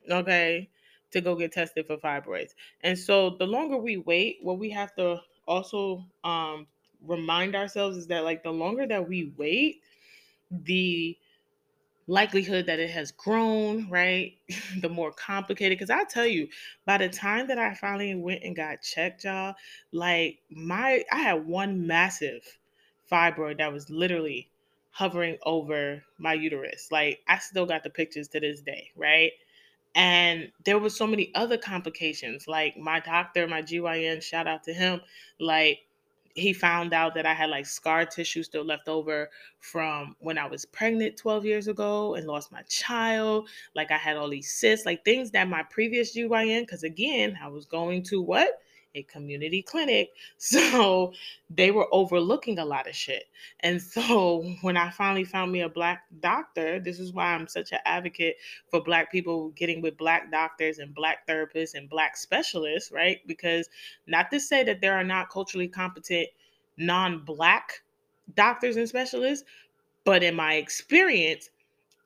okay, 0.10 0.70
to 1.12 1.22
go 1.22 1.36
get 1.36 1.52
tested 1.52 1.88
for 1.88 1.98
fibroids. 1.98 2.54
And 2.82 2.98
so 2.98 3.32
the 3.32 3.48
longer 3.48 3.78
we 3.78 3.98
wait, 3.98 4.39
what 4.41 4.60
we 4.60 4.70
have 4.72 4.96
to 4.96 5.22
also 5.48 6.06
um 6.24 6.68
remind 7.06 7.56
ourselves 7.56 7.98
is 7.98 8.08
that 8.08 8.24
like 8.24 8.43
the 8.43 8.52
longer 8.52 8.88
that 8.88 9.08
we 9.08 9.34
wait, 9.38 9.82
the 10.64 11.18
likelihood 12.08 12.68
that 12.68 12.80
it 12.80 12.89
has 12.91 13.12
grown, 13.12 13.89
right? 13.89 14.34
the 14.82 14.89
more 14.89 15.12
complicated. 15.12 15.78
Because 15.78 15.89
I 15.89 16.03
tell 16.03 16.26
you, 16.26 16.47
by 16.86 16.97
the 16.97 17.10
time 17.10 17.47
that 17.47 17.58
I 17.58 17.74
finally 17.74 18.14
went 18.16 18.43
and 18.43 18.56
got 18.56 18.82
checked, 18.82 19.24
y'all, 19.24 19.56
like 19.91 20.39
my, 20.49 21.03
I 21.12 21.20
had 21.20 21.45
one 21.45 21.88
massive 21.88 22.41
fibroid 23.12 23.58
that 23.58 23.74
was 23.74 23.89
literally 23.89 24.49
hovering 24.91 25.38
over 25.43 26.03
my 26.18 26.34
uterus. 26.34 26.89
Like 26.91 27.20
I 27.28 27.38
still 27.39 27.66
got 27.66 27.84
the 27.84 27.89
pictures 27.89 28.28
to 28.30 28.39
this 28.39 28.62
day, 28.62 28.91
right? 28.95 29.32
And 29.93 30.51
there 30.66 30.80
was 30.80 30.95
so 30.95 31.08
many 31.08 31.34
other 31.36 31.58
complications. 31.58 32.47
Like 32.47 32.78
my 32.78 32.99
doctor, 32.99 33.47
my 33.47 33.62
GYN, 33.62 34.22
shout 34.22 34.47
out 34.47 34.64
to 34.66 34.74
him. 34.74 35.01
Like 35.39 35.80
he 36.36 36.54
found 36.54 36.94
out 36.94 37.16
that 37.16 37.26
I 37.26 37.34
had 37.34 37.50
like 37.50 37.66
scar 37.66 38.06
tissue 38.06 38.44
still 38.44 38.66
left 38.66 38.88
over 38.88 39.30
from 39.60 40.16
when 40.20 40.38
I 40.38 40.48
was 40.48 40.66
pregnant 40.66 41.18
12 41.18 41.46
years 41.46 41.68
ago 41.68 42.16
and 42.16 42.28
lost 42.28 42.52
my 42.52 42.62
child. 42.64 43.50
Like 43.74 43.92
I 43.92 43.98
had 43.98 44.18
all 44.18 44.30
these 44.30 44.52
cysts, 44.54 44.86
like 44.86 45.04
things 45.06 45.32
that 45.32 45.48
my 45.48 45.64
previous 45.64 46.16
GYN, 46.16 46.62
because 46.62 46.84
again, 46.84 47.38
I 47.42 47.48
was 47.48 47.66
going 47.66 48.04
to 48.04 48.22
what? 48.22 48.62
A 48.96 49.04
community 49.04 49.62
clinic. 49.62 50.12
So 50.38 51.14
they 51.50 51.72
were 51.72 51.88
overlooking 51.91 52.60
a 52.60 52.66
lot 52.66 52.88
of 52.88 52.96
shit. 52.96 53.26
And 53.62 53.82
so 53.82 54.43
when 54.62 54.78
I 54.78 54.89
finally 54.91 55.24
found 55.26 55.52
me 55.52 55.62
a 55.62 55.70
black 55.70 56.04
doctor, 56.20 56.80
this 56.80 57.00
is 57.00 57.14
why 57.14 57.34
I'm 57.34 57.48
such 57.48 57.72
an 57.72 57.80
advocate 57.86 58.38
for 58.70 58.82
black 58.84 59.12
people 59.12 59.50
getting 59.50 59.82
with 59.82 59.98
black 59.98 60.32
doctors 60.32 60.80
and 60.80 60.93
black 60.96 61.28
therapists 61.28 61.76
and 61.76 61.89
black 61.89 62.18
specialists, 62.18 62.91
right? 62.91 63.20
Because 63.28 63.70
not 64.08 64.32
to 64.32 64.39
say 64.39 64.64
that 64.64 64.82
there 64.82 64.98
are 64.98 65.04
not 65.04 65.30
culturally 65.30 65.68
competent 65.68 66.28
non-black 66.78 67.82
doctors 68.36 68.78
and 68.78 68.88
specialists, 68.88 69.46
but 70.04 70.24
in 70.24 70.36
my 70.36 70.56
experience, 70.56 71.50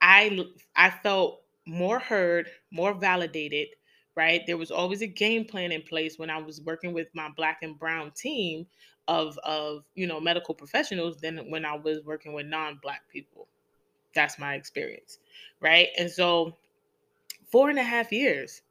I 0.02 0.46
I 0.76 0.90
felt 0.90 1.44
more 1.66 2.00
heard, 2.00 2.50
more 2.72 2.94
validated, 2.94 3.70
right? 4.16 4.42
There 4.46 4.58
was 4.58 4.72
always 4.72 5.02
a 5.02 5.08
game 5.08 5.46
plan 5.46 5.72
in 5.72 5.82
place 5.82 6.18
when 6.18 6.30
I 6.30 6.38
was 6.38 6.62
working 6.62 6.94
with 6.94 7.08
my 7.14 7.30
black 7.36 7.60
and 7.62 7.78
brown 7.78 8.12
team 8.12 8.68
of 9.08 9.38
of 9.40 9.84
you 9.96 10.08
know 10.08 10.20
medical 10.20 10.54
professionals 10.54 11.18
than 11.18 11.50
when 11.50 11.66
I 11.66 11.76
was 11.76 12.04
working 12.04 12.34
with 12.34 12.46
non-black 12.46 13.02
people. 13.12 13.48
That's 14.14 14.40
my 14.40 14.56
experience, 14.56 15.20
right? 15.62 15.88
And 15.98 16.10
so 16.10 16.56
four 17.52 17.70
and 17.70 17.80
a 17.80 17.84
half 17.84 18.12
years, 18.12 18.62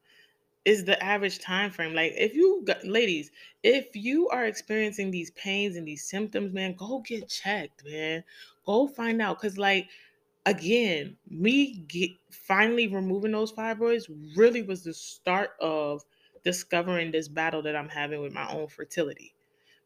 is 0.68 0.84
the 0.84 1.02
average 1.02 1.38
time 1.38 1.70
frame. 1.70 1.94
Like 1.94 2.12
if 2.16 2.34
you 2.34 2.62
got 2.66 2.84
ladies, 2.84 3.30
if 3.62 3.86
you 3.94 4.28
are 4.28 4.44
experiencing 4.44 5.10
these 5.10 5.30
pains 5.30 5.76
and 5.76 5.88
these 5.88 6.04
symptoms, 6.04 6.52
man, 6.52 6.74
go 6.74 6.98
get 7.00 7.26
checked, 7.28 7.84
man. 7.86 8.22
Go 8.66 8.86
find 8.86 9.22
out. 9.22 9.40
Cause 9.40 9.56
like 9.56 9.88
again, 10.48 11.18
me 11.28 11.80
get, 11.88 12.12
finally 12.30 12.88
removing 12.88 13.32
those 13.32 13.52
fibroids 13.52 14.04
really 14.36 14.62
was 14.62 14.84
the 14.84 14.94
start 14.94 15.50
of 15.60 16.02
discovering 16.44 17.10
this 17.12 17.28
battle 17.28 17.62
that 17.62 17.76
I'm 17.76 17.88
having 17.88 18.20
with 18.22 18.32
my 18.32 18.50
own 18.52 18.68
fertility 18.68 19.34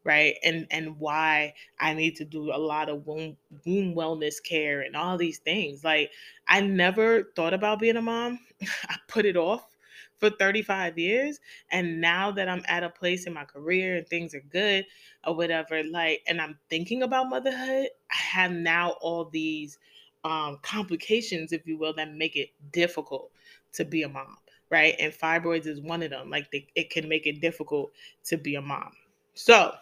right? 0.04 0.36
And 0.44 0.66
and 0.70 0.98
why 0.98 1.54
i 1.78 1.94
need 1.94 2.16
to 2.16 2.24
do 2.24 2.52
a 2.52 2.58
lot 2.58 2.88
of 2.88 3.06
womb, 3.06 3.36
womb 3.66 3.94
wellness 3.94 4.42
care 4.42 4.80
and 4.80 4.96
all 4.96 5.16
these 5.18 5.38
things. 5.38 5.84
Like 5.84 6.12
i 6.48 6.60
never 6.60 7.24
thought 7.36 7.54
about 7.54 7.80
being 7.80 7.96
a 7.96 8.02
mom. 8.02 8.40
I 8.88 8.96
put 9.08 9.26
it 9.26 9.36
off 9.36 9.76
for 10.18 10.30
35 10.30 10.98
years. 10.98 11.40
And 11.70 12.00
now 12.00 12.30
that 12.32 12.48
i'm 12.48 12.64
at 12.68 12.84
a 12.84 12.90
place 12.90 13.26
in 13.26 13.32
my 13.34 13.44
career 13.44 13.96
and 13.96 14.06
things 14.08 14.34
are 14.34 14.40
good 14.40 14.86
or 15.24 15.34
whatever 15.36 15.82
like 15.84 16.22
and 16.26 16.40
i'm 16.40 16.58
thinking 16.70 17.02
about 17.02 17.28
motherhood 17.28 17.88
i 18.10 18.16
have 18.16 18.52
now 18.52 18.90
all 19.00 19.24
these 19.26 19.78
um, 20.24 20.58
complications 20.62 21.52
if 21.52 21.66
you 21.66 21.76
will 21.76 21.92
that 21.94 22.12
make 22.14 22.36
it 22.36 22.50
difficult 22.72 23.30
to 23.72 23.84
be 23.84 24.02
a 24.02 24.08
mom 24.08 24.36
right 24.70 24.94
and 24.98 25.12
fibroids 25.12 25.66
is 25.66 25.80
one 25.80 26.02
of 26.02 26.10
them 26.10 26.30
like 26.30 26.50
they, 26.50 26.66
it 26.74 26.90
can 26.90 27.08
make 27.08 27.26
it 27.26 27.40
difficult 27.40 27.92
to 28.24 28.36
be 28.36 28.54
a 28.54 28.62
mom 28.62 28.92
so 29.34 29.72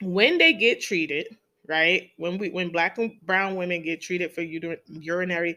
when 0.00 0.38
they 0.38 0.52
get 0.52 0.80
treated, 0.80 1.36
right? 1.66 2.10
When 2.16 2.38
we 2.38 2.50
when 2.50 2.70
black 2.70 2.98
and 2.98 3.20
brown 3.22 3.56
women 3.56 3.82
get 3.82 4.00
treated 4.00 4.32
for 4.32 4.42
uterine 4.42 5.56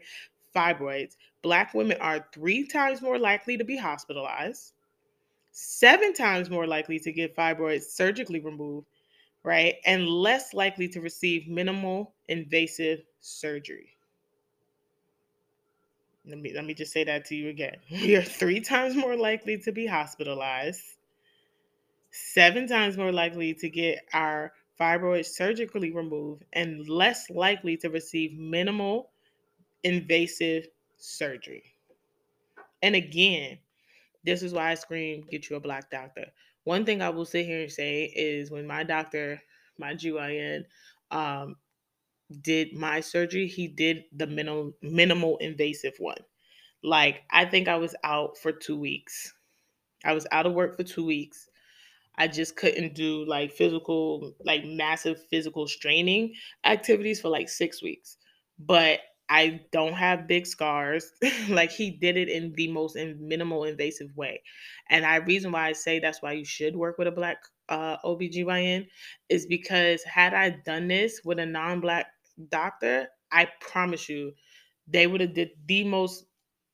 fibroids, 0.54 1.16
black 1.42 1.74
women 1.74 1.98
are 2.00 2.26
3 2.32 2.66
times 2.66 3.02
more 3.02 3.18
likely 3.18 3.56
to 3.56 3.64
be 3.64 3.76
hospitalized, 3.76 4.72
7 5.52 6.14
times 6.14 6.50
more 6.50 6.66
likely 6.66 6.98
to 7.00 7.12
get 7.12 7.36
fibroids 7.36 7.84
surgically 7.84 8.40
removed, 8.40 8.86
right? 9.42 9.76
And 9.86 10.08
less 10.08 10.54
likely 10.54 10.88
to 10.88 11.00
receive 11.00 11.48
minimal 11.48 12.14
invasive 12.28 13.00
surgery. 13.20 13.95
Let 16.26 16.38
me 16.38 16.52
let 16.54 16.64
me 16.64 16.74
just 16.74 16.92
say 16.92 17.04
that 17.04 17.24
to 17.26 17.36
you 17.36 17.48
again. 17.48 17.76
Are 18.16 18.22
3 18.22 18.60
times 18.60 18.96
more 18.96 19.16
likely 19.16 19.58
to 19.58 19.72
be 19.72 19.86
hospitalized, 19.86 20.82
seven 22.10 22.66
times 22.66 22.96
more 22.96 23.12
likely 23.12 23.54
to 23.54 23.68
get 23.68 24.04
our 24.12 24.52
fibroids 24.80 25.26
surgically 25.26 25.92
removed, 25.92 26.44
and 26.52 26.88
less 26.88 27.30
likely 27.30 27.76
to 27.78 27.88
receive 27.90 28.36
minimal 28.36 29.10
invasive 29.84 30.66
surgery. 30.96 31.62
And 32.82 32.94
again, 32.94 33.58
this 34.24 34.42
is 34.42 34.52
why 34.52 34.72
I 34.72 34.74
scream, 34.74 35.26
get 35.30 35.48
you 35.48 35.56
a 35.56 35.60
black 35.60 35.90
doctor. 35.90 36.26
One 36.64 36.84
thing 36.84 37.00
I 37.00 37.10
will 37.10 37.24
sit 37.24 37.46
here 37.46 37.62
and 37.62 37.72
say 37.72 38.04
is 38.04 38.50
when 38.50 38.66
my 38.66 38.82
doctor, 38.82 39.40
my 39.78 39.94
GYN, 39.94 40.64
um, 41.12 41.56
did 42.42 42.72
my 42.74 43.00
surgery, 43.00 43.46
he 43.46 43.68
did 43.68 44.04
the 44.12 44.26
minimal 44.26 44.72
minimal 44.82 45.36
invasive 45.38 45.94
one. 45.98 46.18
Like 46.82 47.22
I 47.30 47.44
think 47.44 47.68
I 47.68 47.76
was 47.76 47.94
out 48.04 48.38
for 48.38 48.52
two 48.52 48.78
weeks. 48.78 49.34
I 50.04 50.12
was 50.12 50.26
out 50.32 50.46
of 50.46 50.54
work 50.54 50.76
for 50.76 50.84
two 50.84 51.04
weeks. 51.04 51.48
I 52.16 52.28
just 52.28 52.56
couldn't 52.56 52.94
do 52.94 53.24
like 53.26 53.52
physical, 53.52 54.34
like 54.44 54.64
massive 54.64 55.22
physical 55.30 55.66
straining 55.66 56.34
activities 56.64 57.20
for 57.20 57.28
like 57.28 57.48
six 57.48 57.82
weeks. 57.82 58.16
But 58.58 59.00
I 59.28 59.60
don't 59.72 59.92
have 59.94 60.28
big 60.28 60.46
scars. 60.46 61.12
like 61.48 61.70
he 61.72 61.90
did 61.90 62.16
it 62.16 62.28
in 62.28 62.52
the 62.54 62.68
most 62.68 62.96
in 62.96 63.16
minimal 63.26 63.64
invasive 63.64 64.16
way. 64.16 64.42
And 64.88 65.04
I 65.04 65.16
reason 65.16 65.52
why 65.52 65.68
I 65.68 65.72
say 65.72 65.98
that's 65.98 66.22
why 66.22 66.32
you 66.32 66.44
should 66.44 66.76
work 66.76 66.98
with 66.98 67.08
a 67.08 67.12
black 67.12 67.38
uh 67.68 67.96
OBGYN 68.04 68.86
is 69.28 69.46
because 69.46 70.02
had 70.04 70.32
I 70.34 70.50
done 70.50 70.88
this 70.88 71.20
with 71.24 71.38
a 71.40 71.46
non-black 71.46 72.06
doctor, 72.48 73.08
I 73.32 73.48
promise 73.60 74.08
you 74.08 74.32
they 74.86 75.06
would 75.06 75.20
have 75.20 75.34
did 75.34 75.50
the 75.66 75.84
most 75.84 76.26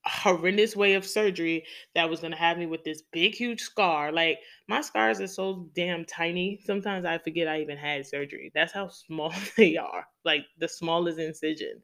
horrendous 0.04 0.74
way 0.74 0.94
of 0.94 1.06
surgery 1.06 1.64
that 1.94 2.10
was 2.10 2.20
to 2.20 2.30
have 2.30 2.58
me 2.58 2.66
with 2.66 2.82
this 2.84 3.02
big 3.12 3.34
huge 3.34 3.60
scar. 3.60 4.10
Like 4.12 4.40
my 4.68 4.80
scars 4.80 5.20
are 5.20 5.28
so 5.28 5.70
damn 5.74 6.04
tiny 6.04 6.60
sometimes 6.64 7.04
i 7.06 7.18
forget 7.18 7.46
i 7.48 7.60
even 7.60 7.76
had 7.78 8.06
surgery. 8.06 8.50
That's 8.54 8.72
how 8.72 8.88
small 8.88 9.32
they 9.56 9.76
are 9.76 10.06
like 10.24 10.44
the 10.58 10.68
smallest 10.68 11.18
incision 11.18 11.82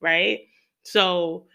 right? 0.00 0.40
So 0.84 1.46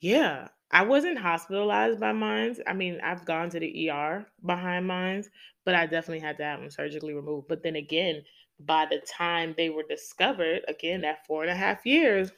yeah 0.00 0.48
i 0.70 0.82
wasn't 0.82 1.18
hospitalized 1.18 2.00
by 2.00 2.12
mines. 2.12 2.60
I 2.66 2.72
mean 2.74 3.00
i've 3.02 3.24
gone 3.24 3.50
to 3.50 3.60
the 3.60 3.90
er 3.90 4.26
behind 4.44 4.86
mines 4.86 5.28
but 5.64 5.74
i 5.74 5.86
definitely 5.86 6.20
had 6.20 6.36
to 6.38 6.44
have 6.44 6.60
them 6.60 6.70
surgically 6.70 7.14
removed. 7.14 7.48
But 7.48 7.62
then 7.62 7.76
again 7.76 8.22
by 8.60 8.86
the 8.86 9.00
time 9.06 9.54
they 9.56 9.70
were 9.70 9.84
discovered 9.88 10.62
again 10.68 11.00
that 11.02 11.26
four 11.26 11.42
and 11.42 11.50
a 11.50 11.54
half 11.54 11.86
years 11.86 12.30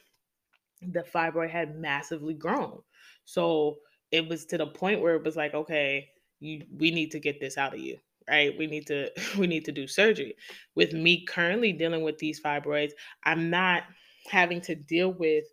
the 0.81 1.03
fibroid 1.03 1.49
had 1.49 1.77
massively 1.77 2.33
grown. 2.33 2.81
So 3.25 3.77
it 4.11 4.27
was 4.27 4.45
to 4.47 4.57
the 4.57 4.67
point 4.67 5.01
where 5.01 5.15
it 5.15 5.23
was 5.23 5.35
like, 5.35 5.53
okay, 5.53 6.09
you 6.39 6.65
we 6.77 6.91
need 6.91 7.11
to 7.11 7.19
get 7.19 7.39
this 7.39 7.57
out 7.57 7.73
of 7.73 7.79
you 7.79 7.97
right? 8.29 8.57
We 8.57 8.67
need 8.67 8.87
to 8.87 9.11
we 9.37 9.47
need 9.47 9.65
to 9.65 9.71
do 9.71 9.87
surgery. 9.87 10.35
With 10.75 10.93
me 10.93 11.25
currently 11.25 11.73
dealing 11.73 12.03
with 12.03 12.17
these 12.17 12.41
fibroids 12.41 12.91
i'm 13.25 13.49
not 13.49 13.83
having 14.29 14.61
to 14.61 14.75
deal 14.75 15.11
with 15.13 15.45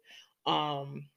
um 0.46 1.08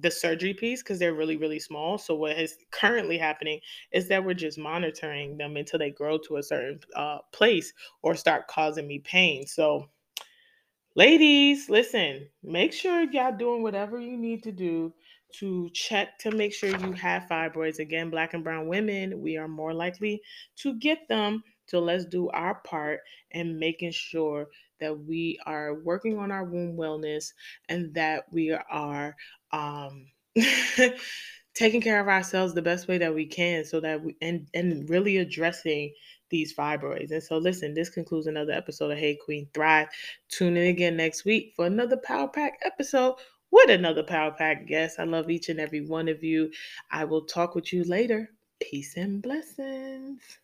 the 0.00 0.10
surgery 0.10 0.54
piece 0.54 0.82
because 0.82 0.98
they're 0.98 1.14
really 1.14 1.36
really 1.36 1.58
small 1.58 1.98
so 1.98 2.14
what 2.14 2.38
is 2.38 2.56
currently 2.70 3.18
happening 3.18 3.60
is 3.92 4.08
that 4.08 4.24
we're 4.24 4.34
just 4.34 4.58
monitoring 4.58 5.36
them 5.36 5.56
until 5.56 5.78
they 5.78 5.90
grow 5.90 6.18
to 6.18 6.36
a 6.36 6.42
certain 6.42 6.78
uh, 6.96 7.18
place 7.32 7.72
or 8.02 8.14
start 8.14 8.46
causing 8.48 8.86
me 8.86 8.98
pain 9.00 9.46
so 9.46 9.88
ladies 10.94 11.68
listen 11.68 12.28
make 12.42 12.72
sure 12.72 13.02
y'all 13.12 13.36
doing 13.36 13.62
whatever 13.62 14.00
you 14.00 14.16
need 14.16 14.42
to 14.42 14.52
do 14.52 14.92
to 15.32 15.68
check 15.70 16.18
to 16.18 16.30
make 16.30 16.52
sure 16.52 16.70
you 16.70 16.92
have 16.92 17.24
fibroids. 17.24 17.78
Again, 17.78 18.10
black 18.10 18.34
and 18.34 18.44
brown 18.44 18.66
women, 18.66 19.20
we 19.20 19.36
are 19.36 19.48
more 19.48 19.74
likely 19.74 20.22
to 20.56 20.74
get 20.74 21.06
them. 21.08 21.42
So 21.66 21.80
let's 21.80 22.06
do 22.06 22.30
our 22.30 22.56
part 22.62 23.00
and 23.32 23.58
making 23.58 23.92
sure 23.92 24.48
that 24.80 24.98
we 25.06 25.38
are 25.46 25.74
working 25.74 26.18
on 26.18 26.30
our 26.30 26.44
womb 26.44 26.76
wellness 26.76 27.32
and 27.68 27.92
that 27.94 28.24
we 28.30 28.52
are 28.70 29.16
um 29.52 30.06
taking 31.54 31.80
care 31.80 32.00
of 32.00 32.06
ourselves 32.08 32.54
the 32.54 32.62
best 32.62 32.86
way 32.86 32.98
that 32.98 33.14
we 33.14 33.26
can 33.26 33.64
so 33.64 33.80
that 33.80 34.02
we 34.02 34.16
and 34.22 34.46
and 34.54 34.88
really 34.88 35.16
addressing 35.16 35.92
these 36.30 36.54
fibroids. 36.54 37.10
And 37.10 37.22
so 37.22 37.38
listen, 37.38 37.74
this 37.74 37.88
concludes 37.88 38.26
another 38.26 38.52
episode 38.52 38.92
of 38.92 38.98
Hey 38.98 39.16
Queen 39.16 39.48
Thrive. 39.54 39.88
Tune 40.28 40.56
in 40.56 40.68
again 40.68 40.96
next 40.96 41.24
week 41.24 41.54
for 41.56 41.66
another 41.66 41.96
Power 41.96 42.28
Pack 42.28 42.60
episode 42.64 43.16
with 43.50 43.70
another 43.70 44.02
Power 44.02 44.32
Pack 44.32 44.66
guest. 44.66 44.98
I 44.98 45.04
love 45.04 45.30
each 45.30 45.48
and 45.48 45.60
every 45.60 45.80
one 45.80 46.08
of 46.08 46.22
you. 46.22 46.50
I 46.90 47.04
will 47.04 47.22
talk 47.22 47.54
with 47.54 47.72
you 47.72 47.84
later. 47.84 48.30
Peace 48.60 48.96
and 48.96 49.22
blessings. 49.22 50.38